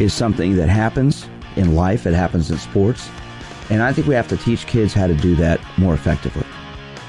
is 0.00 0.14
something 0.14 0.56
that 0.56 0.68
happens 0.68 1.28
in 1.56 1.74
life, 1.74 2.06
it 2.06 2.14
happens 2.14 2.50
in 2.50 2.58
sports. 2.58 3.08
And 3.70 3.82
I 3.82 3.92
think 3.92 4.06
we 4.06 4.14
have 4.14 4.28
to 4.28 4.36
teach 4.36 4.66
kids 4.66 4.94
how 4.94 5.06
to 5.06 5.14
do 5.14 5.34
that 5.36 5.60
more 5.76 5.94
effectively. 5.94 6.46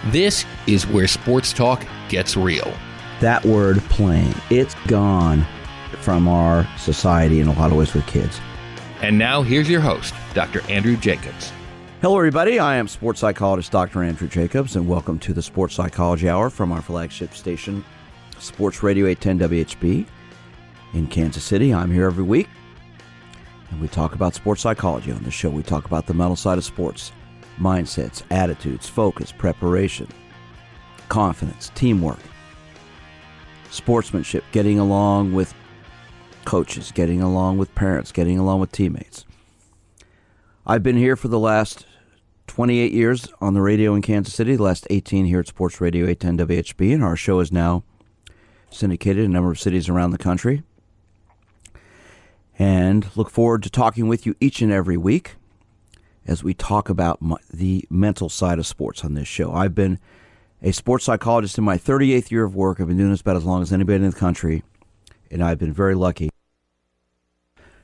This 0.08 0.46
is 0.68 0.88
where 0.88 1.08
sports 1.08 1.54
talk 1.54 1.86
gets 2.10 2.36
real. 2.36 2.74
That 3.22 3.46
word 3.46 3.80
playing, 3.90 4.34
it's 4.50 4.76
gone 4.88 5.46
from 6.02 6.28
our 6.28 6.68
society 6.78 7.40
in 7.40 7.48
a 7.48 7.54
lot 7.54 7.72
of 7.72 7.78
ways 7.78 7.94
with 7.94 8.08
kids. 8.08 8.40
And 9.02 9.18
now 9.18 9.42
here's 9.42 9.70
your 9.70 9.82
host, 9.82 10.14
Dr. 10.34 10.62
Andrew 10.70 10.98
Jacobs. 10.98 11.52
Hello, 12.02 12.18
everybody. 12.18 12.60
I 12.60 12.76
am 12.76 12.88
sports 12.88 13.20
psychologist 13.20 13.72
Dr. 13.72 14.04
Andrew 14.04 14.28
Jacobs, 14.28 14.78
and 14.78 14.88
welcome 14.88 15.20
to 15.20 15.34
the 15.34 15.42
Sports 15.42 15.76
Psychology 15.76 16.30
Hour 16.30 16.50
from 16.50 16.72
our 16.72 16.82
flagship 16.82 17.34
station, 17.34 17.84
Sports 18.40 18.84
Radio 18.84 19.06
810 19.06 19.66
WHB 19.66 20.08
in 20.94 21.08
Kansas 21.08 21.44
City. 21.44 21.74
I'm 21.74 21.92
here 21.92 22.06
every 22.06 22.24
week, 22.24 22.48
and 23.72 23.82
we 23.82 23.88
talk 23.88 24.14
about 24.14 24.36
sports 24.36 24.62
psychology 24.62 25.12
on 25.12 25.24
the 25.24 25.32
show. 25.32 25.50
We 25.50 25.64
talk 25.64 25.86
about 25.86 26.08
the 26.08 26.14
mental 26.14 26.36
side 26.36 26.58
of 26.58 26.66
sports, 26.66 27.12
mindsets, 27.60 28.24
attitudes, 28.32 28.88
focus, 28.88 29.32
preparation, 29.32 30.08
confidence, 31.10 31.72
teamwork, 31.76 32.20
sportsmanship, 33.72 34.44
getting 34.52 34.80
along 34.80 35.34
with 35.34 35.54
coaches, 36.46 36.92
getting 36.92 37.22
along 37.22 37.58
with 37.58 37.74
parents, 37.76 38.12
getting 38.12 38.40
along 38.40 38.60
with 38.60 38.72
teammates. 38.72 39.26
I've 40.66 40.84
been 40.84 40.98
here 40.98 41.16
for 41.16 41.28
the 41.28 41.40
last 41.40 41.86
28 42.48 42.92
years 42.92 43.28
on 43.42 43.54
the 43.54 43.62
radio 43.62 43.94
in 43.94 44.02
Kansas 44.02 44.34
City, 44.34 44.56
the 44.56 44.64
last 44.64 44.88
18 44.90 45.26
here 45.26 45.40
at 45.40 45.48
Sports 45.48 45.80
Radio 45.80 46.08
810 46.08 46.48
WHB, 46.48 46.94
and 46.94 47.04
our 47.04 47.16
show 47.16 47.40
is 47.40 47.52
now 47.52 47.84
syndicated 48.72 49.24
in 49.24 49.32
a 49.32 49.34
number 49.34 49.52
of 49.52 49.60
cities 49.60 49.90
around 49.90 50.12
the 50.12 50.18
country. 50.18 50.64
And 52.60 53.10
look 53.16 53.30
forward 53.30 53.64
to 53.64 53.70
talking 53.70 54.10
with 54.10 54.26
you 54.26 54.36
each 54.42 54.62
and 54.62 54.70
every 54.72 54.98
week 54.98 55.36
as 56.28 56.44
we 56.44 56.54
talk 56.54 56.90
about 56.90 57.22
my, 57.22 57.38
the 57.52 57.86
mental 57.90 58.28
side 58.28 58.60
of 58.60 58.68
sports 58.68 59.06
on 59.06 59.14
this 59.14 59.30
show. 59.30 59.54
I've 59.54 59.74
been 59.74 59.98
a 60.62 60.74
sports 60.74 61.06
psychologist 61.06 61.58
in 61.58 61.64
my 61.64 61.78
38th 61.78 62.32
year 62.32 62.44
of 62.44 62.56
work. 62.56 62.82
I've 62.82 62.88
been 62.88 62.98
doing 62.98 63.12
this 63.12 63.22
about 63.22 63.38
as 63.38 63.46
long 63.46 63.62
as 63.62 63.72
anybody 63.72 64.04
in 64.04 64.12
the 64.12 64.16
country, 64.16 64.64
and 65.32 65.42
I've 65.42 65.58
been 65.58 65.72
very 65.72 65.96
lucky 65.96 66.30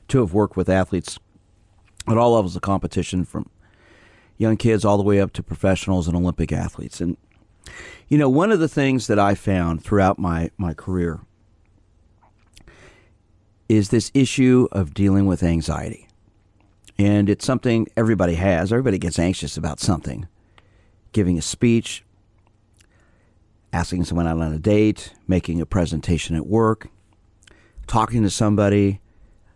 to 0.08 0.18
have 0.20 0.34
worked 0.34 0.58
with 0.58 0.68
athletes 0.68 1.18
at 2.06 2.18
all 2.18 2.34
levels 2.34 2.54
of 2.54 2.62
competition, 2.62 3.24
from 3.24 3.48
young 4.36 4.58
kids 4.58 4.84
all 4.84 4.98
the 4.98 5.02
way 5.02 5.20
up 5.20 5.32
to 5.32 5.42
professionals 5.42 6.06
and 6.06 6.14
Olympic 6.14 6.52
athletes. 6.52 7.00
And, 7.00 7.16
you 8.08 8.18
know, 8.18 8.28
one 8.28 8.52
of 8.52 8.60
the 8.60 8.68
things 8.68 9.06
that 9.06 9.18
I 9.18 9.34
found 9.34 9.82
throughout 9.82 10.18
my, 10.18 10.50
my 10.58 10.74
career 10.74 11.20
is 13.68 13.88
this 13.88 14.10
issue 14.14 14.68
of 14.72 14.94
dealing 14.94 15.26
with 15.26 15.42
anxiety. 15.42 16.08
And 16.98 17.28
it's 17.28 17.44
something 17.44 17.86
everybody 17.96 18.34
has. 18.34 18.72
Everybody 18.72 18.98
gets 18.98 19.18
anxious 19.18 19.56
about 19.56 19.80
something. 19.80 20.28
Giving 21.12 21.36
a 21.36 21.42
speech, 21.42 22.04
asking 23.72 24.04
someone 24.04 24.26
out 24.26 24.40
on 24.40 24.52
a 24.52 24.58
date, 24.58 25.12
making 25.26 25.60
a 25.60 25.66
presentation 25.66 26.36
at 26.36 26.46
work, 26.46 26.88
talking 27.86 28.22
to 28.22 28.30
somebody, 28.30 29.00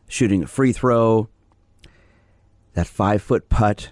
shooting 0.08 0.42
a 0.42 0.46
free 0.46 0.72
throw, 0.72 1.28
that 2.74 2.86
five 2.86 3.22
foot 3.22 3.48
putt 3.48 3.90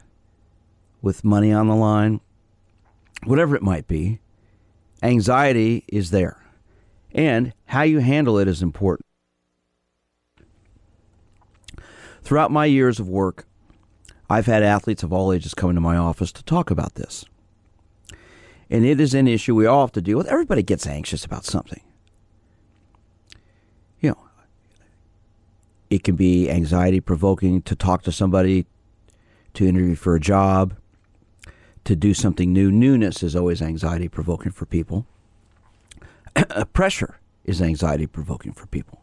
with 1.01 1.25
money 1.25 1.53
on 1.53 1.69
the 1.69 1.75
line, 1.75 2.21
whatever 3.25 3.57
it 3.57 3.63
might 3.63 3.87
be, 3.87 4.21
anxiety 5.03 5.85
is 5.89 6.11
there. 6.11 6.45
And 7.13 7.55
how 7.67 7.83
you 7.83 8.01
handle 8.01 8.39
it 8.39 8.49
is 8.49 8.63
important. 8.63 9.08
Throughout 12.29 12.51
my 12.51 12.67
years 12.67 13.01
of 13.01 13.09
work, 13.09 13.47
I've 14.29 14.45
had 14.45 14.63
athletes 14.63 15.03
of 15.03 15.15
all 15.15 15.33
ages 15.33 15.55
come 15.55 15.71
into 15.71 15.81
my 15.81 15.97
office 15.97 16.31
to 16.33 16.43
talk 16.45 16.71
about 16.71 16.95
this. 16.95 17.25
And 18.69 18.85
it 18.85 19.01
is 19.01 19.15
an 19.15 19.27
issue 19.27 19.55
we 19.55 19.65
all 19.65 19.81
have 19.87 19.93
to 19.93 20.03
deal 20.03 20.19
with. 20.19 20.27
Everybody 20.27 20.63
gets 20.63 20.87
anxious 20.87 21.25
about 21.25 21.47
something. 21.47 21.81
You 24.01 24.11
know, 24.11 24.19
it 25.89 26.05
can 26.05 26.17
be 26.17 26.51
anxiety 26.51 27.01
provoking 27.01 27.63
to 27.63 27.75
talk 27.75 28.03
to 28.03 28.13
somebody, 28.13 28.67
to 29.55 29.67
interview 29.67 29.95
for 29.95 30.15
a 30.15 30.21
job, 30.21 30.77
to 31.85 31.97
do 31.97 32.13
something 32.13 32.53
new. 32.53 32.71
Newness 32.71 33.23
is 33.23 33.35
always 33.35 33.63
anxiety 33.63 34.11
provoking 34.11 34.53
for 34.53 34.67
people. 34.67 35.07
Pressure 36.75 37.21
is 37.47 37.63
anxiety 37.63 38.07
provoking 38.07 38.53
for 38.53 38.67
people. 38.67 39.01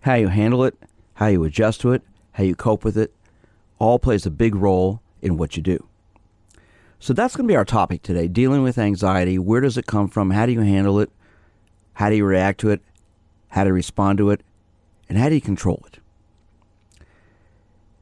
How 0.00 0.14
you 0.14 0.28
handle 0.28 0.64
it, 0.64 0.74
how 1.18 1.26
you 1.26 1.42
adjust 1.42 1.80
to 1.80 1.90
it, 1.90 2.00
how 2.30 2.44
you 2.44 2.54
cope 2.54 2.84
with 2.84 2.96
it, 2.96 3.12
all 3.80 3.98
plays 3.98 4.24
a 4.24 4.30
big 4.30 4.54
role 4.54 5.02
in 5.20 5.36
what 5.36 5.56
you 5.56 5.62
do. 5.62 5.84
So 7.00 7.12
that's 7.12 7.34
going 7.34 7.44
to 7.44 7.52
be 7.52 7.56
our 7.56 7.64
topic 7.64 8.04
today 8.04 8.28
dealing 8.28 8.62
with 8.62 8.78
anxiety. 8.78 9.36
Where 9.36 9.60
does 9.60 9.76
it 9.76 9.84
come 9.84 10.06
from? 10.06 10.30
How 10.30 10.46
do 10.46 10.52
you 10.52 10.60
handle 10.60 11.00
it? 11.00 11.10
How 11.94 12.08
do 12.08 12.14
you 12.14 12.24
react 12.24 12.60
to 12.60 12.70
it? 12.70 12.82
How 13.48 13.64
to 13.64 13.72
respond 13.72 14.18
to 14.18 14.30
it? 14.30 14.42
And 15.08 15.18
how 15.18 15.28
do 15.28 15.34
you 15.34 15.40
control 15.40 15.84
it? 15.88 15.98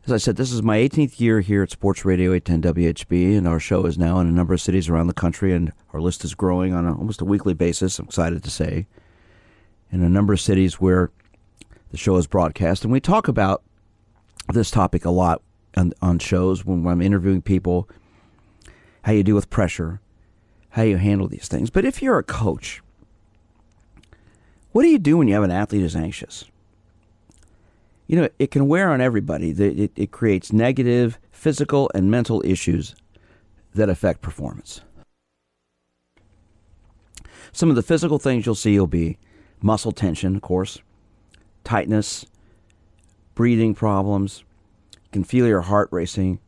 As 0.04 0.12
I 0.12 0.19
said, 0.19 0.37
this 0.37 0.53
is 0.53 0.62
my 0.62 0.77
18th 0.77 1.19
year 1.19 1.41
here 1.41 1.62
at 1.62 1.71
Sports 1.71 2.04
Radio 2.04 2.34
810 2.34 2.75
WHB, 2.75 3.38
and 3.38 3.48
our 3.48 3.59
show 3.59 3.87
is 3.87 3.97
now 3.97 4.21
in 4.21 4.27
a 4.27 4.31
number 4.31 4.53
of 4.53 4.60
cities 4.60 4.91
around 4.91 5.06
the 5.06 5.15
country, 5.15 5.54
and 5.54 5.72
our 5.94 6.03
list 6.03 6.22
is 6.22 6.34
growing 6.34 6.75
on 6.75 6.84
a, 6.84 6.94
almost 6.94 7.22
a 7.22 7.25
weekly 7.25 7.54
basis, 7.54 7.98
I'm 7.98 8.04
excited 8.04 8.44
to 8.44 8.50
say, 8.50 8.87
in 9.91 10.03
a 10.03 10.09
number 10.10 10.34
of 10.34 10.41
cities 10.41 10.75
where 10.75 11.10
the 11.97 12.03
show 12.03 12.17
is 12.17 12.27
broadcast. 12.27 12.84
And 12.84 12.93
we 12.93 13.01
talk 13.01 13.27
about 13.27 13.62
this 14.53 14.71
topic 14.71 15.07
a 15.07 15.11
lot 15.11 15.41
on, 15.79 15.95
on 16.03 16.19
shows 16.19 16.62
when 16.62 16.87
I'm 16.87 17.01
interviewing 17.01 17.41
people 17.41 17.89
how 19.05 19.12
you 19.12 19.23
deal 19.23 19.34
with 19.34 19.49
pressure, 19.49 20.01
how 20.71 20.83
you 20.83 20.99
handle 20.99 21.27
these 21.27 21.49
things. 21.49 21.71
But 21.71 21.87
if 21.87 22.03
you're 22.03 22.19
a 22.19 22.23
coach, 22.23 22.83
what 24.73 24.83
do 24.83 24.89
you 24.89 24.99
do 24.99 25.17
when 25.17 25.27
you 25.27 25.33
have 25.33 25.43
an 25.43 25.51
athlete 25.51 25.81
who's 25.81 25.97
anxious? 25.97 26.45
You 28.09 28.21
know, 28.21 28.28
it 28.39 28.51
can 28.51 28.69
wear 28.69 28.91
on 28.91 29.01
everybody. 29.01 29.51
It, 29.51 29.93
it 29.97 30.11
creates 30.11 30.53
negative 30.53 31.19
physical 31.33 31.91
and 31.95 32.11
mental 32.11 32.43
issues 32.45 32.95
that 33.75 33.89
affect 33.89 34.21
performance. 34.21 34.83
Some 37.53 37.71
of 37.71 37.77
the 37.77 37.83
physical 37.83 38.19
things 38.19 38.45
you'll 38.45 38.55
see 38.55 38.78
will 38.78 38.87
be 38.87 39.17
muscle 39.63 39.93
tension, 39.93 40.37
of 40.37 40.43
course, 40.43 40.78
tightness, 41.66 42.25
breathing 43.34 43.75
problems. 43.75 44.44
You 44.94 45.10
can 45.12 45.25
feel 45.25 45.47
your 45.47 45.62
heart 45.62 45.88
racing 45.93 46.38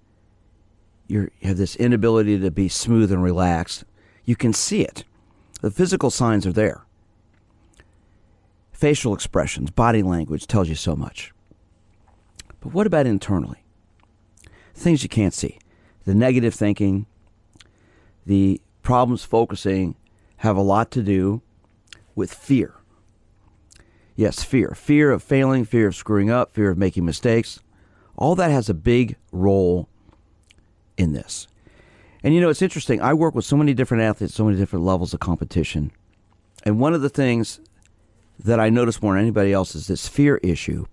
you 1.09 1.31
have 1.43 1.57
this 1.57 1.75
inability 1.77 2.39
to 2.39 2.51
be 2.51 2.69
smooth 2.69 3.11
and 3.11 3.23
relaxed. 3.23 3.85
You 4.25 4.37
can 4.37 4.53
see 4.53 4.83
it. 4.83 5.05
The 5.63 5.71
physical 5.71 6.11
signs 6.11 6.47
are 6.47 6.53
there. 6.53 6.85
Facial 8.73 9.15
expressions, 9.15 9.71
body 9.71 10.03
language 10.03 10.47
tells 10.47 10.69
you 10.69 10.75
so 10.75 10.95
much. 10.95 11.33
But 12.61 12.75
what 12.75 12.87
about 12.87 13.07
internally? 13.07 13.65
Things 14.75 15.03
you 15.03 15.09
can't 15.09 15.35
see. 15.35 15.59
The 16.05 16.15
negative 16.15 16.55
thinking, 16.55 17.07
the 18.27 18.61
problems 18.83 19.25
focusing 19.25 19.97
have 20.39 20.57
a 20.57 20.63
lot 20.63 20.91
to 20.93 21.03
do 21.03 21.43
with 22.15 22.33
fear. 22.33 22.75
Yes, 24.19 24.43
fear. 24.43 24.75
Fear 24.75 25.13
of 25.13 25.23
failing, 25.23 25.65
fear 25.65 25.87
of 25.87 25.95
screwing 25.95 26.29
up, 26.29 26.53
fear 26.53 26.71
of 26.71 26.77
making 26.77 27.05
mistakes. 27.05 27.61
All 28.17 28.35
that 28.35 28.51
has 28.51 28.69
a 28.69 28.75
big 28.75 29.15
role 29.31 29.89
in 30.97 31.13
this. 31.13 31.47
And 32.25 32.35
you 32.35 32.41
know, 32.41 32.49
it's 32.49 32.61
interesting. 32.61 33.01
I 33.01 33.15
work 33.15 33.37
with 33.37 33.45
so 33.45 33.57
many 33.57 33.75
different 33.75 34.03
athletes, 34.03 34.35
so 34.35 34.45
many 34.45 34.57
different 34.57 34.85
levels 34.85 35.15
of 35.15 35.21
competition. 35.21 35.93
And 36.65 36.81
one 36.81 36.95
of 36.95 37.01
the 37.01 37.09
things 37.09 37.61
that 38.41 38.59
I 38.59 38.71
notice 38.71 39.01
more 39.01 39.13
than 39.15 39.23
anybody 39.23 39.53
else 39.53 39.77
is 39.77 39.87
this 39.87 40.09
fear 40.09 40.39
issue 40.39 40.87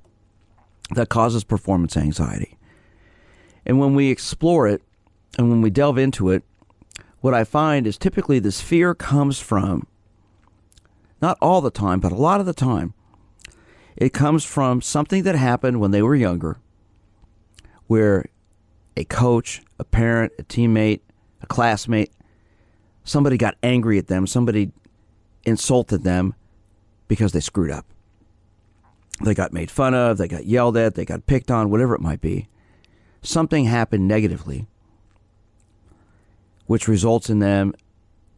that 0.94 1.10
causes 1.10 1.44
performance 1.44 1.98
anxiety. 1.98 2.60
And 3.66 3.80
when 3.80 3.96
we 3.96 4.12
explore 4.12 4.68
it 4.68 4.84
and 5.40 5.50
when 5.50 5.64
we 5.64 5.72
delve 5.72 5.98
into 5.98 6.30
it, 6.30 6.44
what 7.22 7.34
I 7.34 7.44
find 7.44 7.88
is 7.88 7.98
typically 7.98 8.38
this 8.38 8.62
fear 8.62 8.94
comes 8.94 9.40
from, 9.40 9.88
not 11.24 11.40
all 11.42 11.62
the 11.62 11.72
time, 11.72 12.00
but 12.00 12.12
a 12.12 12.16
lot 12.16 12.40
of 12.40 12.46
the 12.46 12.54
time, 12.54 12.94
It 13.98 14.14
comes 14.14 14.44
from 14.44 14.82
something 14.82 15.24
that 15.24 15.36
happened 15.36 15.80
when 15.80 15.92
they 15.92 16.02
were 16.02 16.16
younger, 16.16 16.58
where 17.88 18.26
a 18.98 19.06
coach, 19.06 19.62
a 19.80 19.84
parent, 19.84 20.34
a 20.38 20.44
teammate, 20.44 21.02
a 21.42 21.48
classmate, 21.48 22.12
somebody 23.04 23.38
got 23.38 23.56
angry 23.64 23.98
at 23.98 24.08
them, 24.08 24.28
somebody 24.28 24.72
insulted 25.46 26.04
them 26.04 26.34
because 27.08 27.32
they 27.32 27.40
screwed 27.40 27.72
up. 27.72 27.86
They 29.24 29.34
got 29.34 29.54
made 29.54 29.72
fun 29.72 29.94
of, 29.94 30.18
they 30.18 30.28
got 30.28 30.46
yelled 30.46 30.76
at, 30.76 30.96
they 30.96 31.06
got 31.06 31.26
picked 31.26 31.50
on, 31.50 31.70
whatever 31.70 31.96
it 31.96 32.02
might 32.02 32.20
be. 32.20 32.48
Something 33.22 33.66
happened 33.66 34.08
negatively, 34.08 34.68
which 36.66 36.88
results 36.88 37.30
in 37.30 37.40
them 37.40 37.74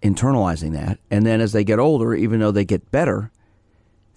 internalizing 0.04 0.74
that. 0.74 1.00
And 1.10 1.26
then 1.26 1.42
as 1.42 1.52
they 1.52 1.64
get 1.64 1.80
older, 1.80 2.14
even 2.14 2.40
though 2.40 2.52
they 2.52 2.66
get 2.66 2.92
better, 2.92 3.32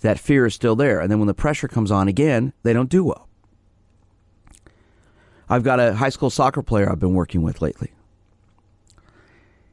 that 0.01 0.19
fear 0.19 0.47
is 0.47 0.55
still 0.55 0.77
there. 0.77 1.01
And 1.01 1.11
then 1.11 1.19
when 1.19 1.29
the 1.29 1.35
pressure 1.35 1.69
comes 1.69 1.91
on 1.91 2.09
again, 2.09 2.53
they 2.63 2.73
don't 2.73 2.89
do 2.89 3.05
well. 3.05 3.29
I've 5.49 5.65
got 5.65 5.81
a 5.81 5.95
high 5.95 6.09
school 6.11 6.31
soccer 6.31 6.63
player 6.63 6.91
I've 6.91 7.01
been 7.01 7.15
working 7.15 7.43
with 7.43 7.61
lately. 7.61 7.93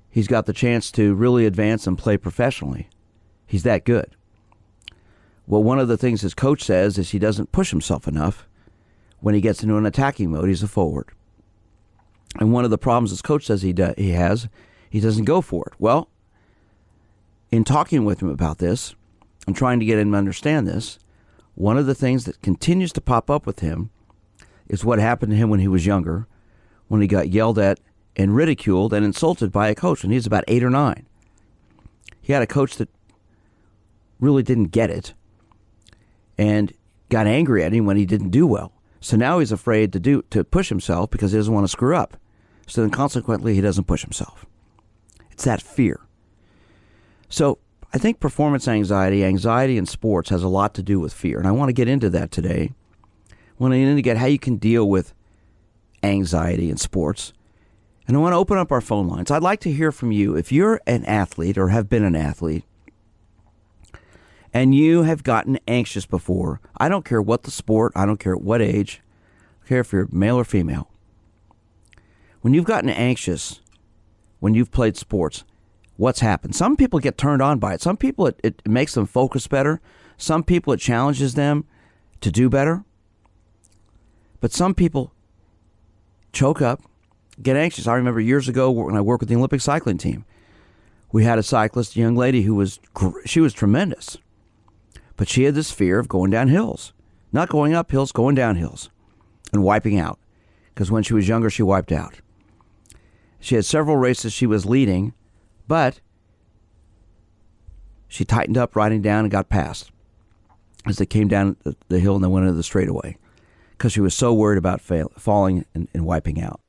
He's 0.10 0.28
got 0.28 0.48
the 0.48 0.54
chance 0.54 0.92
to 0.94 1.14
really 1.14 1.46
advance 1.46 1.86
and 1.86 1.98
play 1.98 2.18
professionally. 2.18 2.90
He's 3.46 3.64
that 3.64 3.86
good. 3.86 4.16
Well, 5.46 5.64
one 5.64 5.80
of 5.80 5.88
the 5.88 5.98
things 5.98 6.22
his 6.22 6.34
coach 6.34 6.64
says 6.64 6.98
is 6.98 7.12
he 7.12 7.20
doesn't 7.20 7.52
push 7.52 7.70
himself 7.70 8.08
enough 8.08 8.48
when 9.20 9.36
he 9.36 9.42
gets 9.42 9.64
into 9.64 9.78
an 9.78 9.86
attacking 9.86 10.32
mode. 10.32 10.50
He's 10.50 10.64
a 10.64 10.68
forward. 10.68 11.10
And 12.40 12.52
one 12.52 12.66
of 12.66 12.72
the 12.72 12.78
problems 12.78 13.12
his 13.12 13.22
coach 13.22 13.46
says 13.46 13.62
he, 13.62 13.72
do, 13.72 13.94
he 13.98 14.10
has, 14.10 14.50
he 14.90 15.00
doesn't 15.00 15.26
go 15.26 15.42
for 15.42 15.68
it. 15.68 15.74
Well, 15.80 16.10
in 17.52 17.64
talking 17.64 18.04
with 18.04 18.22
him 18.22 18.30
about 18.30 18.58
this 18.58 18.96
and 19.48 19.56
trying 19.56 19.80
to 19.80 19.86
get 19.86 19.98
him 19.98 20.12
to 20.12 20.18
understand 20.18 20.68
this, 20.68 21.00
one 21.56 21.78
of 21.78 21.88
the 21.88 21.96
things 21.96 22.26
that 22.26 22.42
continues 22.42 22.94
to 22.94 23.02
pop 23.02 23.32
up 23.32 23.48
with 23.48 23.62
him 23.62 23.90
is 24.68 24.86
what 24.86 25.00
happened 25.00 25.32
to 25.32 25.38
him 25.38 25.50
when 25.50 25.62
he 25.62 25.68
was 25.68 25.86
younger, 25.86 26.28
when 26.90 27.02
he 27.02 27.08
got 27.08 27.30
yelled 27.30 27.58
at 27.58 27.80
and 28.16 28.36
ridiculed 28.36 28.94
and 28.94 29.06
insulted 29.06 29.52
by 29.52 29.70
a 29.70 29.76
coach 29.76 30.04
when 30.04 30.12
he 30.12 30.18
was 30.18 30.28
about 30.28 30.44
eight 30.48 30.64
or 30.64 30.70
nine. 30.70 31.08
He 32.22 32.34
had 32.34 32.44
a 32.44 32.48
coach 32.48 32.76
that 32.76 32.90
really 34.20 34.44
didn't 34.44 34.66
get 34.66 34.90
it 34.90 35.14
and 36.38 36.74
got 37.10 37.26
angry 37.26 37.64
at 37.64 37.74
him 37.74 37.86
when 37.86 37.98
he 37.98 38.06
didn't 38.06 38.30
do 38.30 38.46
well. 38.46 38.74
So 39.00 39.16
now 39.16 39.40
he's 39.40 39.52
afraid 39.52 39.94
to 39.94 40.00
do 40.00 40.24
to 40.32 40.44
push 40.44 40.70
himself 40.70 41.10
because 41.10 41.32
he 41.32 41.38
doesn't 41.38 41.54
want 41.54 41.64
to 41.64 41.70
screw 41.70 41.96
up. 41.96 42.18
So 42.68 42.82
then 42.82 42.90
consequently 42.90 43.54
he 43.56 43.62
doesn't 43.62 43.86
push 43.86 44.02
himself. 44.02 44.46
It's 45.32 45.46
that 45.46 45.62
fear. 45.62 46.02
So 47.30 47.60
I 47.94 47.98
think 47.98 48.20
performance 48.20 48.68
anxiety, 48.68 49.24
anxiety 49.24 49.78
in 49.78 49.86
sports 49.86 50.30
has 50.30 50.44
a 50.44 50.48
lot 50.48 50.74
to 50.76 50.84
do 50.84 51.00
with 51.00 51.14
fear. 51.14 51.40
And 51.40 51.48
I 51.48 51.52
want 51.52 51.70
to 51.70 51.74
get 51.74 51.88
into 51.88 52.10
that 52.10 52.32
today. 52.32 52.74
I 53.32 53.36
want 53.58 53.74
to 53.74 53.80
indicate 53.80 54.18
how 54.18 54.26
you 54.26 54.40
can 54.40 54.58
deal 54.58 54.88
with 54.88 55.14
anxiety 56.04 56.70
in 56.70 56.78
sports. 56.78 57.34
And 58.08 58.16
I 58.16 58.20
want 58.20 58.34
to 58.34 58.38
open 58.38 58.58
up 58.58 58.72
our 58.72 58.82
phone 58.82 59.08
lines. 59.08 59.32
I'd 59.32 59.42
like 59.42 59.60
to 59.62 59.72
hear 59.72 59.92
from 59.92 60.12
you. 60.12 60.36
If 60.36 60.52
you're 60.52 60.82
an 60.86 61.06
athlete 61.06 61.58
or 61.58 61.70
have 61.70 61.90
been 61.90 62.04
an 62.04 62.16
athlete, 62.16 62.64
and 64.54 64.74
you 64.74 65.04
have 65.04 65.24
gotten 65.24 65.60
anxious 65.68 66.06
before, 66.06 66.62
I 66.78 66.90
don't 66.90 67.06
care 67.06 67.22
what 67.22 67.44
the 67.44 67.52
sport, 67.52 67.94
I 67.96 68.06
don't 68.06 68.20
care 68.20 68.34
at 68.34 68.42
what 68.42 68.62
age, 68.62 69.02
I 69.64 69.68
care 69.68 69.82
if 69.82 69.92
you're 69.92 70.08
male 70.12 70.38
or 70.38 70.46
female. 70.46 70.90
When 72.42 72.54
you've 72.54 72.66
gotten 72.66 72.90
anxious 72.90 73.60
when 74.40 74.54
you've 74.54 74.72
played 74.72 74.98
sports, 74.98 75.44
what's 75.98 76.22
happened? 76.22 76.56
Some 76.56 76.78
people 76.78 77.00
get 77.00 77.18
turned 77.18 77.42
on 77.42 77.60
by 77.60 77.74
it. 77.74 77.82
Some 77.82 77.98
people 77.98 78.28
it, 78.28 78.40
it 78.44 78.68
makes 78.68 78.94
them 78.94 79.06
focus 79.06 79.48
better. 79.48 79.82
Some 80.16 80.44
people 80.44 80.74
it 80.74 80.80
challenges 80.80 81.34
them 81.34 81.66
to 82.22 82.32
do 82.32 82.50
better. 82.50 82.84
But 84.40 84.54
some 84.54 84.74
people 84.74 85.12
choke 86.32 86.62
up, 86.62 86.82
get 87.42 87.58
anxious. 87.58 87.88
I 87.88 87.96
remember 87.96 88.22
years 88.22 88.48
ago 88.48 88.72
when 88.72 88.96
I 88.96 89.02
worked 89.02 89.22
with 89.22 89.30
the 89.30 89.36
Olympic 89.36 89.62
cycling 89.62 89.98
team, 89.98 90.26
we 91.12 91.24
had 91.24 91.40
a 91.40 91.44
cyclist, 91.44 91.96
a 91.96 92.00
young 92.00 92.16
lady 92.16 92.44
who 92.44 92.56
was 92.56 92.80
she 93.26 93.40
was 93.40 93.54
tremendous, 93.54 94.18
but 95.16 95.28
she 95.28 95.44
had 95.44 95.56
this 95.56 95.72
fear 95.72 96.00
of 96.00 96.08
going 96.08 96.32
down 96.32 96.48
hills, 96.50 96.94
not 97.32 97.50
going 97.50 97.74
up 97.74 97.92
hills, 97.92 98.12
going 98.12 98.36
down 98.36 98.56
hills, 98.56 98.90
and 99.52 99.64
wiping 99.64 99.98
out. 99.98 100.20
Because 100.74 100.92
when 100.92 101.02
she 101.02 101.16
was 101.16 101.28
younger, 101.28 101.50
she 101.50 101.64
wiped 101.64 101.92
out. 101.92 102.16
She 103.40 103.56
had 103.56 103.66
several 103.66 103.98
races 103.98 104.34
she 104.34 104.46
was 104.46 104.66
leading, 104.66 105.14
but 105.68 106.00
she 108.08 108.24
tightened 108.24 108.58
up 108.58 108.76
riding 108.76 109.02
down 109.02 109.26
and 109.26 109.32
got 109.32 109.50
past 109.50 109.92
as 110.86 110.98
they 110.98 111.06
came 111.06 111.28
down 111.28 111.58
the 111.90 112.00
hill 112.00 112.16
and 112.16 112.24
then 112.24 112.32
went 112.32 112.46
into 112.46 112.56
the 112.56 112.64
straightaway 112.64 113.18
because 113.72 113.92
she 113.92 114.02
was 114.02 114.14
so 114.14 114.34
worried 114.34 114.58
about 114.58 114.82
fail, 114.82 115.12
falling 115.18 115.66
and, 115.74 115.88
and 115.94 116.06
wiping 116.06 116.42
out. 116.42 116.62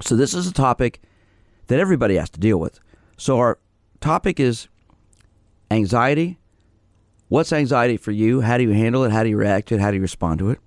So, 0.00 0.16
this 0.16 0.34
is 0.34 0.46
a 0.46 0.52
topic 0.52 1.00
that 1.66 1.78
everybody 1.78 2.16
has 2.16 2.30
to 2.30 2.40
deal 2.40 2.58
with. 2.58 2.80
So, 3.16 3.38
our 3.38 3.58
topic 4.00 4.40
is 4.40 4.68
anxiety. 5.70 6.38
What's 7.28 7.52
anxiety 7.52 7.96
for 7.96 8.10
you? 8.10 8.42
How 8.42 8.58
do 8.58 8.64
you 8.64 8.70
handle 8.70 9.04
it? 9.04 9.12
How 9.12 9.22
do 9.22 9.28
you 9.28 9.36
react 9.36 9.68
to 9.68 9.76
it? 9.76 9.80
How 9.80 9.90
do 9.90 9.96
you 9.96 10.02
respond 10.02 10.38
to 10.40 10.50
it? 10.50 10.58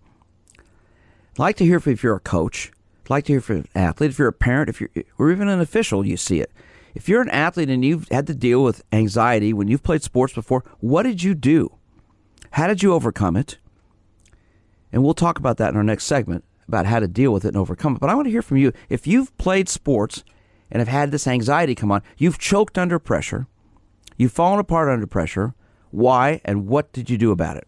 I'd 1.34 1.40
like 1.40 1.58
to 1.58 1.66
hear 1.66 1.78
if 1.78 2.04
you're 2.04 2.16
a 2.16 2.20
coach. 2.20 2.72
I'd 3.06 3.10
like 3.10 3.26
to 3.26 3.34
hear 3.34 3.42
from 3.42 3.58
an 3.58 3.68
athlete. 3.76 4.12
If 4.12 4.20
you're 4.20 4.30
a 4.30 4.34
parent, 4.34 4.70
if 4.70 4.80
you're 4.80 4.90
or 5.18 5.32
even 5.32 5.48
an 5.48 5.60
official, 5.60 6.06
you 6.06 6.18
see 6.18 6.40
it. 6.40 6.52
If 6.96 7.10
you're 7.10 7.22
an 7.22 7.30
athlete 7.30 7.70
and 7.70 7.84
you've 7.84 8.08
had 8.10 8.26
to 8.28 8.34
deal 8.34 8.64
with 8.64 8.82
anxiety 8.94 9.52
when 9.52 9.68
you've 9.68 9.84
played 9.84 10.02
sports 10.02 10.34
before, 10.34 10.64
what 10.80 11.04
did 11.04 11.22
you 11.22 11.36
do? 11.36 11.78
How 12.52 12.68
did 12.68 12.82
you 12.82 12.94
overcome 12.94 13.36
it? 13.36 13.58
And 14.94 15.04
we'll 15.04 15.14
talk 15.14 15.38
about 15.38 15.58
that 15.58 15.72
in 15.72 15.76
our 15.76 15.84
next 15.84 16.06
segment 16.06 16.46
about 16.70 16.86
how 16.86 17.00
to 17.00 17.08
deal 17.08 17.34
with 17.34 17.44
it 17.44 17.50
and 17.50 17.58
overcome 17.58 17.96
it. 17.96 18.00
But 18.00 18.10
I 18.10 18.16
want 18.16 18.28
to 18.28 18.32
hear 18.32 18.42
from 18.42 18.58
you. 18.58 18.72
If 18.88 19.06
you've 19.06 19.38
played 19.38 19.68
sports 19.68 20.24
and 20.72 20.80
have 20.80 20.88
had 20.88 21.12
this 21.12 21.28
anxiety 21.28 21.76
come 21.76 21.92
on, 21.92 22.02
you've 22.18 22.40
choked 22.40 22.78
under 22.78 22.98
pressure, 22.98 23.46
you've 24.18 24.32
fallen 24.32 24.60
apart 24.60 24.88
under 24.88 25.06
pressure, 25.06 25.54
why 25.92 26.40
and 26.46 26.66
what 26.66 26.94
did 26.94 27.10
you 27.10 27.18
do 27.18 27.32
about 27.32 27.58
it? 27.58 27.68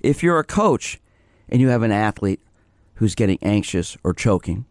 If 0.00 0.24
you're 0.24 0.40
a 0.40 0.44
coach 0.44 1.00
and 1.48 1.60
you 1.60 1.68
have 1.68 1.82
an 1.82 1.92
athlete 1.92 2.40
who's 2.94 3.14
getting 3.14 3.38
anxious 3.42 3.96
or 4.02 4.12
choking, 4.12 4.64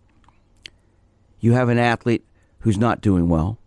you 1.39 1.53
have 1.53 1.69
an 1.69 1.77
athlete 1.77 2.25
who's 2.61 2.77
not 2.77 3.01
doing 3.01 3.29
well, 3.29 3.59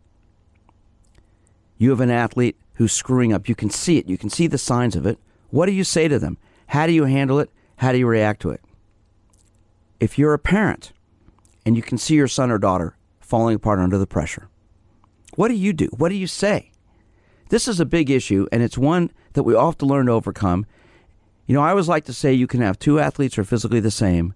you 1.76 1.90
have 1.90 2.00
an 2.00 2.10
athlete 2.10 2.56
who's 2.74 2.92
screwing 2.92 3.32
up. 3.32 3.48
You 3.48 3.54
can 3.54 3.70
see 3.70 3.98
it, 3.98 4.08
you 4.08 4.18
can 4.18 4.30
see 4.30 4.46
the 4.46 4.58
signs 4.58 4.96
of 4.96 5.06
it. 5.06 5.18
What 5.50 5.66
do 5.66 5.72
you 5.72 5.84
say 5.84 6.08
to 6.08 6.18
them? 6.18 6.38
How 6.68 6.86
do 6.86 6.92
you 6.92 7.04
handle 7.04 7.38
it? 7.38 7.50
How 7.76 7.92
do 7.92 7.98
you 7.98 8.06
react 8.06 8.40
to 8.42 8.50
it? 8.50 8.60
If 10.00 10.18
you're 10.18 10.34
a 10.34 10.38
parent 10.38 10.92
and 11.64 11.76
you 11.76 11.82
can 11.82 11.98
see 11.98 12.14
your 12.14 12.28
son 12.28 12.50
or 12.50 12.58
daughter 12.58 12.96
falling 13.20 13.56
apart 13.56 13.78
under 13.78 13.98
the 13.98 14.06
pressure, 14.06 14.48
what 15.36 15.48
do 15.48 15.54
you 15.54 15.72
do? 15.72 15.86
What 15.96 16.08
do 16.08 16.14
you 16.14 16.26
say? 16.26 16.70
This 17.50 17.68
is 17.68 17.78
a 17.78 17.86
big 17.86 18.10
issue, 18.10 18.46
and 18.50 18.62
it's 18.62 18.78
one 18.78 19.12
that 19.34 19.42
we 19.42 19.54
all 19.54 19.66
have 19.66 19.78
to 19.78 19.86
learn 19.86 20.06
to 20.06 20.12
overcome. 20.12 20.66
You 21.46 21.54
know, 21.54 21.62
I 21.62 21.70
always 21.70 21.88
like 21.88 22.04
to 22.06 22.12
say 22.12 22.32
you 22.32 22.46
can 22.46 22.60
have 22.60 22.78
two 22.78 22.98
athletes 22.98 23.34
who 23.34 23.42
are 23.42 23.44
physically 23.44 23.80
the 23.80 23.90
same, 23.90 24.34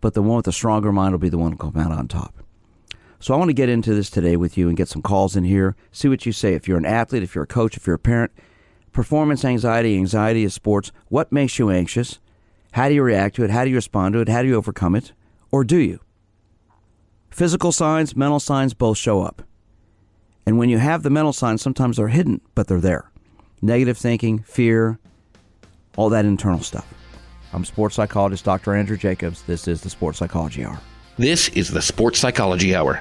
but 0.00 0.14
the 0.14 0.22
one 0.22 0.36
with 0.36 0.46
the 0.46 0.52
stronger 0.52 0.90
mind 0.90 1.12
will 1.12 1.18
be 1.18 1.28
the 1.28 1.38
one 1.38 1.52
who 1.52 1.58
will 1.58 1.72
come 1.72 1.80
out 1.80 1.92
on 1.92 2.08
top. 2.08 2.41
So 3.22 3.32
I 3.32 3.36
want 3.36 3.50
to 3.50 3.54
get 3.54 3.68
into 3.68 3.94
this 3.94 4.10
today 4.10 4.34
with 4.34 4.58
you 4.58 4.66
and 4.66 4.76
get 4.76 4.88
some 4.88 5.00
calls 5.00 5.36
in 5.36 5.44
here. 5.44 5.76
See 5.92 6.08
what 6.08 6.26
you 6.26 6.32
say. 6.32 6.54
If 6.54 6.66
you're 6.66 6.76
an 6.76 6.84
athlete, 6.84 7.22
if 7.22 7.36
you're 7.36 7.44
a 7.44 7.46
coach, 7.46 7.76
if 7.76 7.86
you're 7.86 7.94
a 7.94 7.98
parent, 7.98 8.32
performance 8.90 9.44
anxiety, 9.44 9.96
anxiety 9.96 10.44
of 10.44 10.52
sports, 10.52 10.90
what 11.08 11.30
makes 11.30 11.56
you 11.56 11.70
anxious? 11.70 12.18
How 12.72 12.88
do 12.88 12.96
you 12.96 13.02
react 13.04 13.36
to 13.36 13.44
it? 13.44 13.50
How 13.50 13.62
do 13.62 13.70
you 13.70 13.76
respond 13.76 14.14
to 14.14 14.20
it? 14.22 14.28
How 14.28 14.42
do 14.42 14.48
you 14.48 14.56
overcome 14.56 14.96
it? 14.96 15.12
Or 15.52 15.62
do 15.62 15.76
you? 15.76 16.00
Physical 17.30 17.70
signs, 17.70 18.16
mental 18.16 18.40
signs 18.40 18.74
both 18.74 18.98
show 18.98 19.22
up. 19.22 19.42
And 20.44 20.58
when 20.58 20.68
you 20.68 20.78
have 20.78 21.04
the 21.04 21.10
mental 21.10 21.32
signs, 21.32 21.62
sometimes 21.62 21.98
they're 21.98 22.08
hidden, 22.08 22.40
but 22.56 22.66
they're 22.66 22.80
there. 22.80 23.08
Negative 23.62 23.96
thinking, 23.96 24.40
fear, 24.40 24.98
all 25.96 26.08
that 26.08 26.24
internal 26.24 26.60
stuff. 26.60 26.92
I'm 27.52 27.64
sports 27.64 27.94
psychologist 27.94 28.44
Dr. 28.44 28.74
Andrew 28.74 28.96
Jacobs. 28.96 29.42
This 29.42 29.68
is 29.68 29.82
the 29.82 29.90
Sports 29.90 30.18
Psychology 30.18 30.64
Hour. 30.64 30.80
This 31.18 31.50
is 31.50 31.70
the 31.70 31.82
Sports 31.82 32.18
Psychology 32.18 32.74
Hour. 32.74 33.00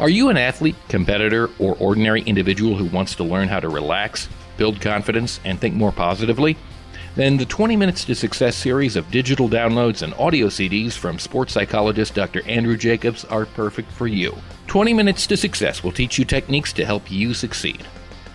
Are 0.00 0.08
you 0.08 0.28
an 0.28 0.36
athlete, 0.36 0.76
competitor, 0.88 1.50
or 1.58 1.76
ordinary 1.80 2.22
individual 2.22 2.76
who 2.76 2.84
wants 2.84 3.16
to 3.16 3.24
learn 3.24 3.48
how 3.48 3.58
to 3.58 3.68
relax, 3.68 4.28
build 4.56 4.80
confidence, 4.80 5.40
and 5.44 5.60
think 5.60 5.74
more 5.74 5.90
positively? 5.90 6.56
Then 7.16 7.36
the 7.36 7.44
20 7.44 7.74
Minutes 7.74 8.04
to 8.04 8.14
Success 8.14 8.54
series 8.54 8.94
of 8.94 9.10
digital 9.10 9.48
downloads 9.48 10.02
and 10.02 10.14
audio 10.14 10.46
CDs 10.46 10.92
from 10.92 11.18
sports 11.18 11.52
psychologist 11.52 12.14
Dr. 12.14 12.46
Andrew 12.46 12.76
Jacobs 12.76 13.24
are 13.24 13.44
perfect 13.44 13.90
for 13.90 14.06
you. 14.06 14.36
20 14.68 14.94
Minutes 14.94 15.26
to 15.26 15.36
Success 15.36 15.82
will 15.82 15.90
teach 15.90 16.16
you 16.16 16.24
techniques 16.24 16.72
to 16.74 16.84
help 16.84 17.10
you 17.10 17.34
succeed. 17.34 17.84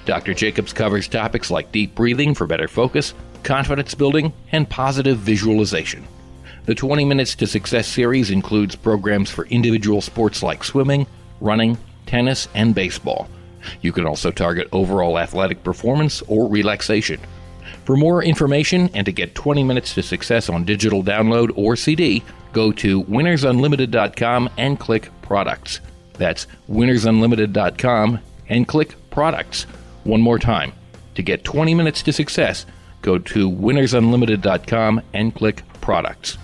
Dr. 0.03 0.33
Jacobs 0.33 0.73
covers 0.73 1.07
topics 1.07 1.49
like 1.49 1.71
deep 1.71 1.95
breathing 1.95 2.35
for 2.35 2.45
better 2.45 2.67
focus, 2.67 3.13
confidence 3.43 3.95
building, 3.95 4.33
and 4.51 4.69
positive 4.69 5.17
visualization. 5.17 6.05
The 6.65 6.75
20 6.75 7.05
Minutes 7.05 7.35
to 7.35 7.47
Success 7.47 7.87
series 7.87 8.31
includes 8.31 8.75
programs 8.75 9.29
for 9.29 9.45
individual 9.45 10.01
sports 10.01 10.43
like 10.43 10.65
swimming, 10.65 11.07
running, 11.41 11.77
tennis, 12.05 12.47
and 12.53 12.73
baseball. 12.75 13.29
You 13.81 13.91
can 13.91 14.05
also 14.05 14.31
target 14.31 14.67
overall 14.71 15.17
athletic 15.17 15.63
performance 15.63 16.21
or 16.23 16.47
relaxation. 16.47 17.19
For 17.85 17.97
more 17.97 18.23
information 18.23 18.89
and 18.93 19.05
to 19.05 19.11
get 19.11 19.35
20 19.35 19.63
Minutes 19.63 19.93
to 19.95 20.03
Success 20.03 20.49
on 20.49 20.63
digital 20.63 21.03
download 21.03 21.51
or 21.55 21.75
CD, 21.75 22.23
go 22.53 22.71
to 22.73 23.03
winnersunlimited.com 23.03 24.49
and 24.57 24.79
click 24.79 25.09
Products. 25.21 25.81
That's 26.13 26.47
winnersunlimited.com 26.69 28.19
and 28.49 28.67
click 28.67 28.95
Products. 29.09 29.63
One 30.03 30.21
more 30.21 30.39
time. 30.39 30.73
To 31.15 31.21
get 31.21 31.43
20 31.43 31.73
minutes 31.73 32.01
to 32.03 32.13
success, 32.13 32.65
go 33.01 33.17
to 33.17 33.49
winnersunlimited.com 33.49 35.01
and 35.13 35.33
click 35.35 35.63
Products. 35.81 36.37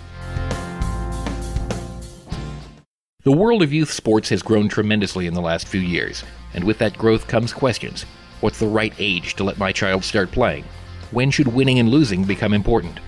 The 3.22 3.32
world 3.32 3.62
of 3.62 3.70
youth 3.70 3.92
sports 3.92 4.30
has 4.30 4.42
grown 4.42 4.70
tremendously 4.70 5.26
in 5.26 5.34
the 5.34 5.42
last 5.42 5.68
few 5.68 5.82
years, 5.82 6.24
and 6.54 6.64
with 6.64 6.78
that 6.78 6.96
growth 6.96 7.28
comes 7.28 7.52
questions. 7.52 8.06
What's 8.40 8.58
the 8.58 8.66
right 8.66 8.94
age 8.98 9.34
to 9.34 9.44
let 9.44 9.58
my 9.58 9.72
child 9.72 10.04
start 10.04 10.32
playing? 10.32 10.64
When 11.10 11.30
should 11.30 11.48
winning 11.48 11.80
and 11.80 11.90
losing 11.90 12.24
become 12.24 12.54
important? 12.54 12.98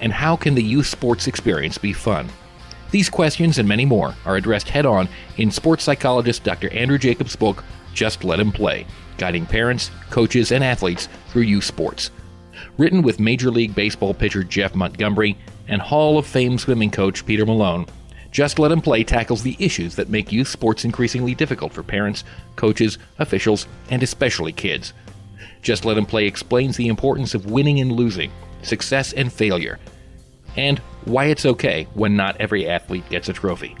And 0.00 0.12
how 0.12 0.36
can 0.36 0.54
the 0.54 0.62
youth 0.62 0.86
sports 0.86 1.26
experience 1.26 1.78
be 1.78 1.92
fun? 1.92 2.28
These 2.92 3.10
questions 3.10 3.58
and 3.58 3.68
many 3.68 3.84
more 3.84 4.14
are 4.24 4.36
addressed 4.36 4.68
head 4.68 4.86
on 4.86 5.08
in 5.36 5.50
sports 5.50 5.82
psychologist 5.82 6.44
Dr. 6.44 6.72
Andrew 6.72 6.96
Jacobs' 6.96 7.34
book, 7.34 7.64
Just 7.92 8.22
Let 8.22 8.38
Him 8.38 8.52
Play, 8.52 8.86
guiding 9.18 9.46
parents, 9.46 9.90
coaches, 10.10 10.52
and 10.52 10.62
athletes 10.62 11.08
through 11.30 11.42
youth 11.42 11.64
sports. 11.64 12.12
Written 12.78 13.02
with 13.02 13.18
Major 13.18 13.50
League 13.50 13.74
Baseball 13.74 14.14
pitcher 14.14 14.44
Jeff 14.44 14.76
Montgomery 14.76 15.36
and 15.66 15.82
Hall 15.82 16.18
of 16.18 16.26
Fame 16.26 16.56
swimming 16.56 16.92
coach 16.92 17.26
Peter 17.26 17.44
Malone, 17.44 17.86
Just 18.36 18.58
Let 18.58 18.70
Him 18.70 18.82
Play 18.82 19.02
tackles 19.02 19.42
the 19.42 19.56
issues 19.58 19.96
that 19.96 20.10
make 20.10 20.30
youth 20.30 20.48
sports 20.48 20.84
increasingly 20.84 21.34
difficult 21.34 21.72
for 21.72 21.82
parents, 21.82 22.22
coaches, 22.54 22.98
officials, 23.18 23.66
and 23.88 24.02
especially 24.02 24.52
kids. 24.52 24.92
Just 25.62 25.86
Let 25.86 25.96
Him 25.96 26.04
Play 26.04 26.26
explains 26.26 26.76
the 26.76 26.88
importance 26.88 27.32
of 27.34 27.50
winning 27.50 27.80
and 27.80 27.92
losing, 27.92 28.30
success 28.60 29.14
and 29.14 29.32
failure, 29.32 29.78
and 30.54 30.80
why 31.06 31.24
it's 31.24 31.46
okay 31.46 31.84
when 31.94 32.14
not 32.14 32.38
every 32.38 32.68
athlete 32.68 33.08
gets 33.08 33.30
a 33.30 33.32
trophy. 33.32 33.74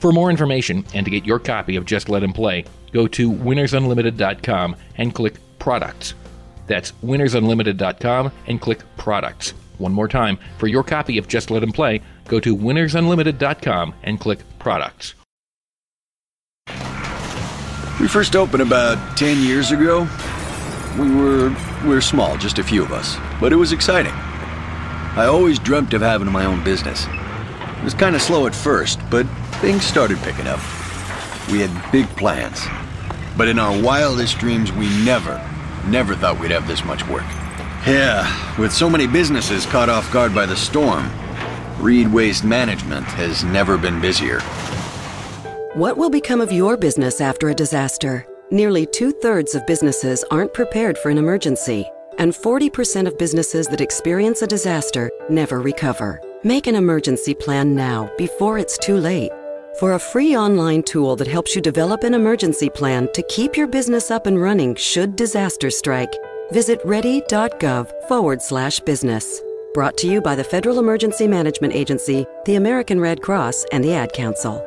For 0.00 0.10
more 0.10 0.28
information 0.28 0.84
and 0.92 1.04
to 1.04 1.10
get 1.12 1.24
your 1.24 1.38
copy 1.38 1.76
of 1.76 1.84
Just 1.84 2.08
Let 2.08 2.24
Him 2.24 2.32
Play, 2.32 2.64
go 2.90 3.06
to 3.06 3.30
winnersunlimited.com 3.30 4.74
and 4.96 5.14
click 5.14 5.36
Products. 5.60 6.14
That's 6.66 6.90
winnersunlimited.com 7.04 8.32
and 8.48 8.60
click 8.60 8.80
Products. 8.96 9.54
One 9.78 9.92
more 9.92 10.08
time, 10.08 10.38
for 10.58 10.66
your 10.66 10.82
copy 10.82 11.16
of 11.16 11.28
Just 11.28 11.52
Let 11.52 11.62
Him 11.62 11.70
Play, 11.72 12.00
go 12.26 12.40
to 12.40 12.56
winnersunlimited.com 12.56 13.94
and 14.02 14.20
click 14.20 14.40
Products. 14.58 15.14
We 18.00 18.08
first 18.08 18.34
opened 18.34 18.62
about 18.62 19.16
10 19.16 19.42
years 19.42 19.70
ago. 19.70 20.08
We 20.98 21.14
were 21.14 21.54
we 21.84 21.90
were 21.90 22.00
small, 22.00 22.36
just 22.36 22.58
a 22.58 22.64
few 22.64 22.82
of 22.82 22.92
us, 22.92 23.16
but 23.40 23.52
it 23.52 23.56
was 23.56 23.72
exciting. 23.72 24.12
I 24.12 25.26
always 25.26 25.58
dreamt 25.58 25.92
of 25.94 26.00
having 26.00 26.30
my 26.30 26.44
own 26.44 26.64
business. 26.64 27.06
It 27.78 27.84
was 27.84 27.94
kind 27.94 28.16
of 28.16 28.22
slow 28.22 28.46
at 28.46 28.54
first, 28.54 28.98
but 29.10 29.26
things 29.60 29.84
started 29.84 30.18
picking 30.18 30.46
up. 30.46 30.60
We 31.52 31.60
had 31.60 31.92
big 31.92 32.08
plans. 32.16 32.64
But 33.36 33.48
in 33.48 33.58
our 33.58 33.80
wildest 33.82 34.38
dreams, 34.38 34.72
we 34.72 34.88
never, 35.04 35.38
never 35.86 36.14
thought 36.14 36.40
we'd 36.40 36.52
have 36.52 36.66
this 36.66 36.84
much 36.84 37.06
work. 37.06 37.24
Yeah, 37.86 38.58
with 38.58 38.72
so 38.72 38.88
many 38.88 39.06
businesses 39.06 39.66
caught 39.66 39.88
off 39.88 40.10
guard 40.12 40.34
by 40.34 40.46
the 40.46 40.56
storm, 40.56 41.10
Reed 41.84 42.10
Waste 42.10 42.44
Management 42.44 43.04
has 43.04 43.44
never 43.44 43.76
been 43.76 44.00
busier. 44.00 44.40
What 45.74 45.98
will 45.98 46.08
become 46.08 46.40
of 46.40 46.50
your 46.50 46.78
business 46.78 47.20
after 47.20 47.50
a 47.50 47.54
disaster? 47.54 48.26
Nearly 48.50 48.86
two 48.86 49.12
thirds 49.12 49.54
of 49.54 49.66
businesses 49.66 50.24
aren't 50.30 50.54
prepared 50.54 50.96
for 50.96 51.10
an 51.10 51.18
emergency, 51.18 51.84
and 52.16 52.32
40% 52.32 53.06
of 53.06 53.18
businesses 53.18 53.66
that 53.66 53.82
experience 53.82 54.40
a 54.40 54.46
disaster 54.46 55.10
never 55.28 55.60
recover. 55.60 56.22
Make 56.42 56.68
an 56.68 56.74
emergency 56.74 57.34
plan 57.34 57.74
now 57.74 58.10
before 58.16 58.58
it's 58.58 58.78
too 58.78 58.96
late. 58.96 59.30
For 59.78 59.92
a 59.92 59.98
free 59.98 60.34
online 60.34 60.84
tool 60.84 61.16
that 61.16 61.28
helps 61.28 61.54
you 61.54 61.60
develop 61.60 62.02
an 62.02 62.14
emergency 62.14 62.70
plan 62.70 63.12
to 63.12 63.22
keep 63.24 63.58
your 63.58 63.66
business 63.66 64.10
up 64.10 64.26
and 64.26 64.40
running 64.40 64.74
should 64.74 65.16
disaster 65.16 65.68
strike, 65.68 66.14
visit 66.50 66.80
ready.gov 66.86 68.08
forward 68.08 68.40
slash 68.40 68.80
business. 68.80 69.42
Brought 69.74 69.96
to 69.98 70.06
you 70.06 70.20
by 70.20 70.36
the 70.36 70.44
Federal 70.44 70.78
Emergency 70.78 71.26
Management 71.26 71.74
Agency, 71.74 72.24
the 72.44 72.54
American 72.54 73.00
Red 73.00 73.22
Cross, 73.22 73.64
and 73.72 73.82
the 73.82 73.92
Ad 73.92 74.12
Council. 74.12 74.64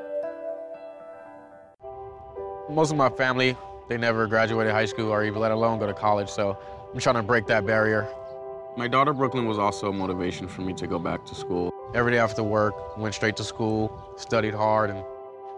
Most 2.70 2.92
of 2.92 2.98
my 2.98 3.08
family, 3.08 3.56
they 3.88 3.98
never 3.98 4.28
graduated 4.28 4.74
high 4.74 4.84
school 4.84 5.10
or 5.10 5.24
even 5.24 5.40
let 5.40 5.54
alone 5.54 5.80
go 5.80 5.88
to 5.88 5.94
college, 5.94 6.28
so 6.28 6.60
I'm 6.94 7.00
trying 7.00 7.16
to 7.16 7.24
break 7.24 7.48
that 7.48 7.66
barrier. 7.66 8.06
My 8.76 8.90
daughter 8.90 9.14
Brooklyn 9.14 9.46
was 9.46 9.58
also 9.58 9.88
a 9.88 9.94
motivation 9.94 10.46
for 10.46 10.62
me 10.62 10.74
to 10.74 10.86
go 10.88 11.00
back 11.00 11.26
to 11.28 11.36
school. 11.36 11.72
Every 11.96 12.12
day 12.12 12.20
after 12.20 12.44
work, 12.44 12.98
went 12.98 13.16
straight 13.16 13.38
to 13.38 13.46
school, 13.46 14.14
studied 14.18 14.56
hard, 14.56 14.90
and, 14.90 15.06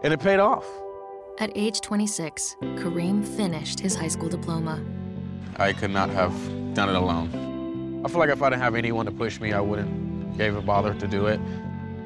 and 0.03 0.13
it 0.13 0.20
paid 0.20 0.39
off. 0.39 0.68
At 1.39 1.51
age 1.56 1.82
26, 1.82 2.56
Kareem 2.62 3.25
finished 3.25 3.79
his 3.79 3.96
high 3.96 4.10
school 4.10 4.29
diploma. 4.29 4.79
I 5.58 5.74
could 5.74 5.89
not 5.89 6.12
have 6.12 6.36
done 6.75 6.89
it 6.89 6.96
alone. 6.96 7.49
I 8.03 8.08
feel 8.08 8.20
like 8.20 8.29
if 8.29 8.41
I 8.41 8.50
didn't 8.50 8.62
have 8.62 8.75
anyone 8.75 9.06
to 9.08 9.12
push 9.12 9.41
me, 9.41 9.51
I 9.51 9.60
wouldn't 9.60 10.39
a 10.39 10.62
bother 10.62 10.94
to 10.94 11.08
do 11.08 11.27
it. 11.27 11.39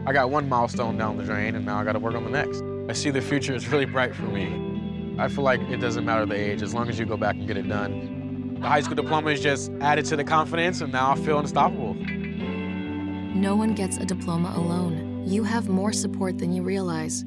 I 0.07 0.11
got 0.11 0.31
one 0.31 0.49
milestone 0.49 0.97
down 0.97 1.17
the 1.17 1.23
drain, 1.23 1.55
and 1.55 1.65
now 1.65 1.79
I 1.79 1.83
got 1.83 1.93
to 1.93 1.99
work 1.99 2.15
on 2.15 2.23
the 2.23 2.31
next. 2.31 2.63
I 2.89 2.93
see 2.93 3.11
the 3.11 3.21
future 3.21 3.53
is 3.53 3.67
really 3.69 3.85
bright 3.85 4.15
for 4.15 4.23
me. 4.23 5.15
I 5.19 5.27
feel 5.27 5.43
like 5.43 5.61
it 5.61 5.77
doesn't 5.77 6.03
matter 6.03 6.25
the 6.25 6.35
age, 6.35 6.63
as 6.63 6.73
long 6.73 6.89
as 6.89 6.97
you 6.97 7.05
go 7.05 7.15
back 7.15 7.35
and 7.35 7.47
get 7.47 7.57
it 7.57 7.69
done. 7.69 8.57
The 8.59 8.67
high 8.67 8.81
school 8.81 8.95
diploma 8.95 9.29
is 9.29 9.41
just 9.41 9.71
added 9.81 10.05
to 10.05 10.15
the 10.15 10.23
confidence, 10.23 10.81
and 10.81 10.91
now 10.91 11.11
I 11.11 11.15
feel 11.15 11.37
unstoppable. 11.37 11.93
No 11.93 13.55
one 13.55 13.75
gets 13.75 13.97
a 13.97 14.05
diploma 14.05 14.51
alone. 14.55 15.23
You 15.27 15.43
have 15.43 15.69
more 15.69 15.93
support 15.93 16.39
than 16.39 16.51
you 16.51 16.63
realize. 16.63 17.23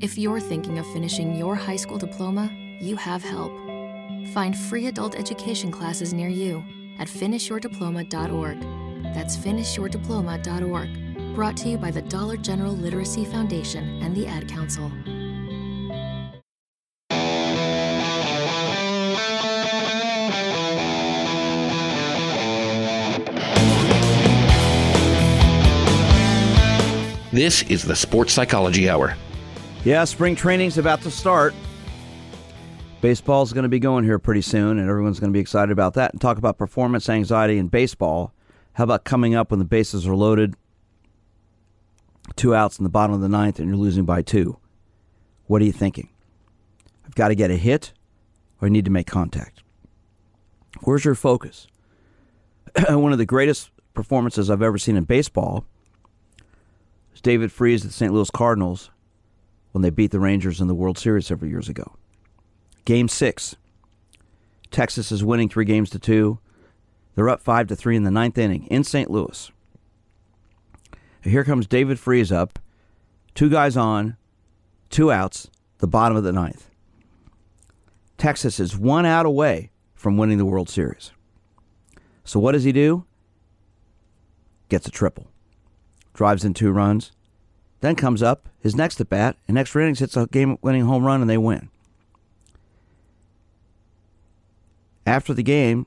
If 0.00 0.18
you're 0.18 0.40
thinking 0.40 0.78
of 0.78 0.86
finishing 0.92 1.36
your 1.36 1.54
high 1.54 1.76
school 1.76 1.96
diploma, 1.96 2.50
you 2.80 2.96
have 2.96 3.22
help. 3.22 3.52
Find 4.34 4.56
free 4.56 4.88
adult 4.88 5.14
education 5.18 5.70
classes 5.70 6.12
near 6.12 6.28
you 6.28 6.62
at 7.00 7.08
finishyourdiploma.org. 7.08 8.60
That's 9.14 9.36
finishyourdiploma.org. 9.36 11.34
Brought 11.34 11.56
to 11.56 11.68
you 11.70 11.78
by 11.78 11.90
the 11.90 12.02
Dollar 12.02 12.36
General 12.36 12.72
Literacy 12.72 13.24
Foundation 13.24 14.00
and 14.02 14.14
the 14.14 14.26
Ad 14.26 14.48
Council. 14.48 14.92
This 27.32 27.62
is 27.70 27.84
the 27.84 27.94
Sports 27.94 28.32
Psychology 28.32 28.90
Hour. 28.90 29.16
Yeah, 29.84 30.04
spring 30.04 30.34
training's 30.34 30.78
about 30.78 31.00
to 31.02 31.10
start. 31.10 31.54
Baseball's 33.00 33.54
going 33.54 33.62
to 33.62 33.68
be 33.70 33.78
going 33.78 34.04
here 34.04 34.18
pretty 34.18 34.42
soon, 34.42 34.78
and 34.78 34.88
everyone's 34.88 35.20
going 35.20 35.32
to 35.32 35.36
be 35.36 35.40
excited 35.40 35.72
about 35.72 35.94
that. 35.94 36.12
And 36.12 36.20
talk 36.20 36.36
about 36.36 36.58
performance 36.58 37.08
anxiety 37.08 37.56
in 37.56 37.68
baseball. 37.68 38.34
How 38.74 38.84
about 38.84 39.04
coming 39.04 39.34
up 39.34 39.50
when 39.50 39.58
the 39.58 39.64
bases 39.64 40.06
are 40.06 40.14
loaded, 40.14 40.54
two 42.36 42.54
outs 42.54 42.78
in 42.78 42.84
the 42.84 42.90
bottom 42.90 43.14
of 43.14 43.22
the 43.22 43.28
ninth, 43.28 43.58
and 43.58 43.68
you're 43.68 43.78
losing 43.78 44.04
by 44.04 44.20
two? 44.20 44.58
What 45.46 45.62
are 45.62 45.64
you 45.64 45.72
thinking? 45.72 46.10
I've 47.06 47.14
got 47.14 47.28
to 47.28 47.34
get 47.34 47.50
a 47.50 47.56
hit, 47.56 47.92
or 48.60 48.66
I 48.66 48.70
need 48.70 48.84
to 48.84 48.90
make 48.90 49.06
contact. 49.06 49.62
Where's 50.82 51.04
your 51.04 51.14
focus? 51.14 51.66
One 52.88 53.12
of 53.12 53.18
the 53.18 53.26
greatest 53.26 53.70
performances 53.94 54.50
I've 54.50 54.62
ever 54.62 54.78
seen 54.78 54.96
in 54.96 55.04
baseball 55.04 55.64
was 57.10 57.20
David 57.20 57.50
Freese 57.50 57.82
at 57.82 57.88
the 57.88 57.94
St. 57.94 58.12
Louis 58.12 58.30
Cardinals 58.30 58.90
when 59.72 59.82
they 59.82 59.90
beat 59.90 60.10
the 60.10 60.20
Rangers 60.20 60.60
in 60.60 60.68
the 60.68 60.74
World 60.74 60.98
Series 60.98 61.26
several 61.26 61.50
years 61.50 61.68
ago. 61.68 61.96
Game 62.84 63.08
six. 63.08 63.56
Texas 64.70 65.10
is 65.10 65.24
winning 65.24 65.48
three 65.48 65.64
games 65.64 65.90
to 65.90 65.98
two. 65.98 66.38
They're 67.14 67.28
up 67.28 67.40
five 67.40 67.66
to 67.68 67.76
three 67.76 67.96
in 67.96 68.04
the 68.04 68.10
ninth 68.10 68.38
inning 68.38 68.66
in 68.66 68.84
St. 68.84 69.10
Louis. 69.10 69.50
Here 71.22 71.44
comes 71.44 71.66
David 71.66 71.98
Freese 71.98 72.32
up, 72.32 72.58
two 73.34 73.50
guys 73.50 73.76
on, 73.76 74.16
two 74.88 75.12
outs, 75.12 75.50
the 75.78 75.86
bottom 75.86 76.16
of 76.16 76.24
the 76.24 76.32
ninth. 76.32 76.70
Texas 78.16 78.60
is 78.60 78.76
one 78.76 79.04
out 79.04 79.26
away 79.26 79.70
from 79.94 80.16
winning 80.16 80.38
the 80.38 80.46
World 80.46 80.68
Series. 80.68 81.10
So 82.24 82.40
what 82.40 82.52
does 82.52 82.64
he 82.64 82.72
do? 82.72 83.04
Gets 84.68 84.86
a 84.86 84.90
triple, 84.90 85.30
drives 86.14 86.44
in 86.44 86.54
two 86.54 86.70
runs, 86.70 87.12
then 87.80 87.96
comes 87.96 88.22
up 88.22 88.48
his 88.60 88.76
next 88.76 89.00
at 89.00 89.08
bat 89.08 89.36
and 89.48 89.58
extra 89.58 89.82
innings 89.82 89.98
hits 89.98 90.16
a 90.16 90.26
game-winning 90.26 90.84
home 90.84 91.04
run 91.04 91.20
and 91.20 91.28
they 91.28 91.38
win. 91.38 91.70
After 95.10 95.34
the 95.34 95.42
game, 95.42 95.86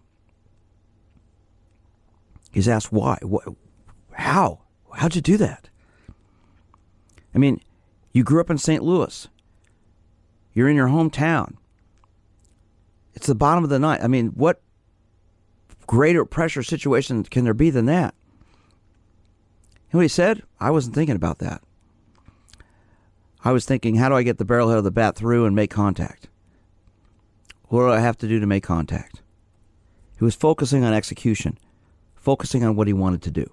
he's 2.51 2.68
asked 2.68 2.92
why. 2.92 3.18
What, 3.22 3.48
how? 4.12 4.60
How'd 4.94 5.15
you 5.15 5.22
do 5.22 5.38
that? 5.38 5.70
I 7.34 7.38
mean, 7.38 7.62
you 8.12 8.24
grew 8.24 8.42
up 8.42 8.50
in 8.50 8.58
St. 8.58 8.84
Louis. 8.84 9.27
You're 10.53 10.70
in 10.70 10.75
your 10.75 10.89
hometown. 10.89 11.56
It's 13.15 13.27
the 13.27 13.34
bottom 13.34 13.63
of 13.63 13.70
the 13.70 13.80
night. 13.80 14.01
I 14.03 14.08
mean, 14.08 14.27
what 14.30 14.62
greater 15.88 16.25
pressure 16.25 16.62
situation 16.62 17.24
can 17.24 17.44
there 17.44 17.53
be 17.53 17.70
than 17.70 17.86
that? 17.86 18.13
And 19.92 20.00
what 20.00 20.01
he 20.01 20.10
said, 20.10 20.44
I 20.60 20.70
wasn't 20.70 20.96
thinking 20.96 21.15
about 21.15 21.39
that. 21.39 21.62
I 23.44 23.51
was 23.51 23.65
thinking, 23.65 23.96
how 23.96 24.10
do 24.10 24.15
I 24.15 24.24
get 24.24 24.38
the 24.38 24.46
barrel 24.46 24.70
head 24.70 24.77
of 24.77 24.84
the 24.84 24.92
bat 24.92 25.15
through 25.15 25.46
and 25.46 25.56
make 25.56 25.72
contact? 25.72 26.27
What 27.67 27.82
do 27.82 27.91
I 27.91 28.00
have 28.00 28.17
to 28.20 28.27
do 28.27 28.39
to 28.39 28.46
make 28.46 28.63
contact? 28.63 29.22
He 30.17 30.24
was 30.24 30.36
focusing 30.36 30.84
on 30.84 30.93
execution, 30.93 31.58
focusing 32.15 32.63
on 32.63 32.75
what 32.75 32.88
he 32.88 32.93
wanted 32.93 33.22
to 33.24 33.32
do. 33.32 33.50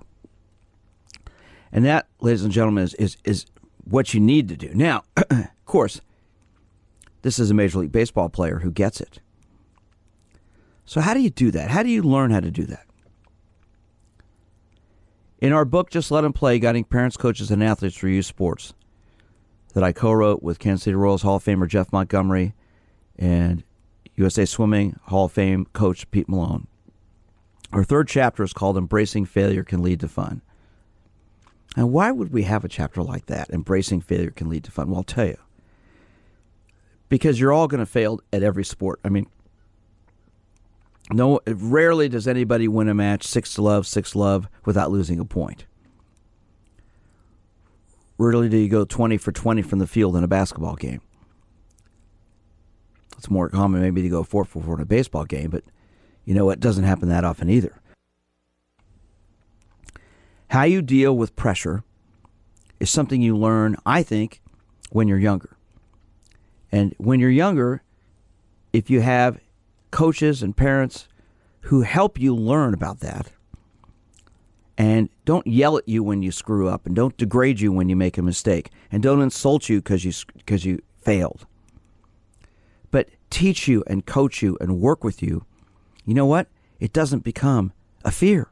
And 1.73 1.85
that, 1.85 2.07
ladies 2.21 2.43
and 2.43 2.53
gentlemen, 2.53 2.85
is, 2.85 2.95
is, 2.95 3.17
is 3.25 3.47
what 3.85 4.13
you 4.13 4.21
need 4.21 4.49
to 4.49 4.57
do. 4.57 4.71
Now, 4.75 5.05
of 5.31 5.49
course, 5.67 6.01
this 7.23 7.39
is 7.39 7.51
a 7.51 7.55
Major 7.55 7.79
League 7.79 7.93
Baseball 7.93 8.29
player 8.29 8.61
who 8.61 8.71
gets 8.71 9.01
it. 9.01 9.21
So, 10.85 11.01
how 11.01 11.15
do 11.15 11.21
you 11.21 11.31
do 11.31 11.51
that? 11.53 11.71
How 11.71 11.83
do 11.83 11.89
you 11.89 12.03
learn 12.03 12.31
how 12.31 12.41
to 12.41 12.51
do 12.51 12.65
that? 12.65 12.87
In 15.41 15.53
our 15.53 15.65
book, 15.65 15.91
Just 15.91 16.11
Let 16.11 16.23
Them 16.23 16.33
Play 16.33 16.59
Guiding 16.59 16.85
Parents, 16.85 17.17
Coaches, 17.17 17.51
and 17.51 17.63
Athletes 17.63 17.97
Through 17.97 18.11
Youth 18.11 18.27
Sports, 18.27 18.75
that 19.73 19.85
I 19.85 19.93
co 19.93 20.13
wrote 20.13 20.43
with 20.43 20.59
Kansas 20.59 20.85
City 20.85 20.95
Royals 20.95 21.23
Hall 21.23 21.37
of 21.37 21.45
Famer 21.45 21.69
Jeff 21.69 21.93
Montgomery 21.93 22.55
and 23.17 23.63
USA 24.21 24.45
Swimming 24.45 24.99
Hall 25.05 25.25
of 25.25 25.33
Fame 25.33 25.67
coach 25.73 26.11
Pete 26.11 26.29
Malone. 26.29 26.67
Our 27.73 27.85
third 27.85 28.07
chapter 28.07 28.43
is 28.43 28.53
called 28.53 28.77
Embracing 28.77 29.25
Failure 29.25 29.65
Can 29.65 29.83
Lead 29.83 30.01
to 30.01 30.09
Fun. 30.09 30.43
And 31.75 31.93
why 31.93 32.11
would 32.11 32.33
we 32.33 32.43
have 32.43 32.65
a 32.65 32.69
chapter 32.69 33.03
like 33.03 33.27
that? 33.27 33.49
Embracing 33.51 34.01
failure 34.01 34.33
can 34.33 34.49
lead 34.49 34.65
to 34.65 34.73
fun. 34.73 34.89
Well, 34.89 34.99
I'll 34.99 35.05
tell 35.05 35.27
you. 35.27 35.39
Because 37.09 37.39
you're 37.39 37.53
all 37.53 37.69
going 37.69 37.79
to 37.79 37.87
fail 37.87 38.21
at 38.33 38.43
every 38.43 38.65
sport. 38.65 39.01
I 39.05 39.09
mean, 39.09 39.27
no, 41.13 41.41
rarely 41.47 42.09
does 42.09 42.27
anybody 42.27 42.69
win 42.69 42.89
a 42.89 42.95
match 42.95 43.25
six 43.25 43.55
to 43.55 43.63
love, 43.63 43.87
six 43.87 44.15
love 44.15 44.49
without 44.65 44.91
losing 44.91 45.19
a 45.21 45.25
point. 45.25 45.65
Rarely 48.19 48.49
do 48.49 48.57
you 48.59 48.69
go 48.69 48.85
20 48.85 49.17
for 49.17 49.33
20 49.33 49.63
from 49.63 49.79
the 49.79 49.87
field 49.87 50.17
in 50.17 50.25
a 50.25 50.29
basketball 50.29 50.75
game. 50.75 51.01
It's 53.21 53.29
more 53.29 53.51
common 53.51 53.83
maybe 53.83 54.01
to 54.01 54.09
go 54.09 54.23
4 54.23 54.47
for 54.47 54.63
4 54.63 54.77
in 54.77 54.81
a 54.81 54.87
baseball 54.87 55.27
game, 55.27 55.51
but 55.51 55.63
you 56.25 56.33
know 56.33 56.49
it 56.49 56.59
doesn't 56.59 56.85
happen 56.85 57.11
that 57.11 57.23
often 57.23 57.51
either. 57.51 57.79
How 60.49 60.63
you 60.63 60.81
deal 60.81 61.15
with 61.15 61.37
pressure 61.37 61.85
is 62.81 62.89
something 62.89 63.21
you 63.21 63.37
learn, 63.37 63.77
I 63.85 64.03
think, 64.03 64.41
when 64.89 65.07
you're 65.07 65.19
younger. 65.19 65.59
And 66.73 66.95
when 66.97 67.21
you're 67.21 67.29
younger, 67.29 67.83
if 68.73 68.89
you 68.89 69.03
have 69.03 69.39
coaches 69.91 70.43
and 70.43 70.57
parents 70.57 71.07
who 71.65 71.83
help 71.83 72.19
you 72.19 72.35
learn 72.35 72.73
about 72.73 73.01
that 73.01 73.33
and 74.79 75.11
don't 75.27 75.47
yell 75.47 75.77
at 75.77 75.87
you 75.87 76.03
when 76.03 76.23
you 76.23 76.33
screw 76.33 76.71
up 76.71 76.87
and 76.87 76.97
don't 76.97 77.19
degrade 77.19 77.61
you 77.61 77.71
when 77.71 77.91
you 77.91 77.97
make 77.97 78.17
a 78.17 78.23
mistake 78.23 78.71
and 78.91 79.03
don't 79.03 79.21
insult 79.21 79.69
you 79.69 79.83
because 79.83 80.07
you 80.07 80.13
because 80.39 80.65
you 80.65 80.81
failed 81.03 81.45
teach 83.31 83.69
you 83.69 83.83
and 83.87 84.07
coach 84.07 84.43
you 84.43 84.57
and 84.61 84.81
work 84.81 85.05
with 85.05 85.23
you 85.23 85.45
you 86.05 86.15
know 86.15 86.27
what 86.27 86.49
it 86.79 86.93
doesn't 86.93 87.25
become 87.25 87.73
a 88.05 88.11
fear 88.11 88.49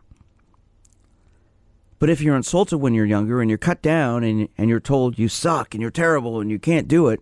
but 1.98 2.08
if 2.08 2.20
you're 2.20 2.36
insulted 2.36 2.78
when 2.78 2.94
you're 2.94 3.04
younger 3.04 3.40
and 3.40 3.50
you're 3.50 3.58
cut 3.58 3.82
down 3.82 4.22
and, 4.22 4.48
and 4.56 4.70
you're 4.70 4.80
told 4.80 5.18
you 5.18 5.28
suck 5.28 5.74
and 5.74 5.82
you're 5.82 5.90
terrible 5.90 6.40
and 6.40 6.50
you 6.50 6.58
can't 6.58 6.88
do 6.88 7.08
it 7.08 7.20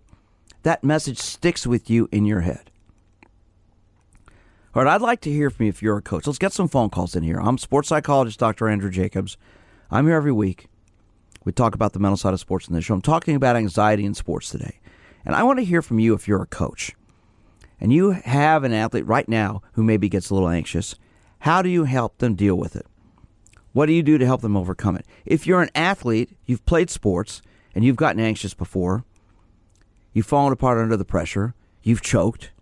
that 0.63 0.85
message 0.85 1.19
sticks 1.19 1.67
with 1.67 1.89
you 1.89 2.09
in 2.13 2.25
your 2.25 2.41
head 2.41 2.71
all 4.77 4.85
right, 4.85 4.95
I'd 4.95 5.01
like 5.01 5.23
to 5.23 5.31
hear 5.31 5.49
from 5.49 5.65
you 5.65 5.71
if 5.71 5.81
you're 5.81 5.97
a 5.97 6.03
coach. 6.03 6.27
Let's 6.27 6.39
get 6.39 6.53
some 6.53 6.69
phone 6.69 6.91
calls 6.91 7.17
in 7.17 7.23
here. 7.23 7.41
I'm 7.41 7.57
sports 7.57 7.89
psychologist 7.89 8.39
Dr. 8.39 8.69
Andrew 8.69 8.91
Jacobs. 8.91 9.39
I'm 9.91 10.07
here 10.07 10.17
every 10.17 10.33
week. 10.33 10.67
We 11.47 11.53
talk 11.53 11.75
about 11.75 11.95
the 11.95 11.99
mental 11.99 12.19
side 12.19 12.35
of 12.35 12.41
sports 12.41 12.69
in 12.69 12.75
this 12.75 12.85
show. 12.85 12.93
I'm 12.93 13.01
talking 13.01 13.37
about 13.37 13.57
anxiety 13.57 14.05
in 14.05 14.13
sports 14.13 14.51
today. 14.51 14.79
And 15.25 15.35
I 15.35 15.45
want 15.45 15.61
to 15.61 15.65
hear 15.65 15.81
from 15.81 15.99
you 15.99 16.13
if 16.13 16.29
you're 16.29 16.43
a 16.43 16.47
coach 16.47 16.95
and 17.81 17.93
you 17.93 18.11
have 18.11 18.65
an 18.65 18.73
athlete 18.73 19.07
right 19.07 19.29
now 19.29 19.63
who 19.73 19.83
maybe 19.83 20.09
gets 20.09 20.31
a 20.31 20.35
little 20.35 20.49
anxious. 20.49 20.95
How 21.41 21.63
do 21.63 21.69
you 21.69 21.85
help 21.85 22.19
them 22.19 22.35
deal 22.35 22.57
with 22.57 22.77
it? 22.77 22.87
What 23.73 23.87
do 23.87 23.93
you 23.93 24.03
do 24.03 24.17
to 24.17 24.27
help 24.27 24.41
them 24.41 24.57
overcome 24.57 24.97
it? 24.97 25.07
If 25.27 25.47
you're 25.47 25.61
an 25.61 25.71
athlete, 25.75 26.31
you've 26.47 26.65
played 26.65 26.89
sports, 26.89 27.43
and 27.75 27.85
you've 27.85 27.97
gotten 27.97 28.21
anxious 28.21 28.55
before, 28.55 29.05
you've 30.15 30.25
fallen 30.25 30.51
apart 30.51 30.79
under 30.79 30.97
the 30.97 31.05
pressure, 31.05 31.55
you've 31.83 32.01
choked, 32.01 32.53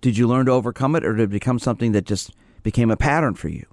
did 0.00 0.16
you 0.16 0.28
learn 0.28 0.46
to 0.46 0.52
overcome 0.52 0.94
it, 0.94 1.04
or 1.04 1.16
did 1.16 1.24
it 1.24 1.30
become 1.30 1.58
something 1.58 1.90
that 1.90 2.06
just 2.06 2.32
became 2.62 2.92
a 2.92 2.96
pattern 2.96 3.34
for 3.34 3.48
you? 3.48 3.66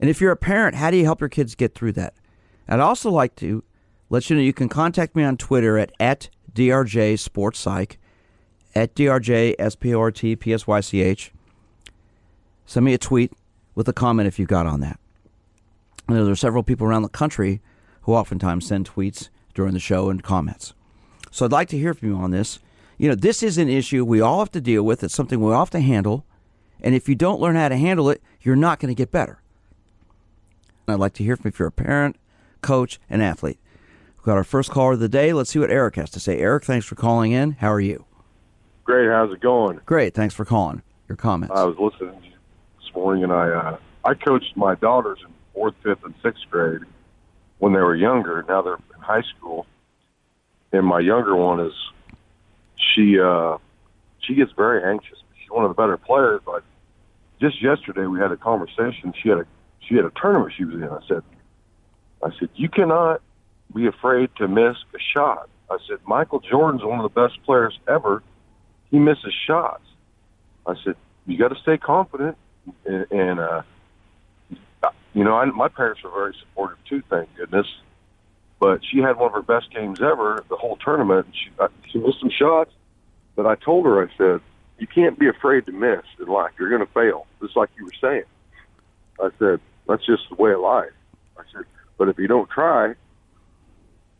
And 0.00 0.10
if 0.10 0.20
you're 0.20 0.32
a 0.32 0.36
parent, 0.36 0.74
how 0.74 0.90
do 0.90 0.96
you 0.96 1.04
help 1.04 1.20
your 1.20 1.28
kids 1.28 1.54
get 1.54 1.74
through 1.74 1.92
that? 1.92 2.14
I'd 2.66 2.80
also 2.80 3.12
like 3.12 3.36
to 3.36 3.62
let 4.08 4.28
you 4.28 4.34
know 4.34 4.42
you 4.42 4.52
can 4.52 4.68
contact 4.68 5.14
me 5.14 5.22
on 5.22 5.36
Twitter 5.36 5.78
at, 5.78 5.92
at 6.00 6.30
DRJ 6.52 7.16
Sports 7.20 7.60
Psych, 7.60 7.96
at 8.74 8.94
DRJ 8.94 9.54
S 9.58 9.74
P 9.74 9.94
O 9.94 10.00
R 10.00 10.10
T 10.10 10.36
P 10.36 10.52
S 10.52 10.66
Y 10.66 10.80
C 10.80 11.00
H. 11.00 11.32
Send 12.66 12.86
me 12.86 12.94
a 12.94 12.98
tweet 12.98 13.32
with 13.74 13.88
a 13.88 13.92
comment 13.92 14.28
if 14.28 14.38
you've 14.38 14.48
got 14.48 14.66
on 14.66 14.80
that. 14.80 14.98
And 16.08 16.16
there 16.16 16.30
are 16.30 16.36
several 16.36 16.62
people 16.62 16.86
around 16.86 17.02
the 17.02 17.08
country 17.08 17.60
who 18.02 18.14
oftentimes 18.14 18.66
send 18.66 18.88
tweets 18.88 19.28
during 19.54 19.74
the 19.74 19.80
show 19.80 20.10
and 20.10 20.22
comments. 20.22 20.72
So 21.30 21.44
I'd 21.44 21.52
like 21.52 21.68
to 21.68 21.78
hear 21.78 21.94
from 21.94 22.08
you 22.08 22.16
on 22.16 22.30
this 22.30 22.58
you 23.00 23.08
know, 23.08 23.14
this 23.14 23.42
is 23.42 23.56
an 23.56 23.70
issue 23.70 24.04
we 24.04 24.20
all 24.20 24.40
have 24.40 24.52
to 24.52 24.60
deal 24.60 24.82
with. 24.82 25.02
It's 25.02 25.14
something 25.14 25.40
we 25.40 25.54
all 25.54 25.60
have 25.60 25.70
to 25.70 25.80
handle. 25.80 26.26
And 26.82 26.94
if 26.94 27.08
you 27.08 27.14
don't 27.14 27.40
learn 27.40 27.56
how 27.56 27.70
to 27.70 27.76
handle 27.78 28.10
it, 28.10 28.20
you're 28.42 28.54
not 28.54 28.78
going 28.78 28.94
to 28.94 28.98
get 28.98 29.10
better. 29.10 29.40
And 30.86 30.92
I'd 30.92 31.00
like 31.00 31.14
to 31.14 31.24
hear 31.24 31.34
from 31.34 31.46
you 31.46 31.48
if 31.48 31.58
you're 31.58 31.68
a 31.68 31.72
parent, 31.72 32.16
coach, 32.60 33.00
and 33.08 33.22
athlete. 33.22 33.58
We've 34.18 34.26
got 34.26 34.36
our 34.36 34.44
first 34.44 34.70
caller 34.70 34.92
of 34.92 35.00
the 35.00 35.08
day. 35.08 35.32
Let's 35.32 35.48
see 35.48 35.58
what 35.58 35.70
Eric 35.70 35.96
has 35.96 36.10
to 36.10 36.20
say. 36.20 36.40
Eric, 36.40 36.64
thanks 36.64 36.84
for 36.84 36.94
calling 36.94 37.32
in. 37.32 37.52
How 37.52 37.72
are 37.72 37.80
you? 37.80 38.04
Great. 38.84 39.08
How's 39.08 39.32
it 39.32 39.40
going? 39.40 39.80
Great. 39.86 40.14
Thanks 40.14 40.34
for 40.34 40.44
calling. 40.44 40.82
Your 41.08 41.16
comments. 41.16 41.54
I 41.56 41.64
was 41.64 41.76
listening 41.78 42.20
this 42.20 42.94
morning, 42.94 43.24
and 43.24 43.32
I 43.32 43.48
uh, 43.50 43.78
I 44.04 44.14
coached 44.14 44.56
my 44.56 44.76
daughters 44.76 45.18
in 45.24 45.32
fourth, 45.52 45.74
fifth, 45.82 46.04
and 46.04 46.14
sixth 46.22 46.44
grade 46.50 46.82
when 47.58 47.72
they 47.72 47.80
were 47.80 47.96
younger. 47.96 48.44
Now 48.48 48.62
they're 48.62 48.74
in 48.74 49.00
high 49.00 49.22
school, 49.36 49.66
and 50.72 50.86
my 50.86 51.00
younger 51.00 51.34
one 51.34 51.60
is 51.60 51.72
she 52.94 53.18
uh, 53.20 53.58
she 54.20 54.34
gets 54.34 54.52
very 54.52 54.82
anxious. 54.84 55.18
She's 55.40 55.50
one 55.50 55.64
of 55.64 55.70
the 55.70 55.74
better 55.74 55.96
players, 55.96 56.40
but 56.44 56.62
just 57.40 57.62
yesterday 57.62 58.06
we 58.06 58.20
had 58.20 58.32
a 58.32 58.36
conversation. 58.36 59.12
She 59.20 59.28
had 59.28 59.38
a 59.38 59.46
she 59.88 59.96
had 59.96 60.04
a 60.04 60.12
tournament 60.20 60.52
she 60.56 60.64
was 60.64 60.76
in. 60.76 60.84
I 60.84 61.00
said, 61.08 61.22
I 62.22 62.30
said 62.38 62.50
you 62.54 62.68
cannot 62.68 63.20
be 63.74 63.86
afraid 63.86 64.30
to 64.36 64.48
miss 64.48 64.76
a 64.94 64.98
shot. 65.14 65.48
I 65.70 65.78
said 65.88 65.98
Michael 66.06 66.40
Jordan's 66.40 66.84
one 66.84 67.00
of 67.00 67.12
the 67.12 67.20
best 67.20 67.42
players 67.44 67.78
ever. 67.88 68.22
He 68.90 68.98
misses 68.98 69.34
shots. 69.46 69.82
I 70.66 70.74
said 70.84 70.96
you 71.26 71.38
got 71.38 71.48
to 71.48 71.60
stay 71.60 71.78
confident 71.78 72.36
and, 72.84 73.06
and 73.10 73.40
uh, 73.40 73.62
you 75.14 75.24
know 75.24 75.34
I, 75.34 75.44
my 75.46 75.68
parents 75.68 76.02
were 76.02 76.10
very 76.10 76.34
supportive 76.40 76.78
too. 76.88 77.02
Thank 77.08 77.34
goodness. 77.36 77.66
But 78.58 78.84
she 78.84 78.98
had 78.98 79.16
one 79.16 79.28
of 79.28 79.32
her 79.32 79.42
best 79.42 79.72
games 79.72 80.02
ever 80.02 80.44
the 80.48 80.56
whole 80.56 80.76
tournament. 80.76 81.26
She 81.32 81.50
uh, 81.58 81.68
she 81.90 81.98
missed 81.98 82.20
some 82.20 82.30
shots, 82.30 82.72
but 83.34 83.46
I 83.46 83.54
told 83.54 83.86
her, 83.86 84.02
I 84.02 84.08
said, 84.18 84.40
you 84.78 84.86
can't 84.86 85.18
be 85.18 85.28
afraid 85.28 85.66
to 85.66 85.72
miss 85.72 86.04
in 86.18 86.26
life. 86.26 86.52
You're 86.58 86.70
going 86.70 86.86
to 86.86 86.92
fail, 86.92 87.26
just 87.40 87.56
like 87.56 87.70
you 87.78 87.84
were 87.84 87.92
saying. 88.00 88.24
I 89.20 89.30
said, 89.38 89.60
that's 89.86 90.04
just 90.04 90.22
the 90.28 90.36
way 90.36 90.52
of 90.52 90.60
life. 90.60 90.92
I 91.38 91.42
said, 91.52 91.64
but 91.98 92.08
if 92.08 92.18
you 92.18 92.26
don't 92.26 92.48
try, 92.48 92.94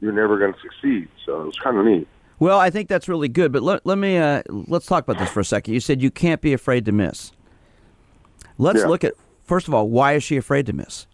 you're 0.00 0.12
never 0.12 0.38
going 0.38 0.52
to 0.52 0.60
succeed. 0.60 1.08
So 1.24 1.42
it 1.42 1.46
was 1.46 1.58
kind 1.58 1.78
of 1.78 1.84
neat. 1.84 2.08
Well, 2.40 2.58
I 2.58 2.70
think 2.70 2.88
that's 2.88 3.06
really 3.06 3.28
good. 3.28 3.52
But 3.52 3.62
let, 3.62 3.86
let 3.86 3.98
me 3.98 4.16
uh, 4.16 4.42
let's 4.48 4.86
talk 4.86 5.04
about 5.04 5.18
this 5.20 5.30
for 5.30 5.40
a 5.40 5.44
second. 5.44 5.74
You 5.74 5.80
said 5.80 6.02
you 6.02 6.10
can't 6.10 6.40
be 6.40 6.52
afraid 6.52 6.86
to 6.86 6.92
miss. 6.92 7.32
Let's 8.58 8.80
yeah. 8.80 8.86
look 8.86 9.04
at 9.04 9.14
first 9.44 9.68
of 9.68 9.74
all, 9.74 9.88
why 9.88 10.14
is 10.14 10.24
she 10.24 10.36
afraid 10.36 10.66
to 10.66 10.72
miss? 10.72 11.06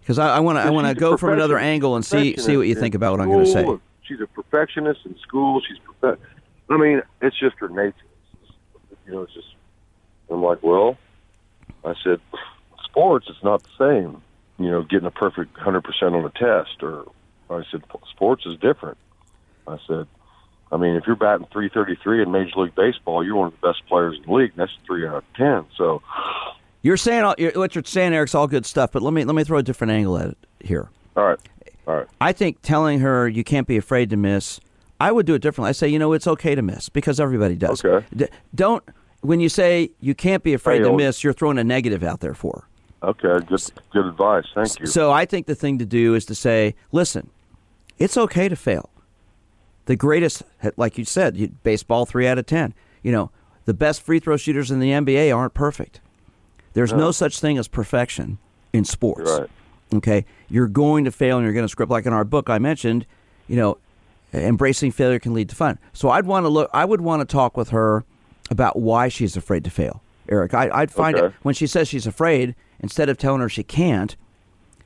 Because 0.00 0.18
I 0.18 0.40
want 0.40 0.56
to 0.56 0.62
I 0.62 0.70
want 0.70 0.88
to 0.88 0.94
go 0.94 1.16
from 1.16 1.34
another 1.34 1.58
angle 1.58 1.94
and 1.94 2.04
see 2.04 2.36
see 2.38 2.56
what 2.56 2.66
you 2.66 2.74
think 2.74 2.94
about 2.94 3.12
what 3.12 3.20
I'm 3.20 3.28
going 3.28 3.44
to 3.44 3.52
say. 3.52 3.66
She's 4.02 4.20
a 4.20 4.26
perfectionist 4.26 5.00
in 5.04 5.16
school. 5.18 5.60
She's 5.60 5.78
profe- 5.78 6.18
I 6.68 6.76
mean, 6.76 7.02
it's 7.20 7.38
just 7.38 7.54
her 7.58 7.68
nature. 7.68 7.94
you 9.06 9.12
know, 9.12 9.22
it's 9.22 9.34
just. 9.34 9.46
I'm 10.28 10.42
like, 10.42 10.62
well, 10.62 10.96
I 11.84 11.94
said, 12.02 12.20
sports. 12.82 13.26
It's 13.28 13.44
not 13.44 13.62
the 13.62 13.70
same. 13.78 14.22
You 14.58 14.70
know, 14.70 14.82
getting 14.82 15.06
a 15.06 15.10
perfect 15.10 15.54
100 15.56 15.84
percent 15.84 16.14
on 16.14 16.24
a 16.24 16.30
test, 16.30 16.82
or 16.82 17.06
I 17.50 17.62
said, 17.70 17.82
sports 18.10 18.44
is 18.46 18.56
different. 18.56 18.96
I 19.68 19.78
said, 19.86 20.06
I 20.72 20.78
mean, 20.78 20.94
if 20.96 21.06
you're 21.06 21.16
batting 21.16 21.46
333 21.52 22.22
in 22.22 22.32
Major 22.32 22.60
League 22.60 22.74
Baseball, 22.74 23.22
you're 23.22 23.36
one 23.36 23.48
of 23.48 23.60
the 23.60 23.68
best 23.68 23.86
players 23.86 24.16
in 24.16 24.22
the 24.24 24.32
league. 24.32 24.52
And 24.52 24.58
that's 24.60 24.72
three 24.86 25.06
out 25.06 25.16
of 25.16 25.24
ten. 25.36 25.66
So 25.76 26.02
You're 26.80 26.96
saying 26.96 27.22
all, 27.24 27.34
you're, 27.38 27.52
what 27.52 27.74
you're 27.74 27.84
saying, 27.84 28.14
Eric's 28.14 28.34
all 28.34 28.46
good 28.48 28.64
stuff, 28.66 28.90
but 28.92 29.02
let 29.02 29.12
me 29.12 29.24
let 29.24 29.36
me 29.36 29.44
throw 29.44 29.58
a 29.58 29.62
different 29.62 29.92
angle 29.92 30.16
at 30.18 30.30
it 30.30 30.38
here. 30.60 30.88
all 31.16 31.24
right, 31.24 31.38
all 31.86 31.96
right. 31.96 32.06
I 32.20 32.32
think 32.32 32.62
telling 32.62 33.00
her 33.00 33.28
you 33.28 33.44
can't 33.44 33.66
be 33.66 33.76
afraid 33.76 34.08
to 34.10 34.16
miss, 34.16 34.60
I 34.98 35.12
would 35.12 35.26
do 35.26 35.34
it 35.34 35.42
differently. 35.42 35.68
I 35.68 35.72
say, 35.72 35.88
you 35.88 35.98
know, 35.98 36.12
it's 36.14 36.26
okay 36.26 36.54
to 36.54 36.62
miss 36.62 36.88
because 36.88 37.20
everybody 37.20 37.54
does. 37.54 37.84
Okay. 37.84 38.06
D- 38.16 38.28
don't 38.54 38.82
when 39.20 39.40
you 39.40 39.48
say 39.50 39.90
you 40.00 40.14
can't 40.14 40.42
be 40.42 40.54
afraid 40.54 40.78
Hey, 40.78 40.84
to 40.84 40.90
oh. 40.90 40.96
miss, 40.96 41.22
you're 41.22 41.32
throwing 41.34 41.58
a 41.58 41.64
negative 41.64 42.02
out 42.02 42.20
there 42.20 42.34
for 42.34 42.64
her. 43.02 43.08
Okay, 43.10 43.44
good 43.46 43.60
good 43.92 44.06
advice. 44.06 44.46
Thank 44.54 44.80
you. 44.80 44.86
So 44.86 45.12
I 45.12 45.26
think 45.26 45.46
the 45.46 45.54
thing 45.54 45.78
to 45.78 45.84
do 45.84 46.14
is 46.14 46.24
to 46.26 46.34
say, 46.34 46.74
listen, 46.92 47.28
it's 47.98 48.16
okay 48.16 48.48
to 48.48 48.56
fail. 48.56 48.88
The 49.86 49.96
greatest, 49.96 50.42
like 50.76 50.96
you 50.98 51.04
said, 51.04 51.36
you, 51.36 51.48
baseball 51.62 52.06
three 52.06 52.26
out 52.26 52.38
of 52.38 52.46
ten. 52.46 52.74
You 53.02 53.12
know, 53.12 53.30
the 53.64 53.74
best 53.74 54.02
free 54.02 54.20
throw 54.20 54.36
shooters 54.36 54.70
in 54.70 54.80
the 54.80 54.90
NBA 54.90 55.34
aren't 55.36 55.54
perfect. 55.54 56.00
There's 56.74 56.92
no, 56.92 57.10
such 57.10 57.38
thing 57.38 57.58
as 57.58 57.68
perfection 57.68 58.38
in 58.72 58.84
sports. 58.84 59.30
Right. 59.30 59.50
Okay, 59.94 60.24
you're 60.48 60.68
going 60.68 61.04
to 61.04 61.10
fail 61.10 61.36
and 61.36 61.44
you're 61.44 61.52
going 61.52 61.66
to 61.66 61.68
script. 61.68 61.90
Like 61.90 62.06
in 62.06 62.14
our 62.14 62.24
book, 62.24 62.48
I 62.48 62.58
mentioned, 62.58 63.04
you 63.46 63.56
know, 63.56 63.76
embracing 64.32 64.90
failure 64.92 65.18
can 65.18 65.34
lead 65.34 65.50
to 65.50 65.54
fun. 65.56 65.78
So 65.92 66.08
I'd 66.08 66.24
want 66.24 66.44
to 66.44 66.48
look. 66.48 66.70
I 66.72 66.84
would 66.84 67.02
want 67.02 67.20
to 67.20 67.30
talk 67.30 67.56
with 67.56 67.70
her 67.70 68.04
about 68.50 68.78
why 68.78 69.08
she's 69.08 69.36
afraid 69.36 69.64
to 69.64 69.70
fail. 69.70 70.02
Eric, 70.28 70.54
I, 70.54 70.70
I'd 70.72 70.90
find 70.90 71.18
it 71.18 71.32
when 71.42 71.54
she 71.54 71.66
says 71.66 71.88
she's 71.88 72.06
afraid. 72.06 72.54
Instead 72.80 73.08
of 73.08 73.16
telling 73.16 73.40
her 73.40 73.48
she 73.48 73.62
can't, 73.62 74.16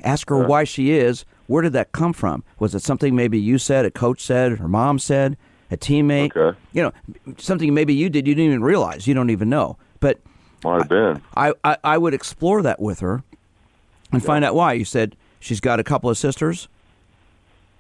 ask 0.03 0.29
her 0.29 0.47
why 0.47 0.65
she 0.65 0.91
is. 0.91 1.25
Where 1.47 1.63
did 1.63 1.73
that 1.75 1.93
come 1.93 2.13
from? 2.13 2.45
Was 2.59 2.75
it 2.75 2.83
something 2.83 3.15
maybe 3.15 3.39
you 3.39 3.59
said, 3.59 3.85
a 3.85 3.91
coach 3.91 4.21
said, 4.21 4.59
her 4.59 4.69
mom 4.69 4.99
said, 4.99 5.37
a 5.71 5.77
teammate? 5.77 6.37
Okay. 6.37 6.59
You 6.73 6.83
know, 6.83 6.93
something 7.39 7.73
maybe 7.73 7.95
you 7.95 8.09
did 8.11 8.27
you 8.27 8.35
didn't 8.35 8.51
even 8.51 8.63
realize. 8.63 9.07
You 9.07 9.15
don't 9.15 9.31
even 9.31 9.49
know. 9.49 9.79
But 10.01 10.21
Might 10.65 10.79
have 10.79 10.89
been. 10.89 11.23
I, 11.37 11.53
I, 11.65 11.77
I 11.85 11.99
would 11.99 12.15
explore 12.15 12.63
that 12.63 12.81
with 12.81 13.01
her 13.01 13.23
and 14.13 14.25
find 14.25 14.45
out 14.45 14.55
why. 14.55 14.73
You 14.73 14.85
said 14.85 15.17
she's 15.41 15.61
got 15.61 15.81
a 15.81 15.85
couple 15.85 16.11
of 16.11 16.19
sisters. 16.19 16.69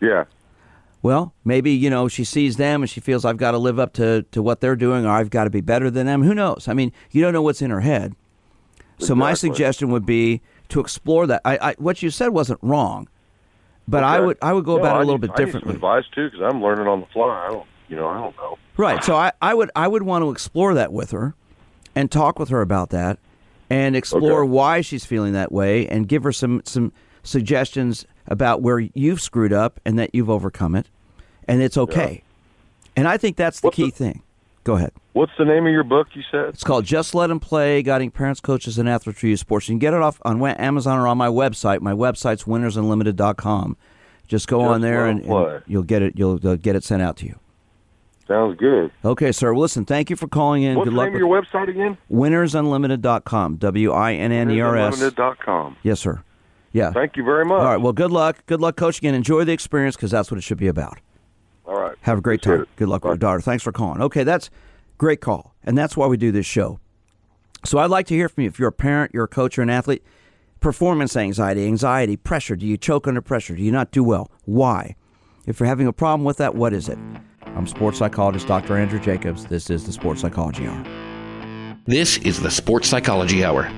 Yeah. 0.00 0.24
Well, 1.02 1.32
maybe, 1.44 1.70
you 1.70 1.88
know, 1.88 2.08
she 2.08 2.24
sees 2.24 2.56
them 2.56 2.82
and 2.82 2.90
she 2.90 3.00
feels 3.00 3.24
I've 3.24 3.36
got 3.36 3.52
to 3.52 3.58
live 3.58 3.78
up 3.78 3.92
to, 3.94 4.22
to 4.32 4.42
what 4.42 4.60
they're 4.60 4.76
doing 4.76 5.06
or 5.06 5.10
I've 5.10 5.30
got 5.30 5.44
to 5.44 5.50
be 5.50 5.60
better 5.60 5.90
than 5.90 6.06
them. 6.06 6.22
Who 6.22 6.34
knows? 6.34 6.66
I 6.68 6.74
mean, 6.74 6.92
you 7.10 7.22
don't 7.22 7.32
know 7.32 7.42
what's 7.42 7.62
in 7.62 7.70
her 7.70 7.80
head. 7.80 8.14
So 8.98 9.14
my 9.14 9.34
suggestion 9.34 9.90
would 9.90 10.06
be 10.06 10.40
to 10.70 10.80
explore 10.80 11.26
that. 11.26 11.42
I, 11.44 11.58
I 11.58 11.74
what 11.78 12.02
you 12.02 12.10
said 12.10 12.28
wasn't 12.28 12.58
wrong, 12.62 13.08
but 13.88 14.02
I 14.04 14.20
would 14.20 14.36
I 14.42 14.52
would 14.52 14.64
go 14.64 14.76
No, 14.76 14.82
about 14.82 14.96
it 14.96 14.96
a 14.96 14.98
little 15.00 15.14
need- 15.14 15.20
bit 15.22 15.30
I 15.30 15.44
need 15.44 15.52
some 15.52 15.60
differently. 15.60 15.74
advice 15.74 16.04
too, 16.14 16.30
because 16.30 16.40
I'm 16.42 16.62
learning 16.62 16.86
on 16.86 17.00
the 17.00 17.06
fly. 17.06 17.46
I 17.46 17.48
don't, 17.50 17.66
you 17.88 17.96
know, 17.96 18.08
I 18.08 18.18
don't 18.20 18.36
know. 18.36 18.58
Right. 18.76 19.02
So 19.04 19.14
I, 19.16 19.32
I 19.40 19.54
would 19.54 19.70
I 19.76 19.88
would 19.88 20.02
want 20.02 20.22
to 20.22 20.30
explore 20.30 20.74
that 20.74 20.92
with 20.92 21.12
her 21.12 21.34
and 21.94 22.10
talk 22.10 22.38
with 22.38 22.48
her 22.50 22.60
about 22.60 22.90
that 22.90 23.18
and 23.70 23.96
explore 23.96 24.42
Okay. 24.42 24.50
why 24.50 24.80
she's 24.80 25.04
feeling 25.04 25.32
that 25.32 25.50
way 25.52 25.86
and 25.88 26.08
give 26.08 26.22
her 26.24 26.32
some 26.32 26.62
some 26.64 26.92
suggestions 27.22 28.06
about 28.28 28.62
where 28.62 28.78
you've 28.78 29.20
screwed 29.20 29.52
up 29.52 29.80
and 29.84 29.98
that 29.98 30.14
you've 30.14 30.30
overcome 30.30 30.74
it 30.74 30.88
and 31.48 31.62
it's 31.62 31.76
okay. 31.76 32.22
And 32.96 33.06
I 33.06 33.16
think 33.18 33.36
that's 33.36 33.60
the 33.60 33.68
What's 33.68 33.76
key 33.76 33.84
the- 33.86 33.90
thing. 33.90 34.22
Go 34.66 34.74
ahead. 34.74 34.90
What's 35.12 35.30
the 35.38 35.44
name 35.44 35.64
of 35.64 35.72
your 35.72 35.84
book? 35.84 36.08
You 36.14 36.22
said. 36.28 36.46
It's 36.46 36.64
called 36.64 36.84
Just 36.84 37.14
Let 37.14 37.28
Them 37.28 37.38
Play, 37.38 37.84
Guiding 37.84 38.10
Parents, 38.10 38.40
Coaches, 38.40 38.78
and 38.78 38.88
Athletes 38.88 39.20
Through 39.20 39.30
Youth 39.30 39.38
Sports. 39.38 39.68
You 39.68 39.74
can 39.74 39.78
get 39.78 39.94
it 39.94 40.02
off 40.02 40.20
on 40.24 40.44
Amazon 40.44 40.98
or 40.98 41.06
on 41.06 41.16
my 41.16 41.28
website. 41.28 41.82
My 41.82 41.92
website's 41.92 42.42
winnersunlimited.com. 42.44 43.76
Just 44.26 44.48
go 44.48 44.58
Just 44.58 44.68
on 44.68 44.80
there 44.80 45.06
and, 45.06 45.24
and 45.24 45.62
you'll 45.68 45.84
get 45.84 46.02
it. 46.02 46.14
You'll 46.16 46.44
uh, 46.44 46.56
get 46.56 46.74
it 46.74 46.82
sent 46.82 47.00
out 47.00 47.16
to 47.18 47.26
you. 47.26 47.38
Sounds 48.26 48.58
good. 48.58 48.90
Okay, 49.04 49.30
sir. 49.30 49.52
Well, 49.52 49.62
listen, 49.62 49.84
thank 49.84 50.10
you 50.10 50.16
for 50.16 50.26
calling 50.26 50.64
in. 50.64 50.74
What's 50.74 50.86
Good 50.86 50.94
the 50.94 50.98
luck 50.98 51.06
name 51.12 51.14
of 51.14 51.20
your 51.20 51.42
website 51.42 51.68
again? 51.68 51.96
winnersunlimited.com. 52.10 53.56
W 53.58 53.92
I 53.92 54.14
N 54.14 54.32
N 54.32 54.50
E 54.50 54.60
R 54.60 54.76
S. 54.76 54.94
Unlimited.com. 54.94 55.76
Yes, 55.84 56.00
sir. 56.00 56.24
Yeah. 56.72 56.90
Thank 56.90 57.16
you 57.16 57.22
very 57.22 57.44
much. 57.44 57.60
All 57.60 57.66
right. 57.66 57.80
Well, 57.80 57.92
good 57.92 58.10
luck. 58.10 58.44
Good 58.46 58.60
luck 58.60 58.76
coaching 58.76 59.06
and 59.06 59.14
enjoy 59.14 59.44
the 59.44 59.52
experience 59.52 59.94
because 59.94 60.10
that's 60.10 60.28
what 60.28 60.38
it 60.38 60.42
should 60.42 60.58
be 60.58 60.66
about. 60.66 60.98
All 61.66 61.80
right. 61.80 61.96
Have 62.02 62.18
a 62.18 62.20
great 62.20 62.40
Appreciate 62.40 62.56
time. 62.58 62.62
it. 62.62 62.76
Good 62.76 62.88
luck 62.88 63.04
with 63.04 63.10
your 63.10 63.16
daughter. 63.16 63.40
Thanks 63.40 63.62
for 63.64 63.72
calling. 63.72 64.00
Okay, 64.02 64.24
that's 64.24 64.50
great 64.98 65.20
call. 65.20 65.54
And 65.64 65.76
that's 65.76 65.96
why 65.96 66.06
we 66.06 66.16
do 66.16 66.30
this 66.30 66.46
show. 66.46 66.78
So 67.64 67.78
I'd 67.78 67.90
like 67.90 68.06
to 68.06 68.14
hear 68.14 68.28
from 68.28 68.44
you. 68.44 68.48
If 68.48 68.58
you're 68.58 68.68
a 68.68 68.72
parent, 68.72 69.12
you're 69.12 69.24
a 69.24 69.28
coach, 69.28 69.58
or 69.58 69.62
an 69.62 69.70
athlete, 69.70 70.04
performance 70.60 71.16
anxiety, 71.16 71.66
anxiety, 71.66 72.16
pressure. 72.16 72.54
Do 72.54 72.66
you 72.66 72.76
choke 72.76 73.08
under 73.08 73.20
pressure? 73.20 73.56
Do 73.56 73.62
you 73.62 73.72
not 73.72 73.90
do 73.90 74.04
well? 74.04 74.30
Why? 74.44 74.94
If 75.46 75.58
you're 75.58 75.68
having 75.68 75.86
a 75.86 75.92
problem 75.92 76.24
with 76.24 76.36
that, 76.38 76.54
what 76.54 76.72
is 76.72 76.88
it? 76.88 76.98
I'm 77.42 77.66
sports 77.66 77.98
psychologist 77.98 78.46
Dr. 78.46 78.76
Andrew 78.76 79.00
Jacobs. 79.00 79.46
This 79.46 79.70
is 79.70 79.86
the 79.86 79.92
Sports 79.92 80.20
Psychology 80.20 80.66
Hour. 80.66 81.76
This 81.86 82.18
is 82.18 82.40
the 82.40 82.50
Sports 82.50 82.88
Psychology 82.88 83.44
Hour. 83.44 83.70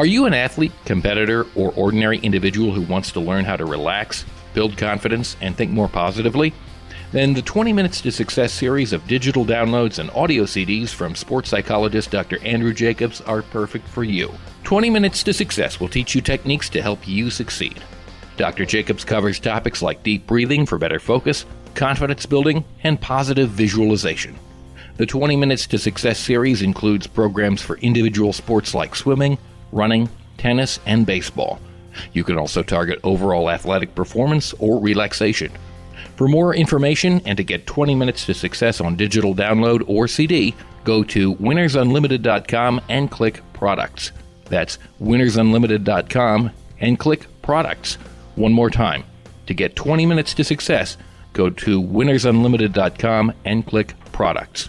Are 0.00 0.06
you 0.06 0.24
an 0.24 0.32
athlete, 0.32 0.72
competitor, 0.86 1.46
or 1.54 1.74
ordinary 1.76 2.16
individual 2.20 2.72
who 2.72 2.80
wants 2.80 3.12
to 3.12 3.20
learn 3.20 3.44
how 3.44 3.56
to 3.56 3.66
relax, 3.66 4.24
build 4.54 4.78
confidence, 4.78 5.36
and 5.42 5.54
think 5.54 5.72
more 5.72 5.88
positively? 5.88 6.54
Then 7.12 7.34
the 7.34 7.42
20 7.42 7.74
Minutes 7.74 8.00
to 8.00 8.10
Success 8.10 8.50
series 8.50 8.94
of 8.94 9.06
digital 9.06 9.44
downloads 9.44 9.98
and 9.98 10.10
audio 10.12 10.44
CDs 10.44 10.88
from 10.88 11.14
sports 11.14 11.50
psychologist 11.50 12.10
Dr. 12.10 12.42
Andrew 12.42 12.72
Jacobs 12.72 13.20
are 13.20 13.42
perfect 13.42 13.86
for 13.88 14.02
you. 14.02 14.32
20 14.64 14.88
Minutes 14.88 15.22
to 15.22 15.34
Success 15.34 15.78
will 15.80 15.88
teach 15.90 16.14
you 16.14 16.22
techniques 16.22 16.70
to 16.70 16.80
help 16.80 17.06
you 17.06 17.28
succeed. 17.28 17.78
Dr. 18.38 18.64
Jacobs 18.64 19.04
covers 19.04 19.38
topics 19.38 19.82
like 19.82 20.02
deep 20.02 20.26
breathing 20.26 20.64
for 20.64 20.78
better 20.78 20.98
focus, 20.98 21.44
confidence 21.74 22.24
building, 22.24 22.64
and 22.84 22.98
positive 23.02 23.50
visualization. 23.50 24.34
The 24.96 25.04
20 25.04 25.36
Minutes 25.36 25.66
to 25.66 25.78
Success 25.78 26.18
series 26.18 26.62
includes 26.62 27.06
programs 27.06 27.60
for 27.60 27.76
individual 27.76 28.32
sports 28.32 28.74
like 28.74 28.96
swimming, 28.96 29.36
running, 29.72 30.08
tennis, 30.38 30.78
and 30.86 31.06
baseball. 31.06 31.60
You 32.12 32.24
can 32.24 32.38
also 32.38 32.62
target 32.62 33.00
overall 33.02 33.50
athletic 33.50 33.94
performance 33.94 34.52
or 34.54 34.80
relaxation. 34.80 35.52
For 36.16 36.28
more 36.28 36.54
information 36.54 37.20
and 37.24 37.36
to 37.36 37.44
get 37.44 37.66
20 37.66 37.94
Minutes 37.94 38.26
to 38.26 38.34
Success 38.34 38.80
on 38.80 38.96
digital 38.96 39.34
download 39.34 39.82
or 39.86 40.06
CD, 40.06 40.54
go 40.84 41.02
to 41.04 41.34
winnersunlimited.com 41.36 42.80
and 42.88 43.10
click 43.10 43.42
Products. 43.52 44.12
That's 44.46 44.78
winnersunlimited.com 45.00 46.50
and 46.80 46.98
click 46.98 47.26
Products. 47.42 47.94
One 48.36 48.52
more 48.52 48.70
time. 48.70 49.04
To 49.46 49.54
get 49.54 49.76
20 49.76 50.06
Minutes 50.06 50.34
to 50.34 50.44
Success, 50.44 50.96
go 51.32 51.50
to 51.50 51.82
winnersunlimited.com 51.82 53.32
and 53.44 53.66
click 53.66 53.94
Products. 54.12 54.68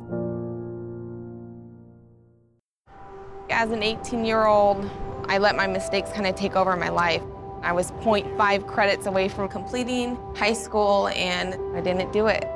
As 3.51 3.69
an 3.71 3.83
18 3.83 4.23
year 4.23 4.45
old, 4.45 4.89
I 5.25 5.37
let 5.37 5.57
my 5.57 5.67
mistakes 5.67 6.09
kind 6.13 6.25
of 6.25 6.35
take 6.35 6.55
over 6.55 6.75
my 6.77 6.87
life. 6.87 7.21
I 7.61 7.73
was 7.73 7.91
0.5 7.91 8.65
credits 8.65 9.07
away 9.07 9.27
from 9.27 9.49
completing 9.49 10.17
high 10.35 10.53
school 10.53 11.09
and 11.09 11.55
I 11.75 11.81
didn't 11.81 12.13
do 12.13 12.27
it. 12.27 12.49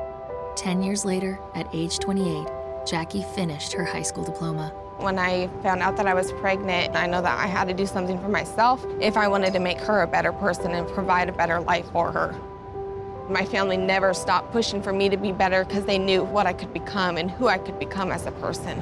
10 0.55 0.81
years 0.81 1.03
later, 1.03 1.37
at 1.53 1.67
age 1.73 1.99
28, 1.99 2.47
Jackie 2.87 3.23
finished 3.35 3.73
her 3.73 3.83
high 3.83 4.03
school 4.03 4.23
diploma. 4.23 4.69
When 4.97 5.19
I 5.19 5.47
found 5.61 5.81
out 5.81 5.97
that 5.97 6.07
I 6.07 6.13
was 6.13 6.31
pregnant, 6.31 6.95
I 6.95 7.07
know 7.07 7.21
that 7.21 7.39
I 7.39 7.45
had 7.45 7.67
to 7.67 7.73
do 7.73 7.85
something 7.85 8.17
for 8.21 8.29
myself 8.29 8.85
if 9.01 9.17
I 9.17 9.27
wanted 9.27 9.51
to 9.51 9.59
make 9.59 9.81
her 9.81 10.01
a 10.01 10.07
better 10.07 10.31
person 10.31 10.71
and 10.71 10.87
provide 10.87 11.27
a 11.27 11.33
better 11.33 11.59
life 11.59 11.91
for 11.91 12.13
her. 12.13 12.33
My 13.29 13.43
family 13.43 13.75
never 13.75 14.13
stopped 14.13 14.53
pushing 14.53 14.81
for 14.81 14.93
me 14.93 15.09
to 15.09 15.17
be 15.17 15.33
better 15.33 15.65
because 15.65 15.83
they 15.83 15.97
knew 15.97 16.23
what 16.23 16.47
I 16.47 16.53
could 16.53 16.71
become 16.71 17.17
and 17.17 17.29
who 17.29 17.47
I 17.47 17.57
could 17.57 17.79
become 17.79 18.13
as 18.13 18.25
a 18.25 18.31
person. 18.31 18.81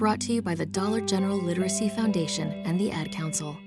Brought 0.00 0.20
to 0.20 0.32
you 0.32 0.40
by 0.40 0.54
the 0.54 0.64
Dollar 0.64 1.02
General 1.02 1.36
Literacy 1.36 1.90
Foundation 1.90 2.52
and 2.64 2.80
the 2.80 2.90
Ad 2.90 3.12
Council. 3.12 3.58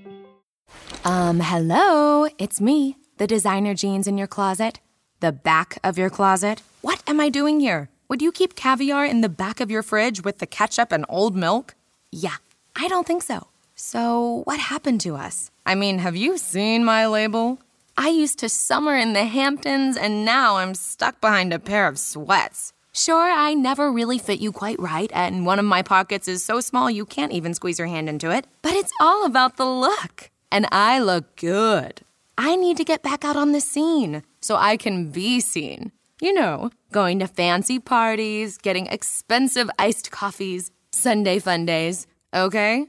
Um, 1.05 1.39
hello, 1.39 2.27
it's 2.39 2.59
me, 2.59 2.97
the 3.19 3.27
designer 3.27 3.75
jeans 3.75 4.07
in 4.07 4.17
your 4.17 4.25
closet. 4.25 4.79
The 5.19 5.31
back 5.31 5.77
of 5.83 5.95
your 5.95 6.09
closet. 6.09 6.63
What 6.81 7.03
am 7.05 7.19
I 7.19 7.29
doing 7.29 7.59
here? 7.59 7.89
Would 8.09 8.23
you 8.23 8.31
keep 8.31 8.55
caviar 8.55 9.05
in 9.05 9.21
the 9.21 9.29
back 9.29 9.59
of 9.59 9.69
your 9.69 9.83
fridge 9.83 10.23
with 10.23 10.39
the 10.39 10.47
ketchup 10.47 10.91
and 10.91 11.05
old 11.07 11.35
milk? 11.35 11.75
Yeah, 12.11 12.37
I 12.75 12.87
don't 12.87 13.05
think 13.05 13.21
so. 13.21 13.49
So, 13.75 14.41
what 14.45 14.59
happened 14.59 15.01
to 15.01 15.15
us? 15.15 15.51
I 15.67 15.75
mean, 15.75 15.99
have 15.99 16.15
you 16.15 16.39
seen 16.39 16.83
my 16.83 17.05
label? 17.05 17.59
I 17.95 18.09
used 18.09 18.39
to 18.39 18.49
summer 18.49 18.95
in 18.95 19.13
the 19.13 19.25
Hamptons, 19.25 19.95
and 19.97 20.25
now 20.25 20.55
I'm 20.57 20.73
stuck 20.73 21.21
behind 21.21 21.53
a 21.53 21.59
pair 21.59 21.87
of 21.87 21.99
sweats. 21.99 22.72
Sure, 22.95 23.31
I 23.31 23.55
never 23.55 23.91
really 23.91 24.19
fit 24.19 24.39
you 24.39 24.51
quite 24.51 24.79
right, 24.79 25.09
and 25.15 25.47
one 25.47 25.57
of 25.57 25.65
my 25.65 25.81
pockets 25.81 26.27
is 26.27 26.45
so 26.45 26.59
small 26.59 26.91
you 26.91 27.07
can't 27.07 27.31
even 27.31 27.55
squeeze 27.55 27.79
your 27.79 27.87
hand 27.87 28.07
into 28.07 28.29
it, 28.29 28.45
but 28.61 28.73
it's 28.73 28.93
all 29.01 29.25
about 29.25 29.57
the 29.57 29.65
look 29.65 30.29
and 30.51 30.67
I 30.71 30.99
look 30.99 31.35
good. 31.35 32.01
I 32.37 32.55
need 32.55 32.77
to 32.77 32.83
get 32.83 33.01
back 33.01 33.25
out 33.25 33.35
on 33.35 33.51
the 33.51 33.61
scene 33.61 34.21
so 34.41 34.55
I 34.55 34.77
can 34.77 35.09
be 35.09 35.39
seen. 35.39 35.91
You 36.21 36.33
know, 36.33 36.69
going 36.91 37.17
to 37.17 37.27
fancy 37.27 37.79
parties, 37.79 38.59
getting 38.59 38.85
expensive 38.85 39.71
iced 39.79 40.11
coffees, 40.11 40.69
Sunday 40.91 41.39
fun 41.39 41.65
days, 41.65 42.05
okay? 42.31 42.85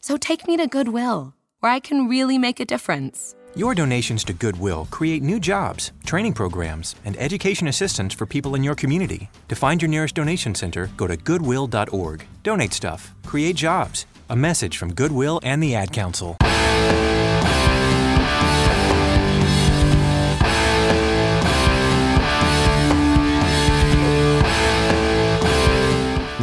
So 0.00 0.16
take 0.16 0.48
me 0.48 0.56
to 0.56 0.66
Goodwill, 0.66 1.34
where 1.60 1.70
I 1.70 1.78
can 1.78 2.08
really 2.08 2.36
make 2.36 2.58
a 2.58 2.64
difference. 2.64 3.36
Your 3.56 3.74
donations 3.74 4.22
to 4.24 4.34
Goodwill 4.34 4.86
create 4.90 5.22
new 5.22 5.40
jobs, 5.40 5.92
training 6.04 6.34
programs, 6.34 6.94
and 7.06 7.16
education 7.16 7.68
assistance 7.68 8.12
for 8.12 8.26
people 8.26 8.54
in 8.54 8.62
your 8.62 8.74
community. 8.74 9.30
To 9.48 9.54
find 9.54 9.80
your 9.80 9.88
nearest 9.88 10.14
donation 10.14 10.54
center, 10.54 10.90
go 10.98 11.06
to 11.06 11.16
goodwill.org. 11.16 12.26
Donate 12.42 12.74
stuff, 12.74 13.14
create 13.24 13.56
jobs. 13.56 14.04
A 14.28 14.36
message 14.36 14.76
from 14.76 14.92
Goodwill 14.92 15.40
and 15.42 15.62
the 15.62 15.74
Ad 15.74 15.90
Council. 15.90 16.36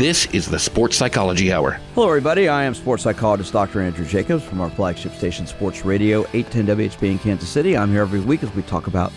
This 0.03 0.25
is 0.33 0.49
the 0.49 0.59
Sports 0.59 0.97
Psychology 0.97 1.53
Hour. 1.53 1.79
Hello, 1.95 2.09
everybody. 2.09 2.49
I 2.49 2.65
am 2.65 2.73
sports 2.73 3.03
psychologist 3.03 3.53
Dr. 3.53 3.79
Andrew 3.79 4.05
Jacobs 4.05 4.43
from 4.43 4.59
our 4.59 4.69
flagship 4.69 5.13
station, 5.13 5.47
Sports 5.47 5.85
Radio 5.85 6.25
810 6.33 6.65
WHB 6.75 7.11
in 7.11 7.19
Kansas 7.19 7.47
City. 7.47 7.77
I'm 7.77 7.89
here 7.89 8.01
every 8.01 8.19
week 8.19 8.43
as 8.43 8.53
we 8.53 8.63
talk 8.63 8.87
about 8.87 9.13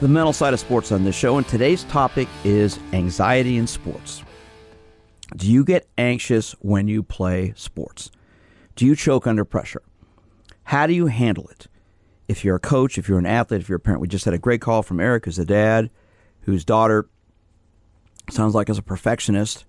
the 0.00 0.08
mental 0.08 0.34
side 0.34 0.52
of 0.52 0.60
sports 0.60 0.92
on 0.92 1.02
this 1.02 1.16
show, 1.16 1.38
and 1.38 1.48
today's 1.48 1.84
topic 1.84 2.28
is 2.44 2.78
anxiety 2.92 3.56
in 3.56 3.66
sports. 3.66 4.22
Do 5.34 5.50
you 5.50 5.64
get 5.64 5.88
anxious 5.96 6.52
when 6.60 6.88
you 6.88 7.02
play 7.02 7.54
sports? 7.56 8.10
Do 8.76 8.84
you 8.84 8.94
choke 8.94 9.26
under 9.26 9.46
pressure? 9.46 9.80
How 10.64 10.86
do 10.86 10.92
you 10.92 11.06
handle 11.06 11.48
it? 11.48 11.68
If 12.28 12.44
you're 12.44 12.56
a 12.56 12.60
coach, 12.60 12.98
if 12.98 13.08
you're 13.08 13.18
an 13.18 13.24
athlete, 13.24 13.62
if 13.62 13.70
you're 13.70 13.76
a 13.76 13.80
parent, 13.80 14.02
we 14.02 14.08
just 14.08 14.26
had 14.26 14.34
a 14.34 14.38
great 14.38 14.60
call 14.60 14.82
from 14.82 15.00
Eric, 15.00 15.24
who's 15.24 15.38
a 15.38 15.46
dad, 15.46 15.88
whose 16.42 16.66
daughter 16.66 17.08
sounds 18.28 18.54
like 18.54 18.68
is 18.68 18.76
a 18.76 18.82
perfectionist 18.82 19.64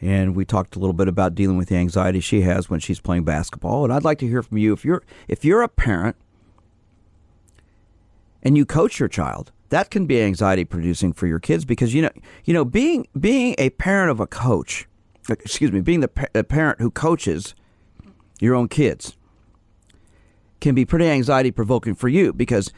and 0.00 0.36
we 0.36 0.44
talked 0.44 0.76
a 0.76 0.78
little 0.78 0.92
bit 0.92 1.08
about 1.08 1.34
dealing 1.34 1.56
with 1.56 1.68
the 1.68 1.76
anxiety 1.76 2.20
she 2.20 2.42
has 2.42 2.68
when 2.68 2.80
she's 2.80 3.00
playing 3.00 3.24
basketball. 3.24 3.84
And 3.84 3.92
I'd 3.92 4.04
like 4.04 4.18
to 4.18 4.28
hear 4.28 4.42
from 4.42 4.58
you. 4.58 4.72
If 4.72 4.84
you're 4.84 5.02
if 5.28 5.44
you're 5.44 5.62
a 5.62 5.68
parent 5.68 6.16
and 8.42 8.56
you 8.56 8.66
coach 8.66 9.00
your 9.00 9.08
child, 9.08 9.52
that 9.70 9.90
can 9.90 10.06
be 10.06 10.20
anxiety 10.20 10.64
producing 10.64 11.12
for 11.12 11.26
your 11.26 11.40
kids 11.40 11.64
because 11.64 11.94
you 11.94 12.02
know 12.02 12.10
you 12.44 12.52
know 12.52 12.64
being 12.64 13.06
being 13.18 13.54
a 13.58 13.70
parent 13.70 14.10
of 14.10 14.20
a 14.20 14.26
coach, 14.26 14.86
excuse 15.28 15.72
me, 15.72 15.80
being 15.80 16.00
the 16.00 16.28
a 16.34 16.44
parent 16.44 16.80
who 16.80 16.90
coaches 16.90 17.54
your 18.38 18.54
own 18.54 18.68
kids 18.68 19.16
can 20.60 20.74
be 20.74 20.84
pretty 20.84 21.06
anxiety 21.06 21.50
provoking 21.50 21.94
for 21.94 22.08
you 22.08 22.32
because 22.32 22.72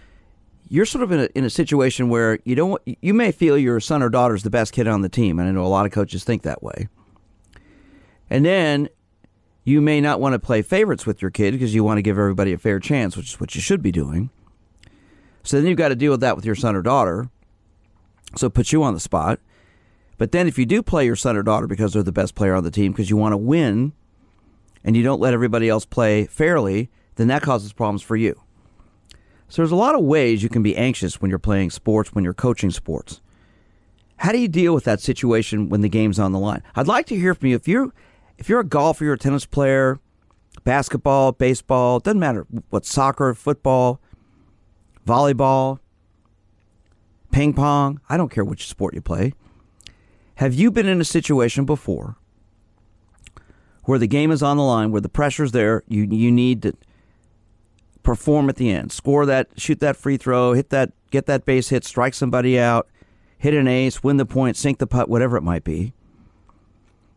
you're 0.68 0.84
sort 0.84 1.02
of 1.02 1.10
in 1.10 1.20
a, 1.20 1.28
in 1.34 1.44
a 1.44 1.50
situation 1.50 2.08
where 2.08 2.38
you 2.44 2.54
don't 2.54 2.80
you 3.02 3.12
may 3.12 3.32
feel 3.32 3.58
your 3.58 3.80
son 3.80 4.04
or 4.04 4.08
daughter 4.08 4.36
is 4.36 4.44
the 4.44 4.50
best 4.50 4.72
kid 4.72 4.86
on 4.86 5.02
the 5.02 5.08
team. 5.08 5.40
And 5.40 5.48
I 5.48 5.52
know 5.52 5.64
a 5.64 5.66
lot 5.66 5.84
of 5.84 5.90
coaches 5.90 6.22
think 6.22 6.42
that 6.42 6.62
way 6.62 6.88
and 8.30 8.44
then 8.44 8.88
you 9.64 9.80
may 9.80 10.00
not 10.00 10.20
want 10.20 10.32
to 10.32 10.38
play 10.38 10.62
favorites 10.62 11.06
with 11.06 11.20
your 11.20 11.30
kid 11.30 11.52
because 11.52 11.74
you 11.74 11.84
want 11.84 11.98
to 11.98 12.02
give 12.02 12.18
everybody 12.18 12.52
a 12.52 12.58
fair 12.58 12.80
chance, 12.80 13.16
which 13.16 13.28
is 13.30 13.40
what 13.40 13.54
you 13.54 13.60
should 13.60 13.82
be 13.82 13.92
doing. 13.92 14.30
So 15.42 15.58
then 15.58 15.66
you've 15.66 15.78
got 15.78 15.88
to 15.88 15.96
deal 15.96 16.12
with 16.12 16.20
that 16.20 16.36
with 16.36 16.44
your 16.44 16.54
son 16.54 16.74
or 16.74 16.82
daughter. 16.82 17.28
So 18.36 18.46
it 18.46 18.54
puts 18.54 18.72
you 18.72 18.82
on 18.82 18.94
the 18.94 19.00
spot. 19.00 19.40
But 20.16 20.32
then 20.32 20.48
if 20.48 20.58
you 20.58 20.66
do 20.66 20.82
play 20.82 21.06
your 21.06 21.16
son 21.16 21.36
or 21.36 21.42
daughter 21.42 21.66
because 21.66 21.92
they're 21.92 22.02
the 22.02 22.12
best 22.12 22.34
player 22.34 22.54
on 22.54 22.64
the 22.64 22.70
team 22.70 22.92
because 22.92 23.08
you 23.08 23.16
want 23.16 23.32
to 23.32 23.38
win 23.38 23.92
and 24.84 24.96
you 24.96 25.02
don't 25.02 25.20
let 25.20 25.34
everybody 25.34 25.68
else 25.68 25.84
play 25.84 26.26
fairly, 26.26 26.90
then 27.16 27.28
that 27.28 27.42
causes 27.42 27.72
problems 27.72 28.02
for 28.02 28.16
you. 28.16 28.40
So 29.48 29.62
there's 29.62 29.72
a 29.72 29.76
lot 29.76 29.94
of 29.94 30.02
ways 30.02 30.42
you 30.42 30.48
can 30.48 30.62
be 30.62 30.76
anxious 30.76 31.20
when 31.20 31.30
you're 31.30 31.38
playing 31.38 31.70
sports, 31.70 32.14
when 32.14 32.24
you're 32.24 32.34
coaching 32.34 32.70
sports. 32.70 33.20
How 34.16 34.32
do 34.32 34.38
you 34.38 34.48
deal 34.48 34.74
with 34.74 34.84
that 34.84 35.00
situation 35.00 35.68
when 35.68 35.80
the 35.80 35.88
game's 35.88 36.18
on 36.18 36.32
the 36.32 36.38
line? 36.38 36.62
I'd 36.74 36.88
like 36.88 37.06
to 37.06 37.16
hear 37.16 37.34
from 37.34 37.48
you 37.48 37.56
if 37.56 37.68
you're 37.68 37.92
if 38.38 38.48
you're 38.48 38.60
a 38.60 38.64
golfer, 38.64 39.04
you're 39.04 39.14
a 39.14 39.18
tennis 39.18 39.44
player, 39.44 39.98
basketball, 40.64 41.32
baseball, 41.32 41.98
doesn't 41.98 42.20
matter 42.20 42.46
what 42.70 42.86
soccer, 42.86 43.34
football, 43.34 44.00
volleyball, 45.06 45.80
ping 47.32 47.52
pong, 47.52 48.00
I 48.08 48.16
don't 48.16 48.30
care 48.30 48.44
which 48.44 48.68
sport 48.68 48.94
you 48.94 49.00
play. 49.00 49.32
Have 50.36 50.54
you 50.54 50.70
been 50.70 50.86
in 50.86 51.00
a 51.00 51.04
situation 51.04 51.64
before 51.64 52.16
where 53.84 53.98
the 53.98 54.06
game 54.06 54.30
is 54.30 54.42
on 54.42 54.56
the 54.56 54.62
line, 54.62 54.92
where 54.92 55.00
the 55.00 55.08
pressure's 55.08 55.52
there, 55.52 55.82
you 55.88 56.04
you 56.04 56.30
need 56.30 56.62
to 56.62 56.74
perform 58.04 58.48
at 58.48 58.56
the 58.56 58.70
end, 58.70 58.92
score 58.92 59.26
that, 59.26 59.48
shoot 59.56 59.80
that 59.80 59.96
free 59.96 60.16
throw, 60.16 60.52
hit 60.52 60.70
that, 60.70 60.92
get 61.10 61.26
that 61.26 61.44
base 61.44 61.70
hit, 61.70 61.84
strike 61.84 62.14
somebody 62.14 62.58
out, 62.58 62.88
hit 63.38 63.52
an 63.52 63.66
ace, 63.66 64.02
win 64.02 64.16
the 64.16 64.24
point, 64.24 64.56
sink 64.56 64.78
the 64.78 64.86
putt, 64.86 65.08
whatever 65.08 65.36
it 65.36 65.42
might 65.42 65.64
be 65.64 65.92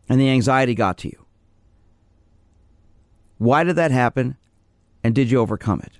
and 0.08 0.20
the 0.20 0.28
anxiety 0.28 0.74
got 0.74 0.98
to 0.98 1.08
you. 1.08 1.26
Why 3.38 3.64
did 3.64 3.76
that 3.76 3.90
happen? 3.90 4.36
And 5.02 5.14
did 5.14 5.30
you 5.30 5.40
overcome 5.40 5.80
it? 5.80 5.98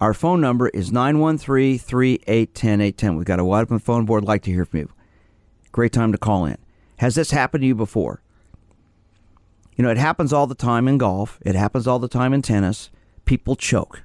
Our 0.00 0.14
phone 0.14 0.40
number 0.40 0.68
is 0.68 0.92
913 0.92 1.78
3810 1.78 2.80
810. 2.80 3.16
We've 3.16 3.24
got 3.24 3.40
a 3.40 3.44
wide 3.44 3.62
open 3.62 3.78
phone 3.78 4.04
board. 4.04 4.24
I'd 4.24 4.28
like 4.28 4.42
to 4.42 4.52
hear 4.52 4.64
from 4.64 4.80
you. 4.80 4.92
Great 5.72 5.92
time 5.92 6.12
to 6.12 6.18
call 6.18 6.44
in. 6.44 6.58
Has 6.98 7.14
this 7.14 7.30
happened 7.30 7.62
to 7.62 7.66
you 7.66 7.74
before? 7.74 8.20
You 9.76 9.82
know, 9.82 9.90
it 9.90 9.98
happens 9.98 10.32
all 10.32 10.46
the 10.46 10.54
time 10.54 10.88
in 10.88 10.98
golf, 10.98 11.38
it 11.44 11.54
happens 11.54 11.86
all 11.86 11.98
the 11.98 12.08
time 12.08 12.32
in 12.32 12.42
tennis. 12.42 12.90
People 13.26 13.56
choke, 13.56 14.04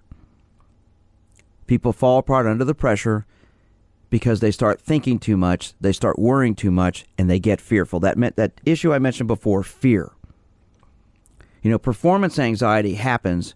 people 1.67 1.93
fall 1.93 2.17
apart 2.17 2.45
under 2.45 2.65
the 2.65 2.75
pressure 2.75 3.25
because 4.11 4.41
they 4.41 4.51
start 4.51 4.79
thinking 4.81 5.17
too 5.17 5.37
much, 5.37 5.73
they 5.79 5.93
start 5.93 6.19
worrying 6.19 6.53
too 6.53 6.69
much, 6.69 7.05
and 7.17 7.29
they 7.29 7.39
get 7.39 7.59
fearful. 7.59 7.99
That 8.01 8.17
meant 8.17 8.35
that 8.35 8.51
issue 8.65 8.93
I 8.93 8.99
mentioned 8.99 9.27
before, 9.27 9.63
fear. 9.63 10.11
You 11.63 11.71
know, 11.71 11.79
performance 11.79 12.37
anxiety 12.37 12.95
happens, 12.95 13.55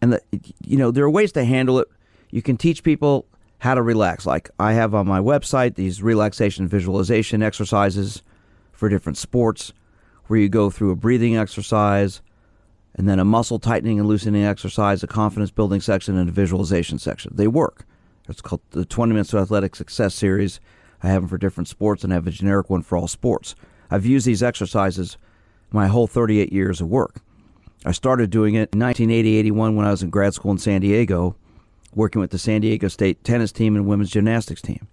and 0.00 0.14
the, 0.14 0.22
you 0.64 0.78
know 0.78 0.90
there 0.90 1.04
are 1.04 1.10
ways 1.10 1.32
to 1.32 1.44
handle 1.44 1.78
it. 1.78 1.88
You 2.30 2.40
can 2.40 2.56
teach 2.56 2.82
people 2.82 3.26
how 3.58 3.74
to 3.74 3.82
relax. 3.82 4.24
Like 4.24 4.50
I 4.58 4.72
have 4.72 4.94
on 4.94 5.06
my 5.06 5.20
website 5.20 5.74
these 5.74 6.02
relaxation 6.02 6.66
visualization 6.66 7.42
exercises 7.42 8.22
for 8.72 8.88
different 8.88 9.18
sports, 9.18 9.74
where 10.26 10.40
you 10.40 10.48
go 10.48 10.70
through 10.70 10.92
a 10.92 10.96
breathing 10.96 11.36
exercise, 11.36 12.22
and 12.94 13.06
then 13.06 13.18
a 13.18 13.24
muscle 13.26 13.58
tightening 13.58 13.98
and 13.98 14.08
loosening 14.08 14.44
exercise, 14.44 15.02
a 15.02 15.06
confidence 15.06 15.50
building 15.50 15.82
section, 15.82 16.16
and 16.16 16.30
a 16.30 16.32
visualization 16.32 16.98
section. 16.98 17.32
They 17.34 17.48
work. 17.48 17.84
It's 18.30 18.40
called 18.40 18.62
the 18.70 18.84
20 18.84 19.12
Minutes 19.12 19.32
of 19.32 19.40
Athletic 19.40 19.74
Success 19.74 20.14
Series. 20.14 20.60
I 21.02 21.08
have 21.08 21.22
them 21.22 21.28
for 21.28 21.38
different 21.38 21.68
sports 21.68 22.04
and 22.04 22.12
I 22.12 22.16
have 22.16 22.26
a 22.26 22.30
generic 22.30 22.70
one 22.70 22.82
for 22.82 22.96
all 22.96 23.08
sports. 23.08 23.54
I've 23.90 24.06
used 24.06 24.26
these 24.26 24.42
exercises 24.42 25.16
my 25.72 25.88
whole 25.88 26.06
38 26.06 26.52
years 26.52 26.80
of 26.80 26.88
work. 26.88 27.16
I 27.84 27.92
started 27.92 28.30
doing 28.30 28.54
it 28.54 28.70
in 28.72 28.80
1980 28.80 29.36
81 29.36 29.76
when 29.76 29.86
I 29.86 29.90
was 29.90 30.02
in 30.02 30.10
grad 30.10 30.34
school 30.34 30.52
in 30.52 30.58
San 30.58 30.80
Diego, 30.80 31.34
working 31.94 32.20
with 32.20 32.30
the 32.30 32.38
San 32.38 32.60
Diego 32.60 32.88
State 32.88 33.24
tennis 33.24 33.52
team 33.52 33.74
and 33.74 33.86
women's 33.86 34.10
gymnastics 34.10 34.62
team. 34.62 34.86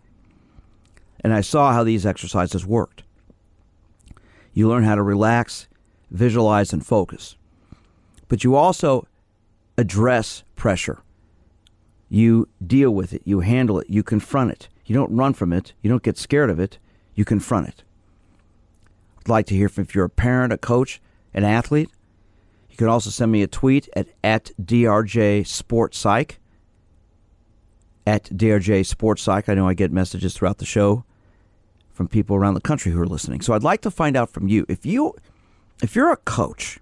And 1.20 1.34
I 1.34 1.42
saw 1.42 1.74
how 1.74 1.84
these 1.84 2.06
exercises 2.06 2.66
worked. 2.66 3.04
You 4.54 4.68
learn 4.68 4.84
how 4.84 4.96
to 4.96 5.04
relax, 5.04 5.68
visualize, 6.10 6.74
and 6.74 6.86
focus. 6.86 7.36
But 8.30 8.44
you 8.44 8.56
also 8.56 9.06
address 9.78 10.44
pressure. 10.56 11.04
You 12.10 12.48
deal 12.66 12.92
with 12.92 13.14
it, 13.14 13.22
you 13.26 13.42
handle 13.42 13.80
it, 13.80 13.90
you 13.90 14.04
confront 14.04 14.52
it. 14.52 14.70
You 14.86 14.96
don't 14.96 15.16
run 15.16 15.34
from 15.34 15.52
it, 15.52 15.74
you 15.82 15.90
don't 15.90 16.04
get 16.04 16.18
scared 16.18 16.50
of 16.50 16.60
it, 16.60 16.78
you 17.16 17.26
confront 17.26 17.68
it. 17.68 17.84
I'd 19.20 19.30
like 19.30 19.46
to 19.48 19.56
hear 19.56 19.68
from 19.68 19.84
if 19.84 19.94
you're 19.94 20.06
a 20.06 20.10
parent, 20.10 20.54
a 20.54 20.58
coach, 20.58 21.02
an 21.34 21.44
athlete. 21.44 21.90
You 22.70 22.78
can 22.78 22.88
also 22.88 23.10
send 23.10 23.32
me 23.32 23.44
a 23.44 23.48
tweet 23.48 23.90
at, 23.94 24.08
at 24.24 24.52
DRJ 24.62 25.46
Sports 25.46 25.98
Psych. 25.98 26.40
At 28.06 28.26
DRJ 28.26 28.86
Sports 28.86 29.24
Psych. 29.24 29.50
I 29.50 29.56
know 29.56 29.68
I 29.68 29.74
get 29.74 29.92
messages 29.92 30.34
throughout 30.34 30.60
the 30.60 30.66
show 30.66 31.04
from 31.92 32.08
people 32.08 32.36
around 32.36 32.54
the 32.54 32.62
country 32.62 32.92
who 32.92 33.02
are 33.02 33.08
listening. 33.08 33.42
So 33.42 33.54
I'd 33.54 33.64
like 33.64 33.82
to 33.82 33.92
find 33.92 34.16
out 34.16 34.30
from 34.30 34.48
you 34.48 34.66
if 34.70 34.86
you 34.86 35.16
if 35.82 35.96
you're 35.96 36.12
a 36.12 36.18
coach 36.18 36.80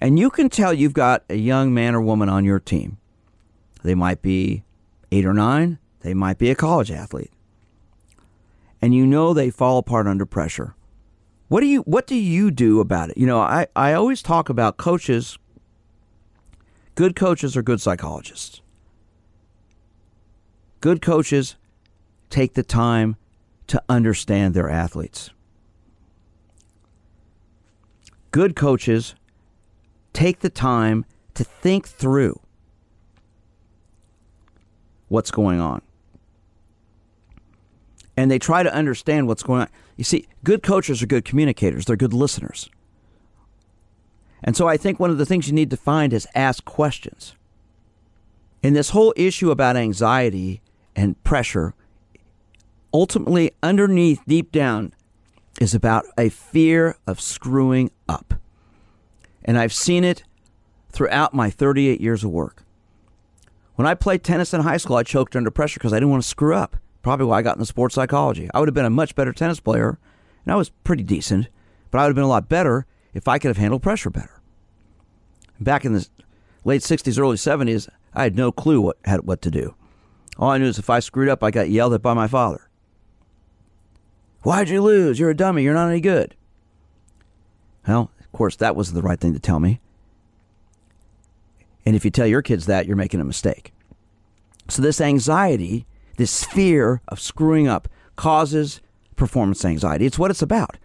and 0.00 0.18
you 0.18 0.28
can 0.28 0.50
tell 0.50 0.74
you've 0.74 0.92
got 0.92 1.24
a 1.30 1.36
young 1.36 1.72
man 1.72 1.94
or 1.94 2.00
woman 2.00 2.28
on 2.28 2.44
your 2.44 2.58
team. 2.58 2.98
They 3.84 3.94
might 3.94 4.22
be 4.22 4.64
8 5.12 5.26
or 5.26 5.34
9, 5.34 5.78
they 6.00 6.14
might 6.14 6.38
be 6.38 6.50
a 6.50 6.54
college 6.54 6.90
athlete. 6.90 7.30
And 8.82 8.94
you 8.94 9.06
know 9.06 9.32
they 9.32 9.50
fall 9.50 9.78
apart 9.78 10.06
under 10.06 10.26
pressure. 10.26 10.74
What 11.48 11.60
do 11.60 11.66
you 11.66 11.82
what 11.82 12.06
do 12.06 12.16
you 12.16 12.50
do 12.50 12.80
about 12.80 13.10
it? 13.10 13.18
You 13.18 13.26
know, 13.26 13.38
I, 13.38 13.66
I 13.76 13.92
always 13.92 14.22
talk 14.22 14.48
about 14.48 14.78
coaches 14.78 15.38
good 16.94 17.14
coaches 17.14 17.56
are 17.56 17.62
good 17.62 17.80
psychologists. 17.80 18.62
Good 20.80 21.02
coaches 21.02 21.56
take 22.30 22.54
the 22.54 22.62
time 22.62 23.16
to 23.66 23.82
understand 23.88 24.54
their 24.54 24.70
athletes. 24.70 25.30
Good 28.30 28.56
coaches 28.56 29.14
take 30.12 30.40
the 30.40 30.50
time 30.50 31.04
to 31.34 31.44
think 31.44 31.86
through 31.86 32.40
what's 35.08 35.30
going 35.30 35.60
on. 35.60 35.82
And 38.16 38.30
they 38.30 38.38
try 38.38 38.62
to 38.62 38.72
understand 38.72 39.26
what's 39.26 39.42
going 39.42 39.62
on. 39.62 39.68
You 39.96 40.04
see, 40.04 40.26
good 40.44 40.62
coaches 40.62 41.02
are 41.02 41.06
good 41.06 41.24
communicators, 41.24 41.84
they're 41.84 41.96
good 41.96 42.14
listeners. 42.14 42.70
And 44.42 44.56
so 44.56 44.68
I 44.68 44.76
think 44.76 45.00
one 45.00 45.10
of 45.10 45.18
the 45.18 45.26
things 45.26 45.48
you 45.48 45.54
need 45.54 45.70
to 45.70 45.76
find 45.76 46.12
is 46.12 46.28
ask 46.34 46.64
questions. 46.64 47.34
And 48.62 48.76
this 48.76 48.90
whole 48.90 49.14
issue 49.16 49.50
about 49.50 49.76
anxiety 49.76 50.60
and 50.94 51.22
pressure 51.24 51.74
ultimately 52.94 53.50
underneath, 53.62 54.20
deep 54.26 54.52
down, 54.52 54.94
is 55.60 55.74
about 55.74 56.04
a 56.16 56.28
fear 56.28 56.96
of 57.06 57.20
screwing 57.20 57.90
up. 58.08 58.34
And 59.44 59.58
I've 59.58 59.72
seen 59.72 60.04
it 60.04 60.22
throughout 60.90 61.34
my 61.34 61.50
38 61.50 62.00
years 62.00 62.22
of 62.22 62.30
work. 62.30 62.62
When 63.76 63.86
I 63.86 63.94
played 63.94 64.22
tennis 64.22 64.54
in 64.54 64.60
high 64.60 64.76
school, 64.76 64.96
I 64.96 65.02
choked 65.02 65.34
under 65.34 65.50
pressure 65.50 65.78
because 65.78 65.92
I 65.92 65.96
didn't 65.96 66.10
want 66.10 66.22
to 66.22 66.28
screw 66.28 66.54
up. 66.54 66.76
Probably 67.02 67.26
why 67.26 67.38
I 67.38 67.42
got 67.42 67.56
into 67.56 67.66
sports 67.66 67.94
psychology. 67.94 68.48
I 68.54 68.60
would 68.60 68.68
have 68.68 68.74
been 68.74 68.84
a 68.84 68.90
much 68.90 69.14
better 69.14 69.32
tennis 69.32 69.60
player, 69.60 69.98
and 70.44 70.52
I 70.52 70.56
was 70.56 70.70
pretty 70.70 71.02
decent, 71.02 71.48
but 71.90 71.98
I 71.98 72.02
would 72.02 72.10
have 72.10 72.14
been 72.14 72.24
a 72.24 72.28
lot 72.28 72.48
better 72.48 72.86
if 73.12 73.28
I 73.28 73.38
could 73.38 73.48
have 73.48 73.56
handled 73.56 73.82
pressure 73.82 74.10
better. 74.10 74.40
Back 75.60 75.84
in 75.84 75.92
the 75.92 76.08
late 76.64 76.82
60s, 76.82 77.18
early 77.18 77.36
70s, 77.36 77.88
I 78.14 78.22
had 78.22 78.36
no 78.36 78.52
clue 78.52 78.80
what, 78.80 78.96
had, 79.04 79.26
what 79.26 79.42
to 79.42 79.50
do. 79.50 79.74
All 80.38 80.50
I 80.50 80.58
knew 80.58 80.66
is 80.66 80.78
if 80.78 80.90
I 80.90 81.00
screwed 81.00 81.28
up, 81.28 81.42
I 81.42 81.50
got 81.50 81.68
yelled 81.70 81.94
at 81.94 82.02
by 82.02 82.14
my 82.14 82.26
father. 82.26 82.68
Why'd 84.42 84.68
you 84.68 84.82
lose? 84.82 85.18
You're 85.18 85.30
a 85.30 85.36
dummy. 85.36 85.62
You're 85.62 85.74
not 85.74 85.88
any 85.88 86.00
good. 86.00 86.34
Well, 87.86 88.10
of 88.20 88.32
course, 88.32 88.56
that 88.56 88.76
was 88.76 88.92
the 88.92 89.02
right 89.02 89.18
thing 89.18 89.32
to 89.32 89.40
tell 89.40 89.60
me. 89.60 89.80
And 91.86 91.94
if 91.94 92.04
you 92.04 92.10
tell 92.10 92.26
your 92.26 92.42
kids 92.42 92.66
that, 92.66 92.86
you're 92.86 92.96
making 92.96 93.20
a 93.20 93.24
mistake. 93.24 93.72
So, 94.68 94.80
this 94.80 95.00
anxiety, 95.00 95.86
this 96.16 96.44
fear 96.44 97.02
of 97.08 97.20
screwing 97.20 97.68
up, 97.68 97.88
causes 98.16 98.80
performance 99.16 99.64
anxiety. 99.64 100.06
It's 100.06 100.18
what 100.18 100.30
it's 100.30 100.42
about. 100.42 100.78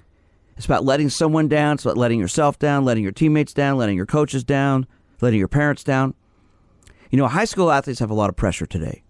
It's 0.58 0.66
about 0.66 0.84
letting 0.84 1.10
someone 1.10 1.48
down, 1.48 1.76
it's 1.76 1.86
about 1.86 1.98
letting 1.98 2.20
yourself 2.20 2.60
down, 2.60 2.84
letting 2.84 3.04
your 3.04 3.14
teammates 3.14 3.54
down, 3.54 3.78
letting 3.78 3.96
your 3.96 4.06
coaches 4.06 4.44
down, 4.44 4.88
letting 5.22 5.40
your 5.40 5.48
parents 5.48 5.86
down. 5.86 6.14
You 7.10 7.18
know, 7.18 7.28
high 7.28 7.46
school 7.46 7.72
athletes 7.72 8.00
have 8.00 8.12
a 8.12 8.16
lot 8.16 8.30
of 8.30 8.36
pressure 8.36 8.66
today, 8.66 9.04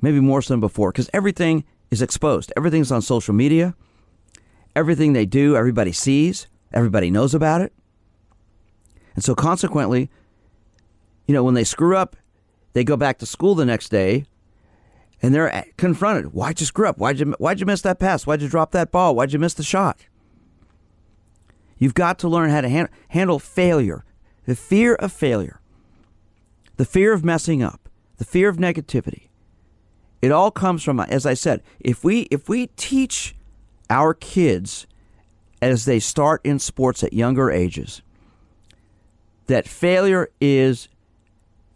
maybe 0.00 0.18
more 0.18 0.40
so 0.40 0.54
than 0.54 0.60
before, 0.60 0.90
because 0.90 1.10
everything 1.12 1.64
is 1.90 2.00
exposed. 2.00 2.52
Everything's 2.56 2.90
on 2.90 3.02
social 3.02 3.34
media. 3.34 3.74
Everything 4.74 5.12
they 5.12 5.26
do, 5.26 5.56
everybody 5.56 5.92
sees, 5.92 6.46
everybody 6.72 7.10
knows 7.10 7.34
about 7.34 7.60
it. 7.60 7.72
And 9.14 9.22
so, 9.22 9.34
consequently, 9.34 10.10
you 11.28 11.34
know, 11.34 11.44
when 11.44 11.54
they 11.54 11.62
screw 11.62 11.96
up, 11.96 12.16
they 12.72 12.82
go 12.82 12.96
back 12.96 13.18
to 13.18 13.26
school 13.26 13.54
the 13.54 13.66
next 13.66 13.90
day 13.90 14.24
and 15.22 15.34
they're 15.34 15.64
confronted. 15.76 16.32
Why'd 16.32 16.58
you 16.58 16.66
screw 16.66 16.88
up? 16.88 16.98
Why'd 16.98 17.20
you, 17.20 17.34
why'd 17.38 17.60
you 17.60 17.66
miss 17.66 17.82
that 17.82 18.00
pass? 18.00 18.26
Why'd 18.26 18.42
you 18.42 18.48
drop 18.48 18.72
that 18.72 18.90
ball? 18.90 19.14
Why'd 19.14 19.32
you 19.32 19.38
miss 19.38 19.54
the 19.54 19.62
shot? 19.62 20.00
You've 21.76 21.94
got 21.94 22.18
to 22.20 22.28
learn 22.28 22.50
how 22.50 22.62
to 22.62 22.68
hand, 22.68 22.88
handle 23.08 23.38
failure, 23.38 24.04
the 24.46 24.56
fear 24.56 24.94
of 24.94 25.12
failure, 25.12 25.60
the 26.76 26.84
fear 26.84 27.12
of 27.12 27.24
messing 27.24 27.62
up, 27.62 27.88
the 28.16 28.24
fear 28.24 28.48
of 28.48 28.56
negativity. 28.56 29.28
It 30.22 30.32
all 30.32 30.50
comes 30.50 30.82
from, 30.82 30.98
as 30.98 31.26
I 31.26 31.34
said, 31.34 31.62
if 31.78 32.02
we 32.02 32.22
if 32.22 32.48
we 32.48 32.68
teach 32.68 33.36
our 33.90 34.14
kids 34.14 34.86
as 35.62 35.84
they 35.84 36.00
start 36.00 36.40
in 36.44 36.58
sports 36.58 37.04
at 37.04 37.12
younger 37.12 37.50
ages 37.50 38.02
that 39.46 39.68
failure 39.68 40.30
is 40.40 40.88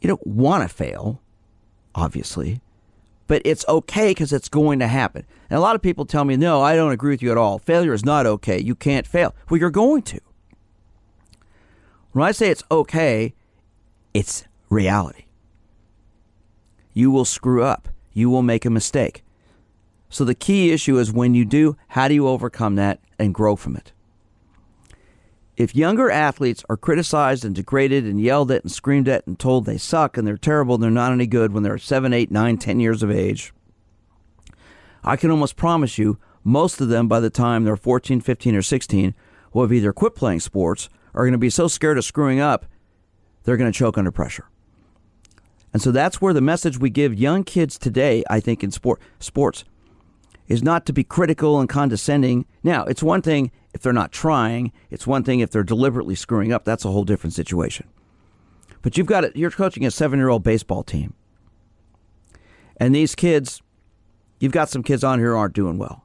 you 0.02 0.08
don't 0.08 0.26
want 0.26 0.68
to 0.68 0.74
fail, 0.74 1.20
obviously, 1.94 2.60
but 3.28 3.40
it's 3.44 3.64
okay 3.68 4.10
because 4.10 4.32
it's 4.32 4.48
going 4.48 4.80
to 4.80 4.88
happen. 4.88 5.24
And 5.48 5.56
a 5.56 5.60
lot 5.60 5.76
of 5.76 5.82
people 5.82 6.04
tell 6.04 6.24
me, 6.24 6.36
no, 6.36 6.60
I 6.60 6.74
don't 6.74 6.92
agree 6.92 7.12
with 7.14 7.22
you 7.22 7.30
at 7.30 7.38
all. 7.38 7.58
Failure 7.58 7.92
is 7.92 8.04
not 8.04 8.26
okay. 8.26 8.60
You 8.60 8.74
can't 8.74 9.06
fail. 9.06 9.34
Well, 9.48 9.60
you're 9.60 9.70
going 9.70 10.02
to. 10.02 10.20
When 12.10 12.26
I 12.26 12.32
say 12.32 12.50
it's 12.50 12.64
okay, 12.70 13.34
it's 14.12 14.44
reality. 14.68 15.24
You 16.92 17.10
will 17.10 17.24
screw 17.24 17.62
up. 17.62 17.88
You 18.12 18.28
will 18.28 18.42
make 18.42 18.64
a 18.64 18.70
mistake. 18.70 19.24
So 20.10 20.24
the 20.24 20.34
key 20.34 20.72
issue 20.72 20.98
is 20.98 21.10
when 21.12 21.32
you 21.34 21.44
do, 21.44 21.76
how 21.88 22.08
do 22.08 22.14
you 22.14 22.28
overcome 22.28 22.74
that 22.74 23.00
and 23.18 23.32
grow 23.32 23.56
from 23.56 23.76
it? 23.76 23.91
If 25.62 25.76
younger 25.76 26.10
athletes 26.10 26.64
are 26.68 26.76
criticized 26.76 27.44
and 27.44 27.54
degraded 27.54 28.04
and 28.04 28.20
yelled 28.20 28.50
at 28.50 28.64
and 28.64 28.72
screamed 28.72 29.06
at 29.06 29.28
and 29.28 29.38
told 29.38 29.64
they 29.64 29.78
suck 29.78 30.16
and 30.16 30.26
they're 30.26 30.36
terrible 30.36 30.74
and 30.74 30.82
they're 30.82 30.90
not 30.90 31.12
any 31.12 31.28
good 31.28 31.52
when 31.52 31.62
they're 31.62 31.78
7, 31.78 32.12
8, 32.12 32.32
9, 32.32 32.58
10 32.58 32.80
years 32.80 33.04
of 33.04 33.12
age, 33.12 33.54
I 35.04 35.14
can 35.14 35.30
almost 35.30 35.54
promise 35.54 35.98
you 35.98 36.18
most 36.42 36.80
of 36.80 36.88
them 36.88 37.06
by 37.06 37.20
the 37.20 37.30
time 37.30 37.62
they're 37.62 37.76
14, 37.76 38.20
15, 38.20 38.56
or 38.56 38.62
16 38.62 39.14
will 39.52 39.62
have 39.62 39.72
either 39.72 39.92
quit 39.92 40.16
playing 40.16 40.40
sports 40.40 40.88
or 41.14 41.22
are 41.22 41.24
going 41.26 41.30
to 41.32 41.38
be 41.38 41.48
so 41.48 41.68
scared 41.68 41.96
of 41.96 42.04
screwing 42.04 42.40
up 42.40 42.66
they're 43.44 43.56
going 43.56 43.70
to 43.70 43.78
choke 43.78 43.96
under 43.96 44.10
pressure. 44.10 44.48
And 45.72 45.80
so 45.80 45.92
that's 45.92 46.20
where 46.20 46.34
the 46.34 46.40
message 46.40 46.76
we 46.76 46.90
give 46.90 47.14
young 47.14 47.44
kids 47.44 47.78
today, 47.78 48.24
I 48.28 48.40
think, 48.40 48.64
in 48.64 48.72
sport 48.72 49.00
sports, 49.20 49.64
is 50.48 50.60
not 50.60 50.86
to 50.86 50.92
be 50.92 51.04
critical 51.04 51.60
and 51.60 51.68
condescending. 51.68 52.46
Now, 52.64 52.84
it's 52.84 53.02
one 53.02 53.22
thing 53.22 53.52
if 53.72 53.80
they're 53.80 53.92
not 53.92 54.12
trying. 54.12 54.72
It's 54.90 55.06
one 55.06 55.24
thing 55.24 55.40
if 55.40 55.50
they're 55.50 55.62
deliberately 55.62 56.14
screwing 56.14 56.52
up. 56.52 56.64
That's 56.64 56.84
a 56.84 56.90
whole 56.90 57.04
different 57.04 57.34
situation. 57.34 57.88
But 58.82 58.96
you've 58.96 59.06
got 59.06 59.24
it. 59.24 59.36
You're 59.36 59.50
coaching 59.50 59.86
a 59.86 59.90
seven-year-old 59.90 60.42
baseball 60.42 60.82
team, 60.82 61.14
and 62.76 62.94
these 62.94 63.14
kids, 63.14 63.62
you've 64.40 64.52
got 64.52 64.68
some 64.68 64.82
kids 64.82 65.04
on 65.04 65.20
here 65.20 65.36
aren't 65.36 65.54
doing 65.54 65.78
well, 65.78 66.04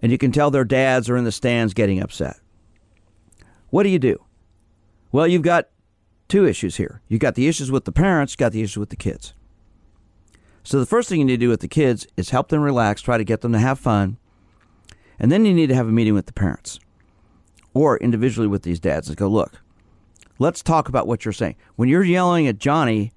and 0.00 0.12
you 0.12 0.18
can 0.18 0.30
tell 0.30 0.50
their 0.50 0.64
dads 0.64 1.10
are 1.10 1.16
in 1.16 1.24
the 1.24 1.32
stands 1.32 1.74
getting 1.74 2.00
upset. 2.00 2.36
What 3.70 3.82
do 3.82 3.88
you 3.88 3.98
do? 3.98 4.24
Well, 5.10 5.26
you've 5.26 5.42
got 5.42 5.68
two 6.28 6.46
issues 6.46 6.76
here. 6.76 7.02
You've 7.08 7.20
got 7.20 7.34
the 7.34 7.48
issues 7.48 7.70
with 7.70 7.84
the 7.86 7.92
parents, 7.92 8.34
you've 8.34 8.38
got 8.38 8.52
the 8.52 8.62
issues 8.62 8.78
with 8.78 8.90
the 8.90 8.96
kids. 8.96 9.34
So 10.62 10.78
the 10.78 10.86
first 10.86 11.08
thing 11.08 11.18
you 11.18 11.24
need 11.24 11.40
to 11.40 11.46
do 11.46 11.48
with 11.48 11.60
the 11.60 11.68
kids 11.68 12.06
is 12.16 12.30
help 12.30 12.48
them 12.48 12.62
relax, 12.62 13.02
try 13.02 13.18
to 13.18 13.24
get 13.24 13.40
them 13.40 13.52
to 13.52 13.58
have 13.58 13.80
fun. 13.80 14.16
And 15.18 15.32
then 15.32 15.44
you 15.44 15.52
need 15.52 15.68
to 15.68 15.74
have 15.74 15.88
a 15.88 15.92
meeting 15.92 16.14
with 16.14 16.26
the 16.26 16.32
parents 16.32 16.78
or 17.74 17.96
individually 17.98 18.48
with 18.48 18.62
these 18.62 18.80
dads 18.80 19.08
and 19.08 19.16
go, 19.16 19.28
look, 19.28 19.60
let's 20.38 20.62
talk 20.62 20.88
about 20.88 21.06
what 21.06 21.24
you're 21.24 21.32
saying. 21.32 21.56
When 21.76 21.88
you're 21.88 22.04
yelling 22.04 22.46
at 22.46 22.58
Johnny, 22.58 23.12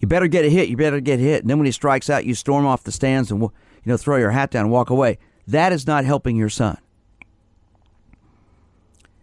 You 0.00 0.08
better 0.08 0.28
get 0.28 0.44
a 0.44 0.48
hit. 0.50 0.68
You 0.68 0.76
better 0.76 1.00
get 1.00 1.20
hit. 1.20 1.42
And 1.42 1.50
then 1.50 1.58
when 1.58 1.66
he 1.66 1.72
strikes 1.72 2.08
out, 2.08 2.24
you 2.24 2.34
storm 2.34 2.66
off 2.66 2.84
the 2.84 2.92
stands 2.92 3.30
and 3.30 3.40
you 3.40 3.50
know 3.84 3.96
throw 3.96 4.16
your 4.16 4.30
hat 4.30 4.50
down 4.50 4.64
and 4.64 4.72
walk 4.72 4.90
away. 4.90 5.18
That 5.46 5.72
is 5.72 5.86
not 5.86 6.04
helping 6.04 6.36
your 6.36 6.48
son. 6.48 6.78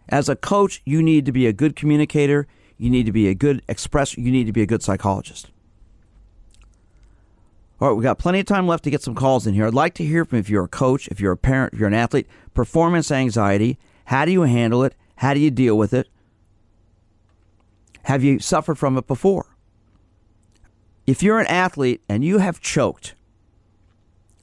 As 0.08 0.28
a 0.28 0.36
coach, 0.36 0.80
you 0.84 1.02
need 1.02 1.26
to 1.26 1.32
be 1.32 1.46
a 1.46 1.52
good 1.52 1.76
communicator. 1.76 2.46
You 2.78 2.90
need 2.90 3.06
to 3.06 3.12
be 3.12 3.28
a 3.28 3.34
good 3.34 3.62
expressor. 3.66 4.18
You 4.18 4.30
need 4.30 4.46
to 4.46 4.52
be 4.52 4.62
a 4.62 4.66
good 4.66 4.82
psychologist. 4.82 5.50
All 7.80 7.88
right, 7.88 7.96
we 7.96 8.02
got 8.02 8.18
plenty 8.18 8.40
of 8.40 8.46
time 8.46 8.66
left 8.66 8.84
to 8.84 8.90
get 8.90 9.02
some 9.02 9.14
calls 9.14 9.46
in 9.46 9.54
here. 9.54 9.66
I'd 9.66 9.74
like 9.74 9.94
to 9.94 10.04
hear 10.04 10.24
from 10.24 10.38
if 10.38 10.48
you're 10.48 10.64
a 10.64 10.68
coach, 10.68 11.08
if 11.08 11.20
you're 11.20 11.32
a 11.32 11.36
parent, 11.36 11.74
if 11.74 11.78
you're 11.78 11.88
an 11.88 11.94
athlete. 11.94 12.26
Performance 12.54 13.10
anxiety. 13.10 13.78
How 14.08 14.24
do 14.24 14.32
you 14.32 14.42
handle 14.42 14.84
it? 14.84 14.94
How 15.16 15.34
do 15.34 15.40
you 15.40 15.50
deal 15.50 15.76
with 15.76 15.92
it? 15.92 16.08
Have 18.04 18.24
you 18.24 18.38
suffered 18.38 18.78
from 18.78 18.96
it 18.96 19.06
before? 19.06 19.54
If 21.06 21.22
you're 21.22 21.38
an 21.38 21.46
athlete 21.46 22.00
and 22.08 22.24
you 22.24 22.38
have 22.38 22.58
choked, 22.58 23.14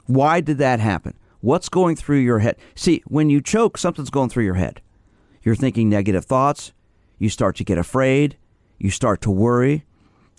why 0.05 0.39
did 0.39 0.59
that 0.59 0.79
happen? 0.79 1.15
What's 1.41 1.67
going 1.67 1.95
through 1.95 2.19
your 2.19 2.39
head? 2.39 2.57
See, 2.75 3.01
when 3.07 3.31
you 3.31 3.41
choke, 3.41 3.79
something's 3.79 4.11
going 4.11 4.29
through 4.29 4.43
your 4.43 4.53
head. 4.53 4.81
You're 5.41 5.55
thinking 5.55 5.89
negative 5.89 6.25
thoughts. 6.25 6.71
You 7.17 7.29
start 7.29 7.55
to 7.55 7.63
get 7.63 7.79
afraid. 7.79 8.37
You 8.77 8.91
start 8.91 9.19
to 9.21 9.31
worry. 9.31 9.83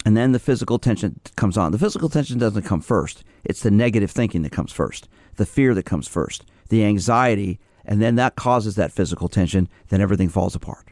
And 0.05 0.16
then 0.16 0.31
the 0.31 0.39
physical 0.39 0.79
tension 0.79 1.18
comes 1.35 1.59
on. 1.59 1.72
The 1.72 1.81
physical 1.81 2.09
tension 2.09 2.39
doesn't 2.39 2.62
come 2.62 2.81
first. 2.81 3.24
It's 3.43 3.61
the 3.61 3.72
negative 3.72 4.12
thinking 4.12 4.43
that 4.43 4.53
comes 4.53 4.70
first, 4.70 5.09
the 5.35 5.47
fear 5.47 5.74
that 5.74 5.83
comes 5.83 6.07
first, 6.07 6.45
the 6.68 6.85
anxiety, 6.85 7.59
and 7.87 8.03
then 8.03 8.16
that 8.16 8.37
causes 8.37 8.74
that 8.74 8.93
physical 8.93 9.28
tension. 9.28 9.68
Then 9.89 10.01
everything 10.01 10.28
falls 10.28 10.55
apart. 10.55 10.89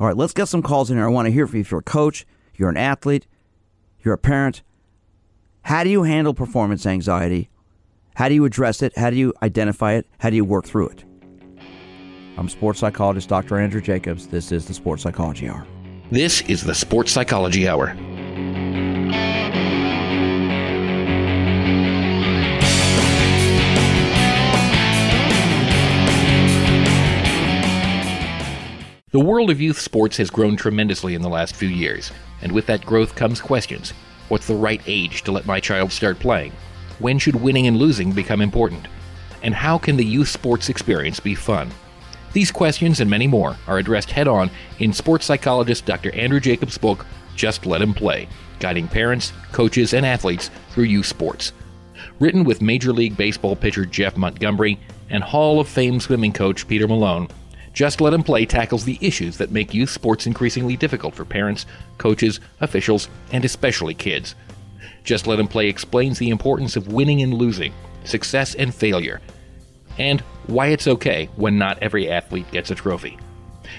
All 0.00 0.06
right, 0.06 0.16
let's 0.16 0.32
get 0.32 0.48
some 0.48 0.62
calls 0.62 0.90
in 0.90 0.96
here. 0.96 1.06
I 1.06 1.10
want 1.10 1.26
to 1.26 1.32
hear 1.32 1.46
from 1.46 1.56
you 1.56 1.60
if 1.60 1.70
you're 1.70 1.80
a 1.80 1.84
coach, 1.84 2.26
you're 2.56 2.70
an 2.70 2.78
athlete, 2.78 3.26
you're 4.02 4.14
a 4.14 4.18
parent. 4.18 4.62
How 5.62 5.84
do 5.84 5.90
you 5.90 6.04
handle 6.04 6.32
performance 6.32 6.86
anxiety? 6.86 7.50
How 8.14 8.28
do 8.28 8.34
you 8.34 8.46
address 8.46 8.82
it? 8.82 8.96
How 8.96 9.10
do 9.10 9.16
you 9.16 9.34
identify 9.42 9.92
it? 9.92 10.06
How 10.18 10.30
do 10.30 10.36
you 10.36 10.44
work 10.44 10.64
through 10.64 10.88
it? 10.88 11.04
I'm 12.38 12.48
sports 12.48 12.80
psychologist 12.80 13.28
Dr. 13.28 13.58
Andrew 13.58 13.82
Jacobs. 13.82 14.26
This 14.28 14.50
is 14.52 14.66
the 14.66 14.72
Sports 14.72 15.02
Psychology 15.02 15.48
Hour. 15.48 15.66
This 16.10 16.40
is 16.42 16.64
the 16.64 16.74
Sports 16.74 17.12
Psychology 17.12 17.68
Hour. 17.68 17.94
The 29.12 29.18
world 29.18 29.50
of 29.50 29.60
youth 29.60 29.80
sports 29.80 30.18
has 30.18 30.30
grown 30.30 30.54
tremendously 30.54 31.16
in 31.16 31.22
the 31.22 31.28
last 31.28 31.56
few 31.56 31.68
years, 31.68 32.12
and 32.42 32.52
with 32.52 32.66
that 32.66 32.86
growth 32.86 33.16
comes 33.16 33.40
questions. 33.40 33.92
What's 34.28 34.46
the 34.46 34.54
right 34.54 34.80
age 34.86 35.22
to 35.24 35.32
let 35.32 35.46
my 35.46 35.58
child 35.58 35.90
start 35.90 36.20
playing? 36.20 36.52
When 37.00 37.18
should 37.18 37.34
winning 37.34 37.66
and 37.66 37.76
losing 37.76 38.12
become 38.12 38.40
important? 38.40 38.86
And 39.42 39.52
how 39.52 39.78
can 39.78 39.96
the 39.96 40.04
youth 40.04 40.28
sports 40.28 40.68
experience 40.68 41.18
be 41.18 41.34
fun? 41.34 41.72
These 42.34 42.52
questions 42.52 43.00
and 43.00 43.10
many 43.10 43.26
more 43.26 43.56
are 43.66 43.78
addressed 43.78 44.12
head 44.12 44.28
on 44.28 44.48
in 44.78 44.92
sports 44.92 45.26
psychologist 45.26 45.86
Dr. 45.86 46.14
Andrew 46.14 46.38
Jacobs' 46.38 46.78
book, 46.78 47.04
Just 47.34 47.66
Let 47.66 47.82
Him 47.82 47.92
Play 47.92 48.28
Guiding 48.60 48.86
Parents, 48.86 49.32
Coaches, 49.50 49.92
and 49.92 50.06
Athletes 50.06 50.52
Through 50.70 50.84
Youth 50.84 51.06
Sports. 51.06 51.52
Written 52.20 52.44
with 52.44 52.62
Major 52.62 52.92
League 52.92 53.16
Baseball 53.16 53.56
pitcher 53.56 53.84
Jeff 53.84 54.16
Montgomery 54.16 54.78
and 55.08 55.24
Hall 55.24 55.58
of 55.58 55.66
Fame 55.66 55.98
swimming 55.98 56.32
coach 56.32 56.68
Peter 56.68 56.86
Malone, 56.86 57.26
Just 57.72 58.00
Let 58.00 58.12
Him 58.12 58.22
Play 58.22 58.46
tackles 58.46 58.84
the 58.84 58.98
issues 59.00 59.36
that 59.38 59.52
make 59.52 59.74
youth 59.74 59.90
sports 59.90 60.26
increasingly 60.26 60.76
difficult 60.76 61.14
for 61.14 61.24
parents, 61.24 61.66
coaches, 61.98 62.40
officials, 62.60 63.08
and 63.32 63.44
especially 63.44 63.94
kids. 63.94 64.34
Just 65.04 65.26
Let 65.26 65.38
Him 65.38 65.48
Play 65.48 65.68
explains 65.68 66.18
the 66.18 66.30
importance 66.30 66.76
of 66.76 66.92
winning 66.92 67.22
and 67.22 67.34
losing, 67.34 67.72
success 68.04 68.54
and 68.54 68.74
failure, 68.74 69.20
and 69.98 70.20
why 70.46 70.68
it's 70.68 70.88
okay 70.88 71.28
when 71.36 71.58
not 71.58 71.78
every 71.82 72.10
athlete 72.10 72.50
gets 72.50 72.70
a 72.70 72.74
trophy. 72.74 73.18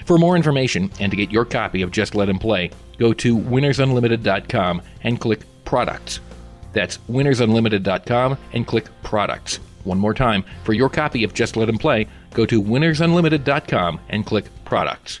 For 0.06 0.18
more 0.18 0.36
information 0.36 0.90
and 1.00 1.10
to 1.10 1.16
get 1.16 1.30
your 1.30 1.44
copy 1.44 1.82
of 1.82 1.90
Just 1.90 2.14
Let 2.14 2.28
Him 2.28 2.38
Play, 2.38 2.70
go 2.98 3.12
to 3.12 3.36
winnersunlimited.com 3.36 4.82
and 5.02 5.20
click 5.20 5.40
Products. 5.64 6.20
That's 6.72 6.98
winnersunlimited.com 7.10 8.38
and 8.52 8.66
click 8.66 8.86
Products. 9.02 9.60
One 9.84 9.98
more 9.98 10.14
time, 10.14 10.44
for 10.64 10.72
your 10.72 10.88
copy 10.88 11.24
of 11.24 11.34
Just 11.34 11.56
Let 11.56 11.68
Him 11.68 11.78
Play, 11.78 12.06
go 12.32 12.46
to 12.46 12.62
winnersunlimited.com 12.62 14.00
and 14.08 14.26
click 14.26 14.46
Products. 14.64 15.20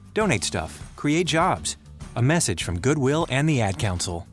Donate 0.13 0.43
stuff, 0.43 0.91
create 0.95 1.27
jobs. 1.27 1.77
A 2.15 2.21
message 2.21 2.63
from 2.63 2.79
Goodwill 2.79 3.25
and 3.29 3.47
the 3.47 3.61
Ad 3.61 3.79
Council. 3.79 4.27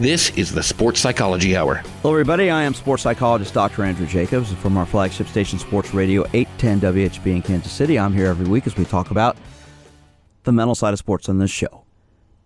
This 0.00 0.36
is 0.36 0.52
the 0.52 0.62
Sports 0.62 1.00
Psychology 1.00 1.56
Hour. 1.56 1.76
Hello, 2.02 2.12
everybody. 2.12 2.50
I 2.50 2.64
am 2.64 2.74
sports 2.74 3.02
psychologist 3.04 3.54
Dr. 3.54 3.84
Andrew 3.84 4.06
Jacobs 4.06 4.52
from 4.52 4.76
our 4.76 4.84
flagship 4.84 5.26
station, 5.28 5.58
Sports 5.58 5.94
Radio 5.94 6.26
810 6.34 6.80
WHB 6.80 7.26
in 7.36 7.40
Kansas 7.40 7.72
City. 7.72 7.98
I'm 7.98 8.12
here 8.12 8.26
every 8.26 8.46
week 8.46 8.66
as 8.66 8.76
we 8.76 8.84
talk 8.84 9.10
about 9.10 9.38
the 10.42 10.52
mental 10.52 10.74
side 10.74 10.92
of 10.92 10.98
sports 10.98 11.30
on 11.30 11.38
this 11.38 11.50
show. 11.50 11.84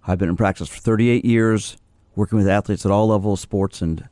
I've 0.06 0.18
been 0.18 0.28
in 0.28 0.36
practice 0.36 0.68
for 0.68 0.78
38 0.78 1.24
years, 1.24 1.76
working 2.18 2.36
with 2.36 2.48
athletes 2.48 2.84
at 2.84 2.90
all 2.90 3.06
levels 3.06 3.38
of 3.38 3.42
sports, 3.42 3.80
and 3.80 4.08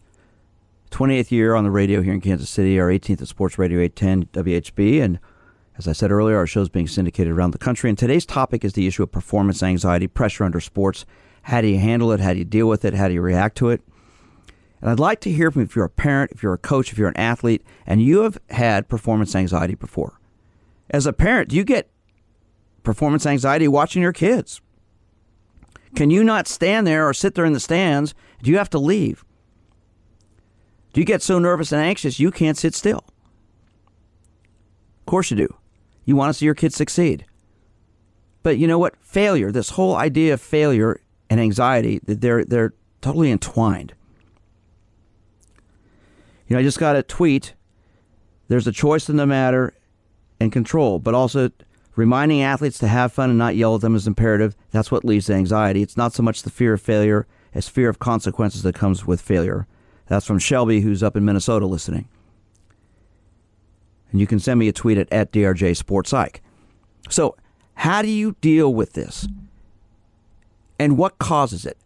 28th 0.92 1.32
year 1.32 1.57
on 1.57 1.64
the 1.64 1.70
radio 1.72 2.00
here 2.02 2.14
in 2.14 2.20
Kansas 2.20 2.48
City, 2.48 2.78
our 2.78 2.88
18th 2.88 3.22
at 3.22 3.26
Sports 3.26 3.59
Radio 3.59 3.80
810 3.80 4.44
WHB, 4.44 5.02
and 5.02 5.18
As 5.76 5.88
I 5.88 5.92
said 5.92 6.12
earlier, 6.12 6.36
our 6.36 6.46
show 6.46 6.62
is 6.62 6.68
being 6.68 6.86
syndicated 6.86 7.32
around 7.32 7.50
the 7.50 7.59
country, 7.59 7.90
and 7.90 7.98
today's 7.98 8.24
topic 8.24 8.64
is 8.64 8.74
the 8.74 8.86
issue 8.86 9.02
of 9.02 9.11
performance 9.11 9.61
anxiety, 9.61 10.07
pressure 10.07 10.44
under 10.44 10.61
sports. 10.61 11.04
How 11.42 11.61
do 11.61 11.66
you 11.66 11.78
handle 11.78 12.12
it? 12.12 12.20
How 12.20 12.32
do 12.32 12.38
you 12.38 12.44
deal 12.44 12.68
with 12.68 12.84
it? 12.84 12.94
How 12.94 13.09
do 13.09 13.14
you 13.14 13.20
react 13.20 13.59
to 13.59 13.70
it? 13.70 13.82
And 14.80 14.88
I'd 14.88 15.00
like 15.00 15.20
to 15.22 15.32
hear 15.32 15.50
from 15.50 15.62
you 15.62 15.66
if 15.66 15.74
you're 15.74 15.84
a 15.84 15.90
parent, 15.90 16.30
if 16.30 16.42
you're 16.42 16.54
a 16.54 16.59
coach, 16.59 16.92
if 16.92 16.98
you're 16.98 17.09
an 17.09 17.16
athlete, 17.16 17.62
and 17.86 18.00
you 18.00 18.20
have 18.20 18.38
had 18.50 18.88
performance 18.88 19.34
anxiety 19.34 19.74
before. 19.74 20.18
As 20.90 21.07
a 21.07 21.12
parent, 21.12 21.48
do 21.48 21.57
you 21.57 21.64
get 21.64 21.90
performance 22.84 23.26
anxiety 23.26 23.66
watching 23.68 24.00
your 24.00 24.12
kids? 24.12 24.62
Can 25.97 26.11
you 26.11 26.22
not 26.22 26.47
stand 26.47 26.86
there 26.86 27.09
or 27.09 27.14
sit 27.14 27.34
there 27.34 27.47
in 27.47 27.55
the 27.55 27.61
stands? 27.61 28.14
Do 28.42 28.51
you 28.51 28.59
have 28.59 28.70
to 28.70 28.78
leave? 28.78 29.24
Do 30.92 31.01
you 31.01 31.07
get 31.07 31.22
so 31.22 31.38
nervous 31.38 31.72
and 31.72 31.80
anxious 31.80 32.20
you 32.20 32.30
can't 32.30 32.57
sit 32.57 32.74
still? 32.74 33.03
Of 35.01 35.07
course 35.07 35.30
you 35.30 35.36
do. 35.38 35.57
You 36.05 36.14
want 36.14 36.28
to 36.28 36.34
see 36.34 36.44
your 36.44 36.55
kids 36.55 36.76
succeed. 36.76 37.24
But 38.42 38.59
you 38.59 38.66
know 38.66 38.78
what? 38.78 38.94
Failure, 39.01 39.51
this 39.51 39.70
whole 39.70 39.97
idea 39.97 40.34
of 40.34 40.40
failure 40.40 41.01
and 41.30 41.40
anxiety, 41.40 41.99
they're, 42.05 42.44
they're 42.44 42.74
totally 43.01 43.30
entwined. 43.30 43.94
You 46.47 46.55
know, 46.55 46.61
I 46.61 46.62
just 46.62 46.78
got 46.78 46.94
a 46.94 47.03
tweet. 47.03 47.55
There's 48.49 48.66
a 48.66 48.72
choice 48.72 49.09
in 49.09 49.16
the 49.16 49.26
matter 49.26 49.72
and 50.38 50.53
control, 50.53 50.99
but 50.99 51.14
also 51.14 51.51
reminding 51.97 52.42
athletes 52.42 52.78
to 52.78 52.88
have 52.88 53.12
fun 53.12 53.30
and 53.30 53.38
not 53.38 53.57
yell 53.57 53.74
at 53.74 53.80
them 53.80 53.97
is 53.97 54.07
imperative. 54.07 54.55
That's 54.70 54.92
what 54.92 55.05
leads 55.05 55.26
to 55.26 55.34
anxiety. 55.34 55.82
It's 55.82 55.97
not 55.97 56.12
so 56.12 56.22
much 56.22 56.42
the 56.42 56.51
fear 56.51 56.74
of 56.74 56.80
failure 56.80 57.26
as 57.55 57.68
fear 57.68 57.88
of 57.88 57.99
consequences 57.99 58.62
that 58.62 58.74
comes 58.74 59.07
with 59.07 59.20
failure. 59.20 59.66
That's 60.07 60.26
from 60.26 60.38
Shelby, 60.38 60.82
who's 60.82 61.03
up 61.03 61.16
in 61.16 61.24
Minnesota 61.24 61.66
listening. 61.66 62.09
And 64.12 64.20
you 64.20 64.26
can 64.26 64.38
send 64.38 64.61
me 64.61 64.68
a 64.68 64.72
tweet 64.72 64.99
at, 64.99 65.12
at 65.12 65.32
DRJ 65.32 65.76
Sports 65.76 66.11
Psych. 66.11 66.42
So, 67.09 67.36
how 67.74 68.03
do 68.03 68.09
you 68.09 68.36
deal 68.40 68.72
with 68.72 68.92
this? 68.92 69.26
And 70.78 70.97
what 70.99 71.18
causes 71.18 71.66
it? 71.66 71.78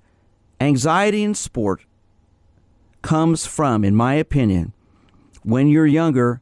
Anxiety 0.60 1.22
in 1.22 1.34
sport 1.34 1.84
comes 3.02 3.46
from, 3.46 3.84
in 3.84 3.94
my 3.94 4.14
opinion, 4.14 4.72
when 5.42 5.68
you're 5.68 5.86
younger, 5.86 6.40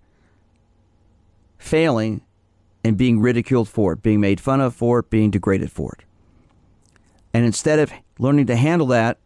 failing 1.59 2.23
and 2.85 2.97
being 2.97 3.21
ridiculed 3.21 3.69
for 3.69 3.93
it, 3.93 4.03
being 4.03 4.21
made 4.21 4.41
fun 4.41 4.61
of 4.61 4.75
for 4.75 5.01
it, 5.01 5.11
being 5.11 5.31
degraded 5.31 5.71
for 5.71 5.97
it. 5.99 6.05
And 7.35 7.45
instead 7.45 7.79
of 7.79 7.93
learning 8.19 8.47
to 8.47 8.57
handle 8.57 8.87
that, 8.89 9.19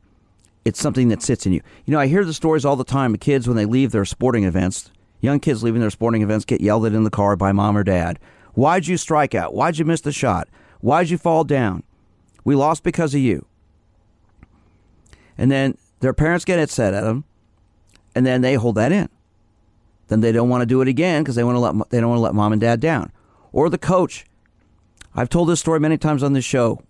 it's 0.64 0.80
something 0.80 1.09
that 1.09 1.22
sits 1.22 1.46
in 1.46 1.53
you. 1.53 1.61
You 1.84 1.92
know, 1.92 2.00
I 2.00 2.07
hear 2.07 2.24
the 2.24 2.34
stories 2.34 2.64
all 2.64 2.76
the 2.76 2.84
time 2.84 3.14
of 3.14 3.20
kids 3.20 3.48
when 3.48 3.57
they 3.57 3.64
leave 3.64 3.90
their 3.90 4.05
sporting 4.05 4.44
events, 4.44 4.90
young 5.20 5.40
kids 5.40 5.62
leaving 5.62 5.80
their 5.80 5.90
sporting 5.90 6.22
events 6.22 6.44
get 6.44 6.61
yelled 6.61 6.86
at 6.86 6.92
in 6.92 7.05
the 7.05 7.11
car 7.11 7.36
by 7.36 7.53
mom 7.53 7.76
or 7.76 7.84
dad. 7.84 8.18
Why'd 8.55 8.86
you 8.86 8.96
strike 8.96 9.34
out? 9.34 9.55
Why'd 9.55 9.78
you 9.78 9.84
miss 9.84 10.00
the 10.00 10.12
shot? 10.12 10.48
Why'd 10.80 11.11
you 11.11 11.18
fall 11.18 11.44
down? 11.44 11.82
We 12.44 12.55
lost 12.55 12.82
because 12.82 13.14
of 13.14 13.20
you. 13.20 13.46
And 15.38 15.50
then 15.50 15.78
their 16.00 16.12
parents 16.12 16.44
get 16.44 16.59
upset 16.59 16.94
at 16.94 17.03
them, 17.03 17.24
and 18.14 18.26
then 18.26 18.42
they 18.42 18.55
hold 18.55 18.74
that 18.74 18.92
in. 18.92 19.09
Then 20.09 20.20
they 20.20 20.32
don't 20.32 20.48
want 20.48 20.62
to 20.62 20.66
do 20.66 20.82
it 20.82 20.88
again 20.88 21.22
because 21.22 21.36
they 21.36 21.44
want 21.44 21.57
to 21.57 21.61
let 21.61 21.90
they 21.90 22.00
don't 22.00 22.11
want 22.11 22.18
to 22.18 22.22
let 22.22 22.34
mom 22.34 22.53
and 22.53 22.61
dad 22.61 22.80
down, 22.80 23.11
or 23.53 23.68
the 23.68 23.78
coach. 23.78 24.24
I've 25.14 25.28
told 25.28 25.48
this 25.48 25.61
story 25.61 25.78
many 25.78 25.98
times 25.98 26.22
on 26.22 26.32
this 26.32 26.44
show. 26.44 26.82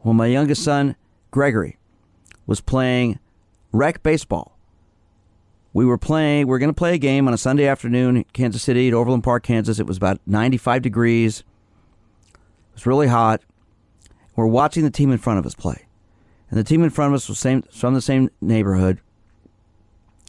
When 0.00 0.16
my 0.16 0.26
youngest 0.26 0.62
son 0.62 0.96
Gregory 1.30 1.78
was 2.46 2.60
playing 2.60 3.18
rec 3.72 4.02
baseball, 4.02 4.58
we 5.72 5.84
were 5.84 5.98
playing. 5.98 6.46
We 6.46 6.54
are 6.54 6.58
going 6.58 6.70
to 6.70 6.74
play 6.74 6.94
a 6.94 6.98
game 6.98 7.26
on 7.26 7.34
a 7.34 7.38
Sunday 7.38 7.66
afternoon 7.66 8.18
in 8.18 8.24
Kansas 8.32 8.62
City 8.62 8.88
at 8.88 8.94
Overland 8.94 9.24
Park, 9.24 9.42
Kansas. 9.42 9.80
It 9.80 9.86
was 9.86 9.96
about 9.96 10.20
95 10.26 10.82
degrees. 10.82 11.40
It 11.40 12.74
was 12.74 12.86
really 12.86 13.08
hot. 13.08 13.40
We're 14.36 14.46
watching 14.46 14.84
the 14.84 14.90
team 14.90 15.10
in 15.10 15.18
front 15.18 15.38
of 15.38 15.46
us 15.46 15.54
play, 15.54 15.86
and 16.50 16.58
the 16.58 16.64
team 16.64 16.82
in 16.82 16.90
front 16.90 17.12
of 17.12 17.16
us 17.16 17.28
was 17.28 17.38
same 17.38 17.62
from 17.62 17.94
the 17.94 18.00
same 18.00 18.30
neighborhood. 18.40 19.00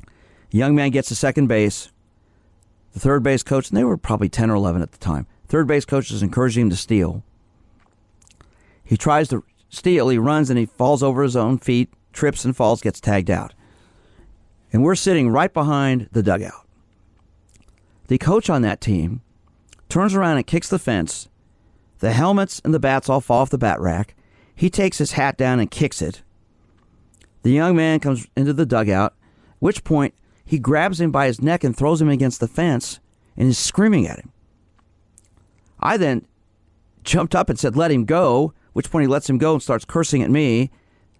A 0.03 0.57
young 0.57 0.73
man 0.73 0.91
gets 0.91 1.09
to 1.09 1.15
second 1.15 1.47
base. 1.47 1.91
The 2.93 2.99
third 2.99 3.23
base 3.23 3.43
coach, 3.43 3.69
and 3.69 3.77
they 3.77 3.83
were 3.83 3.97
probably 3.97 4.29
10 4.29 4.49
or 4.49 4.55
11 4.55 4.81
at 4.81 4.93
the 4.93 4.97
time. 4.97 5.27
Third 5.47 5.67
base 5.67 5.85
coach 5.85 6.11
is 6.11 6.23
encouraging 6.23 6.63
him 6.63 6.69
to 6.71 6.75
steal. 6.75 7.23
He 8.83 8.97
tries 8.97 9.29
to 9.29 9.43
steal. 9.69 10.09
He 10.09 10.17
runs 10.17 10.49
and 10.49 10.59
he 10.59 10.65
falls 10.65 11.03
over 11.03 11.23
his 11.23 11.35
own 11.35 11.57
feet, 11.57 11.89
trips 12.13 12.45
and 12.45 12.55
falls, 12.55 12.81
gets 12.81 12.99
tagged 12.99 13.29
out. 13.29 13.53
And 14.71 14.83
we're 14.83 14.95
sitting 14.95 15.29
right 15.29 15.53
behind 15.53 16.09
the 16.11 16.23
dugout. 16.23 16.65
The 18.07 18.17
coach 18.17 18.49
on 18.49 18.61
that 18.61 18.81
team 18.81 19.21
turns 19.89 20.13
around 20.13 20.37
and 20.37 20.47
kicks 20.47 20.69
the 20.69 20.79
fence. 20.79 21.29
The 21.99 22.11
helmets 22.11 22.61
and 22.63 22.73
the 22.73 22.79
bats 22.79 23.09
all 23.09 23.21
fall 23.21 23.41
off 23.41 23.49
the 23.49 23.57
bat 23.57 23.79
rack. 23.79 24.15
He 24.55 24.69
takes 24.69 24.97
his 24.97 25.13
hat 25.13 25.37
down 25.37 25.59
and 25.59 25.71
kicks 25.71 26.01
it. 26.01 26.21
The 27.43 27.51
young 27.51 27.75
man 27.75 27.99
comes 27.99 28.27
into 28.35 28.53
the 28.53 28.65
dugout, 28.65 29.13
which 29.59 29.83
point 29.83 30.13
he 30.43 30.59
grabs 30.59 30.99
him 30.99 31.11
by 31.11 31.27
his 31.27 31.41
neck 31.41 31.63
and 31.63 31.75
throws 31.75 32.01
him 32.01 32.09
against 32.09 32.39
the 32.39 32.47
fence 32.47 32.99
and 33.37 33.49
is 33.49 33.57
screaming 33.57 34.07
at 34.07 34.19
him. 34.19 34.31
I 35.85 35.97
then 35.97 36.25
jumped 37.03 37.35
up 37.35 37.49
and 37.49 37.59
said, 37.59 37.75
Let 37.75 37.91
him 37.91 38.05
go, 38.05 38.53
which 38.73 38.89
point 38.89 39.03
he 39.03 39.07
lets 39.07 39.29
him 39.29 39.37
go 39.37 39.53
and 39.53 39.61
starts 39.61 39.85
cursing 39.85 40.21
at 40.23 40.31
me. 40.31 40.71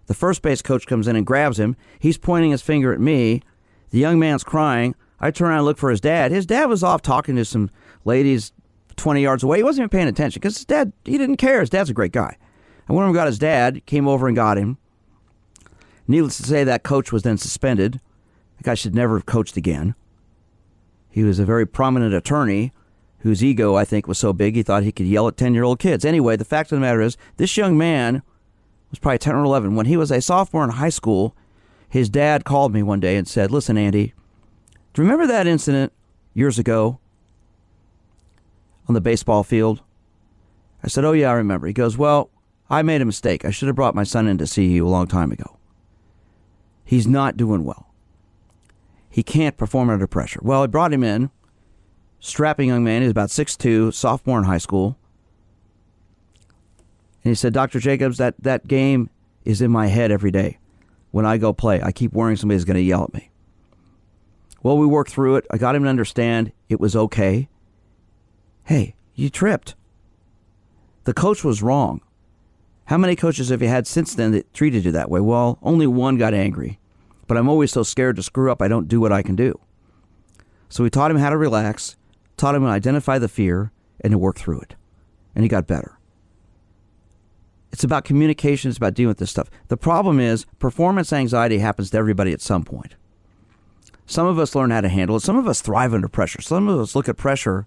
The 0.06 0.14
first 0.14 0.42
base 0.42 0.62
coach 0.62 0.86
comes 0.86 1.08
in 1.08 1.16
and 1.16 1.26
grabs 1.26 1.58
him. 1.58 1.76
He's 1.98 2.18
pointing 2.18 2.50
his 2.50 2.62
finger 2.62 2.92
at 2.92 3.00
me. 3.00 3.42
The 3.90 3.98
young 3.98 4.18
man's 4.18 4.44
crying. 4.44 4.94
I 5.20 5.30
turn 5.30 5.48
around 5.48 5.58
and 5.58 5.66
look 5.66 5.78
for 5.78 5.90
his 5.90 6.00
dad. 6.00 6.32
His 6.32 6.46
dad 6.46 6.66
was 6.66 6.82
off 6.82 7.00
talking 7.00 7.36
to 7.36 7.44
some 7.44 7.70
ladies 8.04 8.52
20 8.96 9.22
yards 9.22 9.42
away. 9.42 9.58
He 9.58 9.62
wasn't 9.62 9.82
even 9.82 9.88
paying 9.90 10.08
attention 10.08 10.40
because 10.40 10.56
his 10.56 10.64
dad, 10.64 10.92
he 11.04 11.16
didn't 11.16 11.36
care. 11.36 11.60
His 11.60 11.70
dad's 11.70 11.90
a 11.90 11.94
great 11.94 12.12
guy. 12.12 12.36
And 12.88 12.96
one 12.96 13.04
of 13.04 13.08
them 13.08 13.14
got 13.14 13.26
his 13.26 13.38
dad, 13.38 13.84
came 13.86 14.06
over 14.06 14.26
and 14.26 14.36
got 14.36 14.58
him. 14.58 14.78
Needless 16.08 16.36
to 16.38 16.44
say, 16.44 16.64
that 16.64 16.82
coach 16.82 17.12
was 17.12 17.22
then 17.22 17.36
suspended. 17.36 18.00
The 18.58 18.64
guy 18.64 18.74
should 18.74 18.94
never 18.94 19.16
have 19.16 19.26
coached 19.26 19.56
again. 19.56 19.94
He 21.10 21.24
was 21.24 21.38
a 21.38 21.44
very 21.44 21.66
prominent 21.66 22.14
attorney 22.14 22.72
whose 23.26 23.42
ego, 23.42 23.74
I 23.74 23.84
think, 23.84 24.06
was 24.06 24.18
so 24.18 24.32
big 24.32 24.54
he 24.54 24.62
thought 24.62 24.84
he 24.84 24.92
could 24.92 25.06
yell 25.06 25.26
at 25.26 25.36
10 25.36 25.52
year 25.52 25.64
old 25.64 25.80
kids. 25.80 26.04
Anyway, 26.04 26.36
the 26.36 26.44
fact 26.44 26.70
of 26.70 26.76
the 26.76 26.80
matter 26.80 27.00
is, 27.00 27.16
this 27.38 27.56
young 27.56 27.76
man 27.76 28.22
was 28.88 29.00
probably 29.00 29.18
10 29.18 29.34
or 29.34 29.42
11. 29.42 29.74
When 29.74 29.86
he 29.86 29.96
was 29.96 30.12
a 30.12 30.20
sophomore 30.20 30.62
in 30.62 30.70
high 30.70 30.90
school, 30.90 31.34
his 31.88 32.08
dad 32.08 32.44
called 32.44 32.72
me 32.72 32.84
one 32.84 33.00
day 33.00 33.16
and 33.16 33.26
said, 33.26 33.50
Listen, 33.50 33.76
Andy, 33.76 34.14
do 34.94 35.02
you 35.02 35.08
remember 35.08 35.26
that 35.26 35.48
incident 35.48 35.92
years 36.34 36.56
ago 36.56 37.00
on 38.86 38.94
the 38.94 39.00
baseball 39.00 39.42
field? 39.42 39.82
I 40.84 40.86
said, 40.86 41.04
Oh, 41.04 41.10
yeah, 41.10 41.30
I 41.30 41.34
remember. 41.34 41.66
He 41.66 41.72
goes, 41.72 41.98
Well, 41.98 42.30
I 42.70 42.82
made 42.82 43.02
a 43.02 43.06
mistake. 43.06 43.44
I 43.44 43.50
should 43.50 43.66
have 43.66 43.74
brought 43.74 43.96
my 43.96 44.04
son 44.04 44.28
in 44.28 44.38
to 44.38 44.46
see 44.46 44.68
you 44.68 44.86
a 44.86 44.88
long 44.88 45.08
time 45.08 45.32
ago. 45.32 45.58
He's 46.84 47.08
not 47.08 47.36
doing 47.36 47.64
well. 47.64 47.92
He 49.10 49.24
can't 49.24 49.56
perform 49.56 49.90
under 49.90 50.06
pressure. 50.06 50.38
Well, 50.44 50.62
I 50.62 50.68
brought 50.68 50.92
him 50.92 51.02
in. 51.02 51.30
Strapping 52.26 52.68
young 52.68 52.84
man. 52.84 53.02
He's 53.02 53.10
about 53.10 53.28
6'2, 53.28 53.92
sophomore 53.94 54.38
in 54.38 54.44
high 54.44 54.58
school. 54.58 54.98
And 57.24 57.30
he 57.30 57.34
said, 57.34 57.52
Dr. 57.52 57.78
Jacobs, 57.78 58.18
that, 58.18 58.34
that 58.42 58.66
game 58.66 59.10
is 59.44 59.60
in 59.60 59.70
my 59.70 59.86
head 59.86 60.10
every 60.10 60.30
day. 60.30 60.58
When 61.10 61.24
I 61.24 61.38
go 61.38 61.52
play, 61.52 61.80
I 61.82 61.92
keep 61.92 62.12
worrying 62.12 62.36
somebody's 62.36 62.64
going 62.64 62.76
to 62.76 62.82
yell 62.82 63.04
at 63.04 63.14
me. 63.14 63.30
Well, 64.62 64.76
we 64.76 64.86
worked 64.86 65.10
through 65.10 65.36
it. 65.36 65.46
I 65.50 65.58
got 65.58 65.74
him 65.74 65.84
to 65.84 65.88
understand 65.88 66.52
it 66.68 66.80
was 66.80 66.96
okay. 66.96 67.48
Hey, 68.64 68.96
you 69.14 69.30
tripped. 69.30 69.74
The 71.04 71.14
coach 71.14 71.44
was 71.44 71.62
wrong. 71.62 72.00
How 72.86 72.98
many 72.98 73.16
coaches 73.16 73.50
have 73.50 73.62
you 73.62 73.68
had 73.68 73.86
since 73.86 74.14
then 74.14 74.32
that 74.32 74.52
treated 74.52 74.84
you 74.84 74.92
that 74.92 75.10
way? 75.10 75.20
Well, 75.20 75.58
only 75.62 75.86
one 75.86 76.18
got 76.18 76.34
angry 76.34 76.78
but 77.26 77.36
I'm 77.36 77.48
always 77.48 77.72
so 77.72 77.82
scared 77.82 78.16
to 78.16 78.22
screw 78.22 78.50
up, 78.50 78.62
I 78.62 78.68
don't 78.68 78.88
do 78.88 79.00
what 79.00 79.12
I 79.12 79.22
can 79.22 79.36
do. 79.36 79.58
So 80.68 80.84
we 80.84 80.90
taught 80.90 81.10
him 81.10 81.16
how 81.18 81.30
to 81.30 81.36
relax, 81.36 81.96
taught 82.36 82.54
him 82.54 82.62
to 82.62 82.68
identify 82.68 83.18
the 83.18 83.28
fear, 83.28 83.72
and 84.00 84.12
to 84.12 84.18
work 84.18 84.36
through 84.36 84.60
it. 84.60 84.74
And 85.34 85.44
he 85.44 85.48
got 85.48 85.66
better. 85.66 85.98
It's 87.72 87.84
about 87.84 88.04
communication, 88.04 88.68
it's 88.68 88.78
about 88.78 88.94
dealing 88.94 89.08
with 89.08 89.18
this 89.18 89.30
stuff. 89.30 89.50
The 89.68 89.76
problem 89.76 90.20
is, 90.20 90.46
performance 90.58 91.12
anxiety 91.12 91.58
happens 91.58 91.90
to 91.90 91.98
everybody 91.98 92.32
at 92.32 92.40
some 92.40 92.64
point. 92.64 92.94
Some 94.06 94.26
of 94.26 94.38
us 94.38 94.54
learn 94.54 94.70
how 94.70 94.80
to 94.80 94.88
handle 94.88 95.16
it, 95.16 95.20
some 95.20 95.36
of 95.36 95.46
us 95.46 95.60
thrive 95.60 95.92
under 95.92 96.08
pressure. 96.08 96.40
Some 96.40 96.68
of 96.68 96.78
us 96.78 96.94
look 96.94 97.08
at 97.08 97.16
pressure, 97.16 97.66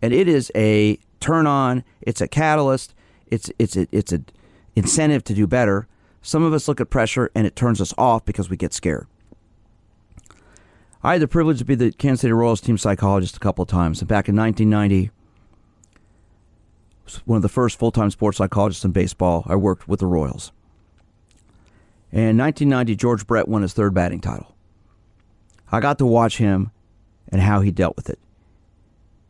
and 0.00 0.12
it 0.12 0.28
is 0.28 0.50
a 0.54 0.98
turn 1.20 1.46
on, 1.46 1.84
it's 2.00 2.20
a 2.20 2.28
catalyst, 2.28 2.94
it's, 3.26 3.50
it's, 3.58 3.76
a, 3.76 3.86
it's 3.92 4.12
an 4.12 4.26
incentive 4.74 5.24
to 5.24 5.34
do 5.34 5.46
better. 5.46 5.86
Some 6.22 6.42
of 6.42 6.52
us 6.52 6.68
look 6.68 6.80
at 6.80 6.88
pressure 6.90 7.30
and 7.34 7.46
it 7.46 7.54
turns 7.54 7.80
us 7.80 7.92
off 7.98 8.24
because 8.24 8.48
we 8.48 8.56
get 8.56 8.72
scared. 8.72 9.06
I 11.04 11.12
had 11.12 11.20
the 11.20 11.28
privilege 11.28 11.58
to 11.58 11.66
be 11.66 11.74
the 11.74 11.92
Kansas 11.92 12.22
City 12.22 12.32
Royals 12.32 12.62
team 12.62 12.78
psychologist 12.78 13.36
a 13.36 13.40
couple 13.40 13.62
of 13.62 13.68
times. 13.68 14.00
And 14.00 14.08
back 14.08 14.26
in 14.26 14.34
1990, 14.34 15.10
one 17.26 17.36
of 17.36 17.42
the 17.42 17.48
first 17.50 17.78
full 17.78 17.92
time 17.92 18.10
sports 18.10 18.38
psychologists 18.38 18.86
in 18.86 18.92
baseball, 18.92 19.44
I 19.46 19.54
worked 19.56 19.86
with 19.86 20.00
the 20.00 20.06
Royals. 20.06 20.50
And 22.10 22.30
in 22.30 22.38
1990, 22.38 22.96
George 22.96 23.26
Brett 23.26 23.48
won 23.48 23.60
his 23.60 23.74
third 23.74 23.92
batting 23.92 24.20
title. 24.20 24.56
I 25.70 25.80
got 25.80 25.98
to 25.98 26.06
watch 26.06 26.38
him 26.38 26.70
and 27.28 27.42
how 27.42 27.60
he 27.60 27.70
dealt 27.70 27.96
with 27.96 28.08
it. 28.08 28.18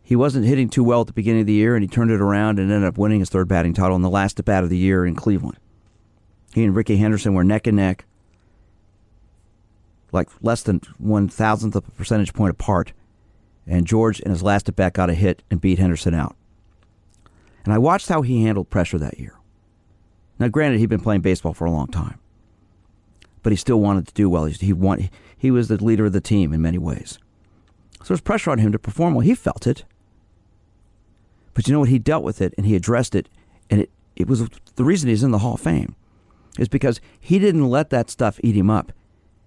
he 0.05 0.15
wasn't 0.15 0.45
hitting 0.45 0.69
too 0.69 0.85
well 0.85 1.01
at 1.01 1.07
the 1.09 1.13
beginning 1.13 1.41
of 1.41 1.47
the 1.47 1.55
year, 1.55 1.75
and 1.75 1.83
he 1.83 1.89
turned 1.89 2.11
it 2.11 2.21
around 2.21 2.61
and 2.61 2.71
ended 2.71 2.87
up 2.87 2.99
winning 2.99 3.19
his 3.21 3.31
third 3.31 3.49
batting 3.49 3.75
title 3.75 3.97
in 3.97 4.03
the 4.03 4.11
last 4.11 4.39
at 4.39 4.45
bat 4.45 4.63
of 4.63 4.71
the 4.71 4.77
year 4.77 5.05
in 5.05 5.17
Cleveland. 5.17 5.59
He 6.53 6.63
and 6.63 6.77
Rickey 6.77 6.99
Henderson 6.99 7.35
were 7.35 7.43
neck 7.43 7.67
and 7.67 7.79
neck, 7.79 8.05
like 10.15 10.31
less 10.41 10.63
than 10.63 10.81
one 10.99 11.29
thousandth 11.29 11.77
of 11.77 11.87
a 11.87 11.91
percentage 11.91 12.33
point 12.33 12.53
apart. 12.53 12.93
And 13.67 13.87
George, 13.87 14.21
in 14.21 14.31
his 14.31 14.43
last 14.43 14.69
at 14.69 14.77
bat, 14.77 14.95
got 14.95 15.11
a 15.11 15.15
hit 15.15 15.43
and 15.51 15.61
beat 15.61 15.79
Henderson 15.79 16.15
out. 16.15 16.37
And 17.65 17.73
I 17.73 17.79
watched 17.79 18.09
how 18.09 18.23
he 18.23 18.45
handled 18.45 18.71
pressure 18.71 18.99
that 18.99 19.19
year. 19.19 19.39
Now, 20.39 20.49
granted, 20.49 20.81
he'd 20.81 20.89
been 20.89 21.01
playing 21.01 21.23
baseball 21.23 21.55
for 21.55 21.65
a 21.65 21.71
long 21.71 21.89
time, 21.89 22.19
but 23.43 23.53
he 23.53 23.57
still 23.57 23.81
wanted 23.81 24.07
to 24.09 24.15
do 24.15 24.29
well. 24.29 24.45
He, 24.45 24.73
want, 24.73 25.09
he 25.37 25.51
was 25.51 25.69
the 25.69 25.83
leader 25.83 26.07
of 26.07 26.13
the 26.13 26.21
team 26.21 26.53
in 26.53 26.61
many 26.61 26.79
ways. 26.79 27.19
So 28.01 28.09
there's 28.09 28.21
pressure 28.21 28.51
on 28.51 28.59
him 28.59 28.73
to 28.73 28.79
perform 28.79 29.15
well. 29.15 29.21
He 29.23 29.35
felt 29.35 29.67
it. 29.67 29.85
But 31.55 31.67
you 31.67 31.73
know 31.73 31.81
what? 31.81 31.89
He 31.89 31.99
dealt 31.99 32.25
with 32.25 32.43
it 32.43 32.53
and 32.59 32.67
he 32.67 32.77
addressed 32.77 33.15
it. 33.15 33.29
And 33.71 33.81
it, 33.81 33.91
it 34.15 34.27
was 34.27 34.47
the 34.77 34.85
reason 34.85 35.09
he's 35.09 35.23
in 35.23 35.31
the 35.31 35.39
Hall 35.39 35.55
of 35.55 35.61
Fame 35.61 35.97
is 36.59 36.69
because 36.69 37.01
he 37.19 37.39
didn't 37.39 37.71
let 37.71 37.91
that 37.91 38.11
stuff 38.11 38.39
eat 38.43 38.57
him 38.57 38.69
up. 38.69 38.93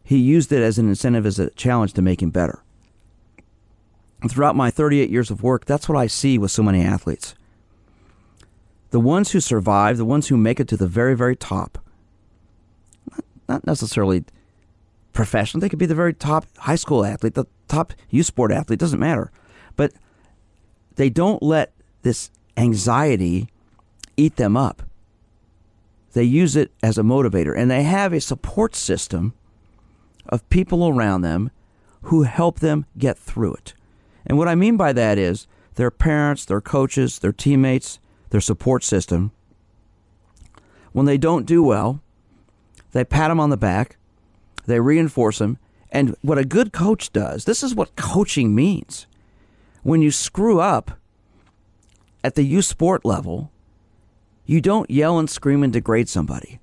He 0.07 0.19
used 0.19 0.53
it 0.53 0.61
as 0.61 0.79
an 0.79 0.87
incentive, 0.87 1.25
as 1.25 1.37
a 1.37 1.49
challenge 1.49 1.91
to 1.95 2.01
make 2.01 2.21
him 2.21 2.29
better. 2.29 2.63
And 4.21 4.31
throughout 4.31 4.55
my 4.55 4.71
38 4.71 5.09
years 5.09 5.29
of 5.29 5.43
work, 5.43 5.65
that's 5.65 5.89
what 5.89 5.97
I 5.97 6.07
see 6.07 6.37
with 6.37 6.49
so 6.49 6.63
many 6.63 6.81
athletes. 6.81 7.35
The 8.91 9.01
ones 9.01 9.33
who 9.33 9.41
survive, 9.41 9.97
the 9.97 10.05
ones 10.05 10.29
who 10.29 10.37
make 10.37 10.61
it 10.61 10.69
to 10.69 10.77
the 10.77 10.87
very, 10.87 11.13
very 11.13 11.35
top, 11.35 11.77
not 13.49 13.67
necessarily 13.67 14.23
professional, 15.11 15.59
they 15.59 15.67
could 15.67 15.77
be 15.77 15.85
the 15.85 15.93
very 15.93 16.13
top 16.13 16.45
high 16.59 16.75
school 16.75 17.03
athlete, 17.03 17.33
the 17.33 17.43
top 17.67 17.91
youth 18.09 18.27
sport 18.27 18.53
athlete, 18.53 18.79
doesn't 18.79 19.01
matter. 19.01 19.29
But 19.75 19.91
they 20.95 21.09
don't 21.09 21.43
let 21.43 21.73
this 22.03 22.31
anxiety 22.55 23.49
eat 24.15 24.37
them 24.37 24.55
up. 24.55 24.83
They 26.13 26.23
use 26.23 26.55
it 26.55 26.71
as 26.81 26.97
a 26.97 27.03
motivator, 27.03 27.53
and 27.53 27.69
they 27.69 27.83
have 27.83 28.13
a 28.13 28.21
support 28.21 28.73
system 28.73 29.33
of 30.29 30.47
people 30.49 30.87
around 30.87 31.21
them 31.21 31.51
who 32.03 32.23
help 32.23 32.59
them 32.59 32.85
get 32.97 33.17
through 33.17 33.53
it. 33.53 33.73
And 34.25 34.37
what 34.37 34.47
I 34.47 34.55
mean 34.55 34.77
by 34.77 34.93
that 34.93 35.17
is 35.17 35.47
their 35.75 35.91
parents, 35.91 36.45
their 36.45 36.61
coaches, 36.61 37.19
their 37.19 37.31
teammates, 37.31 37.99
their 38.29 38.41
support 38.41 38.83
system. 38.83 39.31
When 40.91 41.05
they 41.05 41.17
don't 41.17 41.45
do 41.45 41.63
well, 41.63 42.01
they 42.91 43.03
pat 43.03 43.29
them 43.29 43.39
on 43.39 43.49
the 43.49 43.57
back, 43.57 43.97
they 44.65 44.79
reinforce 44.79 45.39
them. 45.39 45.57
And 45.91 46.15
what 46.21 46.37
a 46.37 46.45
good 46.45 46.73
coach 46.73 47.13
does, 47.13 47.45
this 47.45 47.63
is 47.63 47.75
what 47.75 47.95
coaching 47.95 48.53
means. 48.53 49.07
When 49.83 50.01
you 50.01 50.11
screw 50.11 50.59
up 50.59 50.91
at 52.23 52.35
the 52.35 52.43
youth 52.43 52.65
sport 52.65 53.05
level, 53.05 53.51
you 54.45 54.59
don't 54.59 54.89
yell 54.89 55.19
and 55.19 55.29
scream 55.29 55.63
and 55.63 55.71
degrade 55.71 56.09
somebody. 56.09 56.59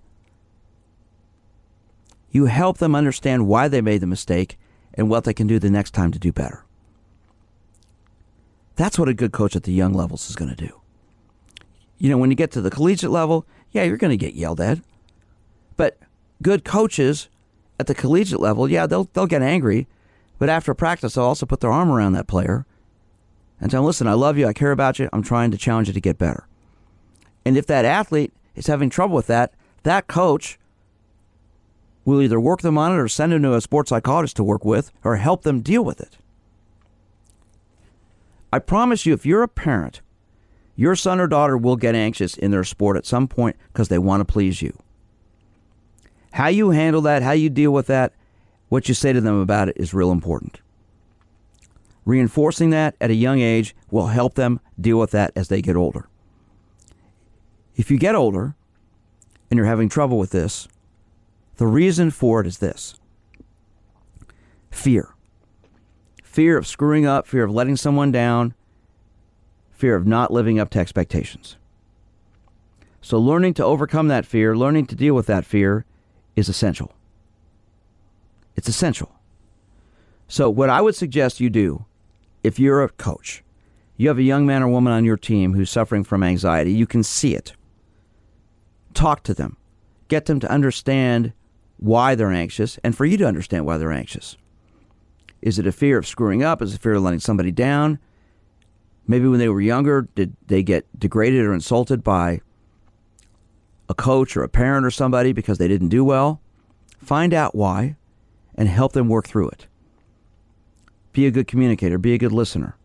You 2.34 2.46
help 2.46 2.78
them 2.78 2.96
understand 2.96 3.46
why 3.46 3.68
they 3.68 3.80
made 3.80 4.00
the 4.00 4.08
mistake 4.08 4.58
and 4.94 5.08
what 5.08 5.22
they 5.22 5.32
can 5.32 5.46
do 5.46 5.60
the 5.60 5.70
next 5.70 5.92
time 5.92 6.10
to 6.10 6.18
do 6.18 6.32
better. 6.32 6.64
That's 8.74 8.98
what 8.98 9.08
a 9.08 9.14
good 9.14 9.30
coach 9.30 9.54
at 9.54 9.62
the 9.62 9.72
young 9.72 9.94
levels 9.94 10.28
is 10.28 10.34
going 10.34 10.52
to 10.52 10.66
do. 10.66 10.80
You 11.96 12.10
know, 12.10 12.18
when 12.18 12.30
you 12.30 12.36
get 12.36 12.50
to 12.50 12.60
the 12.60 12.72
collegiate 12.72 13.12
level, 13.12 13.46
yeah, 13.70 13.84
you're 13.84 13.96
going 13.96 14.10
to 14.10 14.16
get 14.16 14.34
yelled 14.34 14.60
at. 14.60 14.80
But 15.76 15.96
good 16.42 16.64
coaches 16.64 17.28
at 17.78 17.86
the 17.86 17.94
collegiate 17.94 18.40
level, 18.40 18.68
yeah, 18.68 18.86
they'll 18.86 19.08
they'll 19.12 19.28
get 19.28 19.42
angry, 19.42 19.86
but 20.40 20.48
after 20.48 20.74
practice, 20.74 21.14
they'll 21.14 21.24
also 21.24 21.46
put 21.46 21.60
their 21.60 21.70
arm 21.70 21.88
around 21.88 22.14
that 22.14 22.26
player 22.26 22.66
and 23.60 23.70
tell 23.70 23.82
him, 23.82 23.86
"Listen, 23.86 24.08
I 24.08 24.14
love 24.14 24.36
you. 24.36 24.48
I 24.48 24.52
care 24.52 24.72
about 24.72 24.98
you. 24.98 25.08
I'm 25.12 25.22
trying 25.22 25.52
to 25.52 25.56
challenge 25.56 25.86
you 25.86 25.94
to 25.94 26.00
get 26.00 26.18
better." 26.18 26.48
And 27.44 27.56
if 27.56 27.66
that 27.68 27.84
athlete 27.84 28.32
is 28.56 28.66
having 28.66 28.90
trouble 28.90 29.14
with 29.14 29.28
that, 29.28 29.52
that 29.84 30.08
coach 30.08 30.58
will 32.04 32.20
either 32.20 32.40
work 32.40 32.60
them 32.60 32.78
on 32.78 32.92
it 32.92 32.96
or 32.96 33.08
send 33.08 33.32
them 33.32 33.42
to 33.42 33.54
a 33.54 33.60
sports 33.60 33.88
psychologist 33.88 34.36
to 34.36 34.44
work 34.44 34.64
with 34.64 34.90
or 35.02 35.16
help 35.16 35.42
them 35.42 35.60
deal 35.60 35.84
with 35.84 36.00
it. 36.00 36.18
I 38.52 38.58
promise 38.58 39.04
you, 39.04 39.14
if 39.14 39.26
you're 39.26 39.42
a 39.42 39.48
parent, 39.48 40.00
your 40.76 40.94
son 40.96 41.20
or 41.20 41.26
daughter 41.26 41.56
will 41.56 41.76
get 41.76 41.94
anxious 41.94 42.36
in 42.36 42.50
their 42.50 42.64
sport 42.64 42.96
at 42.96 43.06
some 43.06 43.26
point 43.28 43.56
because 43.72 43.88
they 43.88 43.98
want 43.98 44.20
to 44.20 44.32
please 44.32 44.62
you. 44.62 44.76
How 46.32 46.48
you 46.48 46.70
handle 46.70 47.00
that, 47.02 47.22
how 47.22 47.32
you 47.32 47.48
deal 47.48 47.72
with 47.72 47.86
that, 47.86 48.12
what 48.68 48.88
you 48.88 48.94
say 48.94 49.12
to 49.12 49.20
them 49.20 49.38
about 49.38 49.68
it 49.68 49.76
is 49.76 49.94
real 49.94 50.10
important. 50.10 50.60
Reinforcing 52.04 52.70
that 52.70 52.96
at 53.00 53.10
a 53.10 53.14
young 53.14 53.40
age 53.40 53.74
will 53.90 54.08
help 54.08 54.34
them 54.34 54.60
deal 54.80 54.98
with 54.98 55.12
that 55.12 55.32
as 55.36 55.48
they 55.48 55.62
get 55.62 55.76
older. 55.76 56.08
If 57.76 57.90
you 57.90 57.98
get 57.98 58.14
older 58.14 58.54
and 59.50 59.58
you're 59.58 59.66
having 59.66 59.88
trouble 59.88 60.18
with 60.18 60.30
this, 60.30 60.68
the 61.56 61.66
reason 61.66 62.10
for 62.10 62.40
it 62.40 62.46
is 62.46 62.58
this 62.58 62.94
fear. 64.70 65.14
Fear 66.22 66.58
of 66.58 66.66
screwing 66.66 67.06
up, 67.06 67.28
fear 67.28 67.44
of 67.44 67.52
letting 67.52 67.76
someone 67.76 68.10
down, 68.10 68.54
fear 69.70 69.94
of 69.94 70.06
not 70.06 70.32
living 70.32 70.58
up 70.58 70.70
to 70.70 70.80
expectations. 70.80 71.56
So, 73.00 73.18
learning 73.18 73.54
to 73.54 73.64
overcome 73.64 74.08
that 74.08 74.26
fear, 74.26 74.56
learning 74.56 74.86
to 74.86 74.96
deal 74.96 75.14
with 75.14 75.26
that 75.26 75.44
fear 75.44 75.84
is 76.34 76.48
essential. 76.48 76.92
It's 78.56 78.68
essential. 78.68 79.14
So, 80.26 80.48
what 80.50 80.70
I 80.70 80.80
would 80.80 80.96
suggest 80.96 81.38
you 81.38 81.50
do 81.50 81.84
if 82.42 82.58
you're 82.58 82.82
a 82.82 82.88
coach, 82.88 83.44
you 83.96 84.08
have 84.08 84.18
a 84.18 84.22
young 84.22 84.46
man 84.46 84.62
or 84.62 84.68
woman 84.68 84.92
on 84.92 85.04
your 85.04 85.16
team 85.16 85.54
who's 85.54 85.70
suffering 85.70 86.02
from 86.02 86.22
anxiety, 86.22 86.72
you 86.72 86.86
can 86.86 87.02
see 87.02 87.34
it. 87.34 87.52
Talk 88.92 89.22
to 89.24 89.34
them, 89.34 89.56
get 90.08 90.26
them 90.26 90.40
to 90.40 90.50
understand 90.50 91.32
why 91.84 92.14
they're 92.14 92.32
anxious, 92.32 92.78
and 92.82 92.96
for 92.96 93.04
you 93.04 93.18
to 93.18 93.26
understand 93.26 93.66
why 93.66 93.76
they're 93.76 93.92
anxious. 93.92 94.38
Is 95.42 95.58
it 95.58 95.66
a 95.66 95.72
fear 95.72 95.98
of 95.98 96.06
screwing 96.06 96.42
up? 96.42 96.62
Is 96.62 96.72
it 96.72 96.78
a 96.78 96.80
fear 96.80 96.94
of 96.94 97.02
letting 97.02 97.20
somebody 97.20 97.52
down? 97.52 97.98
Maybe 99.06 99.28
when 99.28 99.38
they 99.38 99.50
were 99.50 99.60
younger, 99.60 100.08
did 100.14 100.34
they 100.46 100.62
get 100.62 100.86
degraded 100.98 101.44
or 101.44 101.52
insulted 101.52 102.02
by 102.02 102.40
a 103.90 103.94
coach 103.94 104.34
or 104.34 104.42
a 104.42 104.48
parent 104.48 104.86
or 104.86 104.90
somebody 104.90 105.34
because 105.34 105.58
they 105.58 105.68
didn't 105.68 105.90
do 105.90 106.02
well? 106.02 106.40
Find 107.00 107.34
out 107.34 107.54
why 107.54 107.96
and 108.54 108.66
help 108.66 108.92
them 108.92 109.10
work 109.10 109.28
through 109.28 109.50
it. 109.50 109.66
Be 111.12 111.26
a 111.26 111.30
good 111.30 111.46
communicator, 111.46 111.98
be 111.98 112.14
a 112.14 112.18
good 112.18 112.32
listener. 112.32 112.78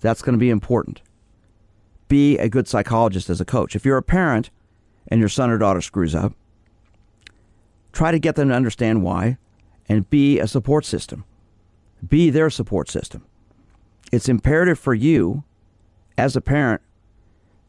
That's 0.00 0.20
going 0.20 0.34
to 0.34 0.38
be 0.38 0.50
important. 0.50 1.00
Be 2.08 2.36
a 2.36 2.50
good 2.50 2.68
psychologist 2.68 3.30
as 3.30 3.40
a 3.40 3.46
coach. 3.46 3.74
If 3.74 3.86
you're 3.86 3.96
a 3.96 4.02
parent 4.02 4.50
and 5.08 5.18
your 5.18 5.30
son 5.30 5.48
or 5.48 5.56
daughter 5.56 5.80
screws 5.80 6.14
up, 6.14 6.34
try 7.92 8.10
to 8.10 8.18
get 8.18 8.36
them 8.36 8.48
to 8.48 8.54
understand 8.54 9.02
why 9.02 9.38
and 9.88 10.08
be 10.10 10.38
a 10.38 10.46
support 10.46 10.84
system. 10.84 11.24
Be 12.06 12.30
their 12.30 12.50
support 12.50 12.88
system. 12.88 13.24
It's 14.12 14.28
imperative 14.28 14.78
for 14.78 14.94
you 14.94 15.44
as 16.16 16.36
a 16.36 16.40
parent 16.40 16.82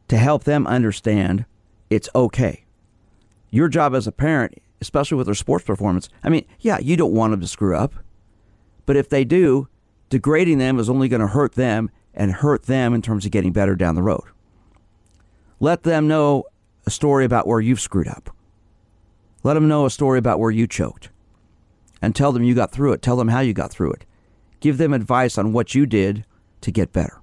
to 0.07 0.17
help 0.17 0.43
them 0.43 0.67
understand 0.67 1.45
it's 1.89 2.09
okay. 2.15 2.65
Your 3.49 3.67
job 3.67 3.93
as 3.93 4.07
a 4.07 4.11
parent, 4.11 4.55
especially 4.80 5.17
with 5.17 5.28
their 5.28 5.36
sports 5.36 5.65
performance, 5.65 6.09
I 6.24 6.30
mean, 6.30 6.45
yeah, 6.59 6.80
you 6.80 6.95
don't 6.95 7.13
want 7.13 7.32
them 7.32 7.41
to 7.41 7.47
screw 7.47 7.76
up. 7.76 7.93
But 8.86 8.95
if 8.95 9.09
they 9.09 9.24
do, 9.24 9.67
degrading 10.09 10.57
them 10.57 10.80
is 10.80 10.89
only 10.89 11.07
going 11.07 11.22
to 11.22 11.28
hurt 11.28 11.53
them 11.53 11.91
and 12.13 12.32
hurt 12.32 12.63
them 12.63 12.93
in 12.93 13.01
terms 13.01 13.26
of 13.26 13.32
getting 13.32 13.51
better 13.51 13.76
down 13.76 13.95
the 13.95 14.03
road. 14.03 14.24
Let 15.59 15.84
them 15.84 16.07
know 16.07 16.45
a 16.86 16.89
story 16.89 17.26
about 17.26 17.45
where 17.45 17.59
you've 17.59 17.80
screwed 17.80 18.07
up. 18.07 18.36
Let 19.43 19.55
them 19.55 19.67
know 19.67 19.85
a 19.85 19.89
story 19.89 20.19
about 20.19 20.39
where 20.39 20.51
you 20.51 20.67
choked. 20.67 21.09
And 22.01 22.15
tell 22.15 22.31
them 22.31 22.43
you 22.43 22.55
got 22.55 22.71
through 22.71 22.93
it. 22.93 23.01
Tell 23.01 23.15
them 23.15 23.27
how 23.27 23.39
you 23.39 23.53
got 23.53 23.71
through 23.71 23.91
it. 23.93 24.05
Give 24.59 24.77
them 24.77 24.93
advice 24.93 25.37
on 25.37 25.53
what 25.53 25.75
you 25.75 25.85
did 25.85 26.25
to 26.61 26.71
get 26.71 26.93
better. 26.93 27.21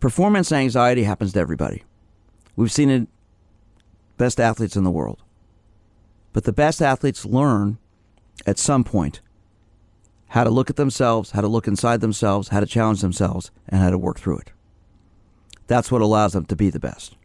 Performance 0.00 0.52
anxiety 0.52 1.04
happens 1.04 1.32
to 1.32 1.40
everybody. 1.40 1.84
We've 2.56 2.72
seen 2.72 2.90
it 2.90 3.08
best 4.16 4.40
athletes 4.40 4.76
in 4.76 4.84
the 4.84 4.90
world. 4.90 5.22
But 6.32 6.44
the 6.44 6.52
best 6.52 6.80
athletes 6.82 7.24
learn 7.24 7.78
at 8.46 8.58
some 8.58 8.84
point 8.84 9.20
how 10.28 10.44
to 10.44 10.50
look 10.50 10.70
at 10.70 10.76
themselves, 10.76 11.30
how 11.32 11.40
to 11.40 11.48
look 11.48 11.66
inside 11.66 12.00
themselves, 12.00 12.48
how 12.48 12.60
to 12.60 12.66
challenge 12.66 13.00
themselves, 13.00 13.50
and 13.68 13.80
how 13.80 13.90
to 13.90 13.98
work 13.98 14.18
through 14.18 14.38
it. 14.38 14.52
That's 15.66 15.90
what 15.90 16.02
allows 16.02 16.32
them 16.32 16.44
to 16.46 16.56
be 16.56 16.70
the 16.70 16.80
best. 16.80 17.16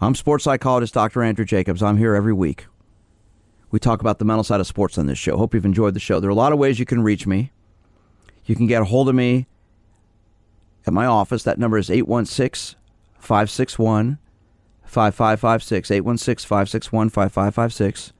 I'm 0.00 0.14
sports 0.14 0.44
psychologist 0.44 0.92
Dr. 0.92 1.22
Andrew 1.22 1.44
Jacobs. 1.44 1.82
I'm 1.82 1.96
here 1.96 2.14
every 2.14 2.34
week. 2.34 2.66
We 3.70 3.78
talk 3.78 4.00
about 4.00 4.18
the 4.18 4.26
mental 4.26 4.44
side 4.44 4.60
of 4.60 4.66
sports 4.66 4.98
on 4.98 5.06
this 5.06 5.18
show. 5.18 5.38
Hope 5.38 5.54
you've 5.54 5.64
enjoyed 5.64 5.94
the 5.94 6.00
show. 6.00 6.20
There 6.20 6.28
are 6.28 6.32
a 6.32 6.34
lot 6.34 6.52
of 6.52 6.58
ways 6.58 6.78
you 6.78 6.84
can 6.84 7.02
reach 7.02 7.26
me. 7.26 7.50
You 8.44 8.54
can 8.54 8.66
get 8.66 8.82
a 8.82 8.84
hold 8.84 9.08
of 9.08 9.14
me 9.14 9.46
at 10.86 10.92
my 10.92 11.06
office. 11.06 11.42
That 11.42 11.58
number 11.58 11.78
is 11.78 11.90
816 11.90 12.78
561 13.18 14.18
5556. 14.84 15.90
816 15.90 16.46
561 16.46 17.08
5556. 17.08 18.12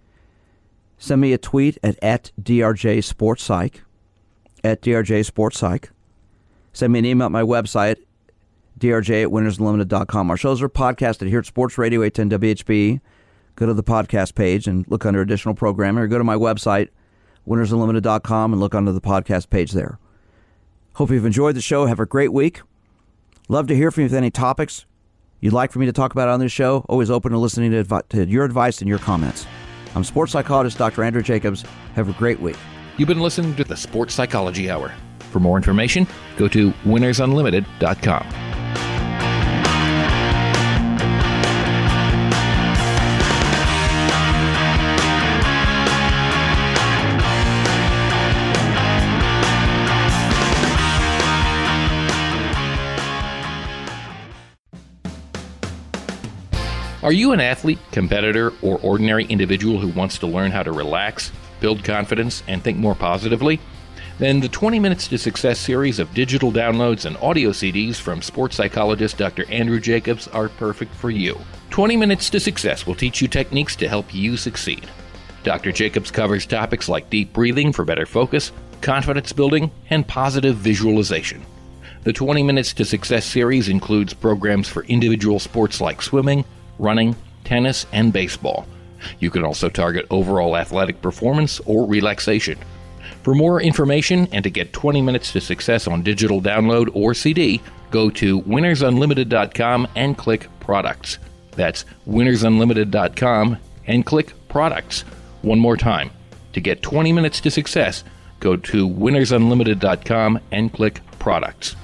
Send 0.99 1.20
me 1.20 1.33
a 1.35 1.39
tweet 1.39 1.79
at, 1.83 2.03
at 2.03 2.33
DRJ 2.41 3.05
Sports 3.05 3.45
Psych, 3.45 3.83
at 4.64 4.81
DRJ 4.81 5.27
Sports 5.27 5.59
Psych. 5.59 5.91
Send 6.72 6.95
me 6.95 7.01
an 7.01 7.05
email 7.05 7.27
at 7.27 7.33
my 7.33 7.43
website, 7.43 7.99
drj 8.79 9.22
at 9.24 9.29
winnersunlimited.com. 9.31 10.31
Our 10.31 10.37
shows 10.37 10.62
are 10.62 10.68
podcasted 10.68 11.29
here 11.29 11.39
at 11.41 11.47
Sports 11.47 11.79
Radio 11.79 12.03
810 12.03 12.41
WHB. 12.41 13.01
Go 13.57 13.66
to 13.66 13.74
the 13.74 13.83
podcast 13.83 14.35
page 14.35 14.66
and 14.66 14.87
look 14.89 15.07
under 15.07 15.20
additional 15.20 15.55
programming, 15.55 16.03
or 16.05 16.09
go 16.09 16.18
to 16.18 16.24
my 16.24 16.37
website, 16.37 16.89
winnersunlimited.com, 17.49 18.53
and 18.53 18.61
look 18.61 18.74
under 18.74 18.93
the 18.93 19.01
podcast 19.01 19.49
page 19.49 19.72
there. 19.72 19.99
Hope 20.95 21.11
you've 21.11 21.24
enjoyed 21.24 21.57
the 21.57 21.61
show. 21.62 21.87
Have 21.87 22.01
a 22.01 22.07
great 22.07 22.33
week. 22.33 22.61
Love 23.49 23.66
to 23.68 23.77
hear 23.77 23.91
from 23.91 24.03
you 24.03 24.07
with 24.07 24.14
any 24.14 24.31
topics 24.31 24.85
you'd 25.41 25.53
like 25.53 25.70
for 25.70 25.79
me 25.79 25.87
to 25.87 25.93
talk 25.93 26.12
about 26.12 26.29
on 26.29 26.41
this 26.41 26.53
show. 26.53 26.85
Always 26.89 27.11
open 27.11 27.33
to 27.33 27.39
listening 27.39 27.70
to, 27.70 27.83
advi- 27.85 28.09
to 28.11 28.27
your 28.27 28.45
advice 28.45 28.81
and 28.81 28.89
your 28.89 28.99
comments. 28.99 29.47
I'm 29.95 30.05
sports 30.05 30.33
psychologist 30.33 30.79
Dr. 30.79 31.03
Andrew 31.03 31.22
Jacobs. 31.22 31.64
Have 31.95 32.09
a 32.09 32.12
great 32.14 32.41
week. 32.41 32.57
You've 32.99 33.09
been 33.09 33.20
listening 33.20 33.55
to 33.57 33.64
the 33.64 33.77
Sports 33.77 34.14
Psychology 34.14 34.70
Hour. 34.70 34.93
For 35.31 35.41
more 35.41 35.57
information, 35.57 36.07
go 36.37 36.49
to 36.49 36.70
winnersunlimited.com. 36.85 38.45
Are 57.07 57.12
you 57.12 57.30
an 57.30 57.38
athlete, 57.38 57.78
competitor, 57.92 58.52
or 58.62 58.80
ordinary 58.82 59.26
individual 59.26 59.78
who 59.78 59.90
wants 59.90 60.18
to 60.18 60.26
learn 60.26 60.50
how 60.50 60.64
to 60.64 60.72
relax, 60.72 61.30
build 61.61 61.84
confidence, 61.84 62.42
and 62.48 62.61
think 62.61 62.78
more 62.78 62.96
positively? 62.96 63.61
Then 64.18 64.40
the 64.40 64.48
20 64.48 64.80
Minutes 64.80 65.07
to 65.07 65.16
Success 65.16 65.61
series 65.61 66.00
of 66.00 66.12
digital 66.14 66.50
downloads 66.50 67.04
and 67.04 67.16
audio 67.18 67.50
CDs 67.50 67.94
from 67.94 68.22
sports 68.22 68.57
psychologist 68.57 69.18
Dr. 69.18 69.48
Andrew 69.52 69.78
Jacobs 69.78 70.26
are 70.26 70.48
perfect 70.48 70.92
for 70.96 71.09
you. 71.09 71.38
20 71.70 71.96
Minutes 71.96 72.28
to 72.30 72.40
Success 72.40 72.88
will 72.88 72.96
teach 72.96 73.22
you 73.22 73.28
techniques 73.28 73.76
to 73.76 73.88
help 73.88 74.12
you 74.12 74.36
succeed. 74.36 74.90
Dr. 75.44 75.70
Jacobs 75.70 76.11
covers 76.11 76.44
topics 76.44 76.88
like 76.88 77.09
deep 77.09 77.32
breathing 77.32 77.72
for 77.72 77.84
better 77.84 78.07
focus, 78.07 78.50
confidence 78.80 79.32
building, 79.32 79.70
and 79.90 80.09
positive 80.09 80.57
visualization. 80.57 81.46
The 82.02 82.12
20 82.12 82.42
Minutes 82.42 82.72
to 82.72 82.84
Success 82.84 83.24
series 83.24 83.68
includes 83.68 84.12
programs 84.12 84.68
for 84.68 84.82
individual 84.86 85.38
sports 85.38 85.80
like 85.80 86.02
swimming, 86.02 86.44
running, 86.79 87.16
tennis, 87.45 87.87
and 87.93 88.12
baseball. 88.12 88.66
You 89.20 89.31
can 89.31 89.45
also 89.45 89.68
target 89.68 90.07
overall 90.11 90.57
athletic 90.57 91.01
performance 91.03 91.61
or 91.61 91.87
relaxation. 91.87 92.59
For 93.22 93.35
more 93.35 93.61
information 93.61 94.29
and 94.33 94.43
to 94.45 94.51
get 94.51 94.72
20 94.72 95.03
minutes 95.03 95.33
to 95.33 95.41
success 95.41 95.87
on 95.87 96.03
digital 96.03 96.41
download 96.41 96.91
or 96.95 97.14
CD, 97.14 97.61
go 97.91 98.11
to 98.11 98.41
winnersunlimited.com 98.43 99.89
and 99.97 100.16
click 100.16 100.49
products. 100.61 101.18
That's 101.53 101.85
winnersunlimited.com 102.09 103.57
and 103.87 104.07
click 104.07 104.33
products. 104.49 105.03
One 105.43 105.59
more 105.59 105.77
time. 105.77 106.11
To 106.53 106.61
get 106.61 106.83
20 106.83 107.12
minutes 107.12 107.41
to 107.41 107.51
success, 107.51 108.05
go 108.41 108.57
to 108.57 108.89
winnersunlimited.com 108.89 110.41
and 110.53 110.72
click 110.72 111.01
products. 111.18 111.77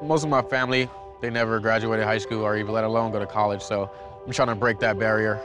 Most 0.00 0.22
of 0.22 0.30
my 0.30 0.42
family, 0.42 0.88
they 1.20 1.28
never 1.28 1.58
graduated 1.58 2.04
high 2.04 2.18
school 2.18 2.42
or 2.42 2.56
even 2.56 2.72
let 2.72 2.84
alone 2.84 3.10
go 3.10 3.18
to 3.18 3.26
college, 3.26 3.62
so 3.62 3.90
I'm 4.24 4.32
trying 4.32 4.48
to 4.48 4.54
break 4.54 4.78
that 4.78 4.96
barrier. 4.96 5.40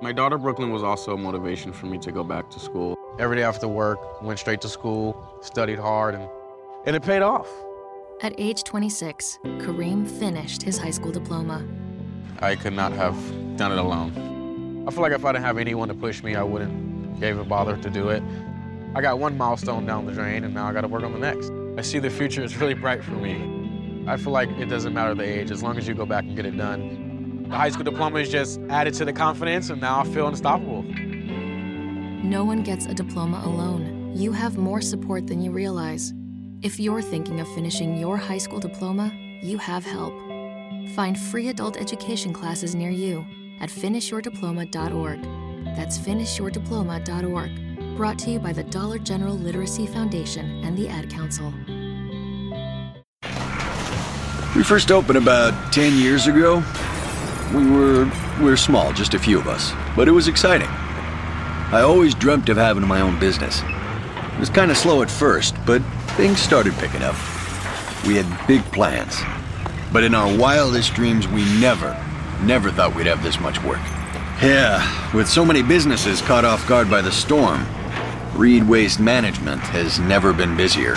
My 0.00 0.12
daughter 0.12 0.38
Brooklyn 0.38 0.70
was 0.70 0.84
also 0.84 1.14
a 1.14 1.18
motivation 1.18 1.72
for 1.72 1.86
me 1.86 1.98
to 1.98 2.12
go 2.12 2.22
back 2.22 2.50
to 2.50 2.60
school. 2.60 2.96
Every 3.18 3.36
day 3.36 3.42
after 3.42 3.66
work, 3.66 4.22
went 4.22 4.38
straight 4.38 4.60
to 4.60 4.68
school, 4.68 5.38
studied 5.42 5.80
hard, 5.80 6.14
and, 6.14 6.28
and 6.86 6.94
it 6.94 7.02
paid 7.02 7.20
off. 7.20 7.48
At 8.22 8.32
age 8.38 8.62
26, 8.62 9.40
Kareem 9.42 10.08
finished 10.08 10.62
his 10.62 10.78
high 10.78 10.92
school 10.92 11.10
diploma. 11.10 11.66
I 12.38 12.54
could 12.54 12.74
not 12.74 12.92
have 12.92 13.16
done 13.56 13.72
it 13.72 13.78
alone. 13.78 14.84
I 14.86 14.92
feel 14.92 15.02
like 15.02 15.12
if 15.12 15.24
I 15.24 15.32
didn't 15.32 15.44
have 15.44 15.58
anyone 15.58 15.88
to 15.88 15.94
push 15.94 16.22
me, 16.22 16.36
I 16.36 16.44
wouldn't 16.44 17.22
even 17.24 17.48
bother 17.48 17.76
to 17.76 17.90
do 17.90 18.10
it. 18.10 18.22
I 18.94 19.00
got 19.00 19.18
one 19.18 19.36
milestone 19.36 19.84
down 19.84 20.06
the 20.06 20.12
drain, 20.12 20.44
and 20.44 20.54
now 20.54 20.68
I 20.68 20.72
got 20.72 20.82
to 20.82 20.88
work 20.88 21.02
on 21.02 21.12
the 21.12 21.18
next. 21.18 21.50
I 21.76 21.82
see 21.82 21.98
the 21.98 22.08
future 22.08 22.44
is 22.44 22.56
really 22.56 22.74
bright 22.74 23.02
for 23.02 23.12
me. 23.12 23.59
I 24.06 24.16
feel 24.16 24.32
like 24.32 24.50
it 24.50 24.66
doesn't 24.66 24.92
matter 24.94 25.14
the 25.14 25.24
age, 25.24 25.50
as 25.50 25.62
long 25.62 25.76
as 25.78 25.86
you 25.86 25.94
go 25.94 26.06
back 26.06 26.24
and 26.24 26.34
get 26.34 26.46
it 26.46 26.56
done. 26.56 27.46
The 27.48 27.56
high 27.56 27.70
school 27.70 27.84
diploma 27.84 28.18
is 28.18 28.28
just 28.28 28.60
added 28.68 28.94
to 28.94 29.04
the 29.04 29.12
confidence, 29.12 29.70
and 29.70 29.80
now 29.80 30.00
I 30.00 30.04
feel 30.04 30.28
unstoppable. 30.28 30.82
No 30.82 32.44
one 32.44 32.62
gets 32.62 32.86
a 32.86 32.94
diploma 32.94 33.42
alone. 33.44 34.12
You 34.14 34.32
have 34.32 34.56
more 34.56 34.80
support 34.80 35.26
than 35.26 35.42
you 35.42 35.50
realize. 35.50 36.12
If 36.62 36.78
you're 36.78 37.02
thinking 37.02 37.40
of 37.40 37.48
finishing 37.54 37.96
your 37.96 38.16
high 38.16 38.38
school 38.38 38.60
diploma, 38.60 39.12
you 39.42 39.58
have 39.58 39.84
help. 39.84 40.14
Find 40.94 41.18
free 41.18 41.48
adult 41.48 41.76
education 41.76 42.32
classes 42.32 42.74
near 42.74 42.90
you 42.90 43.24
at 43.60 43.68
finishyourdiploma.org. 43.68 45.22
That's 45.76 45.98
finishyourdiploma.org. 45.98 47.96
Brought 47.96 48.18
to 48.20 48.30
you 48.30 48.38
by 48.38 48.52
the 48.52 48.64
Dollar 48.64 48.98
General 48.98 49.34
Literacy 49.34 49.86
Foundation 49.86 50.64
and 50.64 50.76
the 50.76 50.88
Ad 50.88 51.10
Council. 51.10 51.52
We 54.56 54.64
first 54.64 54.90
opened 54.90 55.16
about 55.16 55.72
10 55.72 55.96
years 55.96 56.26
ago. 56.26 56.62
We 57.54 57.70
were 57.70 58.10
we 58.40 58.46
were 58.46 58.56
small, 58.56 58.92
just 58.92 59.14
a 59.14 59.18
few 59.18 59.38
of 59.38 59.46
us, 59.46 59.72
but 59.94 60.08
it 60.08 60.12
was 60.12 60.26
exciting. 60.26 60.68
I 60.68 61.82
always 61.82 62.14
dreamt 62.14 62.48
of 62.48 62.56
having 62.56 62.86
my 62.86 63.00
own 63.00 63.20
business. 63.20 63.62
It 63.62 64.40
was 64.40 64.50
kind 64.50 64.70
of 64.70 64.76
slow 64.76 65.02
at 65.02 65.10
first, 65.10 65.54
but 65.66 65.82
things 66.16 66.40
started 66.40 66.72
picking 66.74 67.02
up. 67.02 67.14
We 68.06 68.16
had 68.16 68.46
big 68.48 68.64
plans. 68.72 69.20
But 69.92 70.04
in 70.04 70.14
our 70.14 70.36
wildest 70.36 70.94
dreams, 70.94 71.28
we 71.28 71.44
never, 71.60 71.92
never 72.42 72.70
thought 72.70 72.94
we'd 72.94 73.06
have 73.06 73.22
this 73.22 73.38
much 73.38 73.62
work. 73.62 73.80
Yeah, 74.42 75.14
with 75.14 75.28
so 75.28 75.44
many 75.44 75.62
businesses 75.62 76.22
caught 76.22 76.44
off 76.44 76.66
guard 76.66 76.90
by 76.90 77.02
the 77.02 77.12
storm, 77.12 77.66
Reed 78.34 78.66
Waste 78.66 78.98
Management 78.98 79.60
has 79.60 80.00
never 80.00 80.32
been 80.32 80.56
busier. 80.56 80.96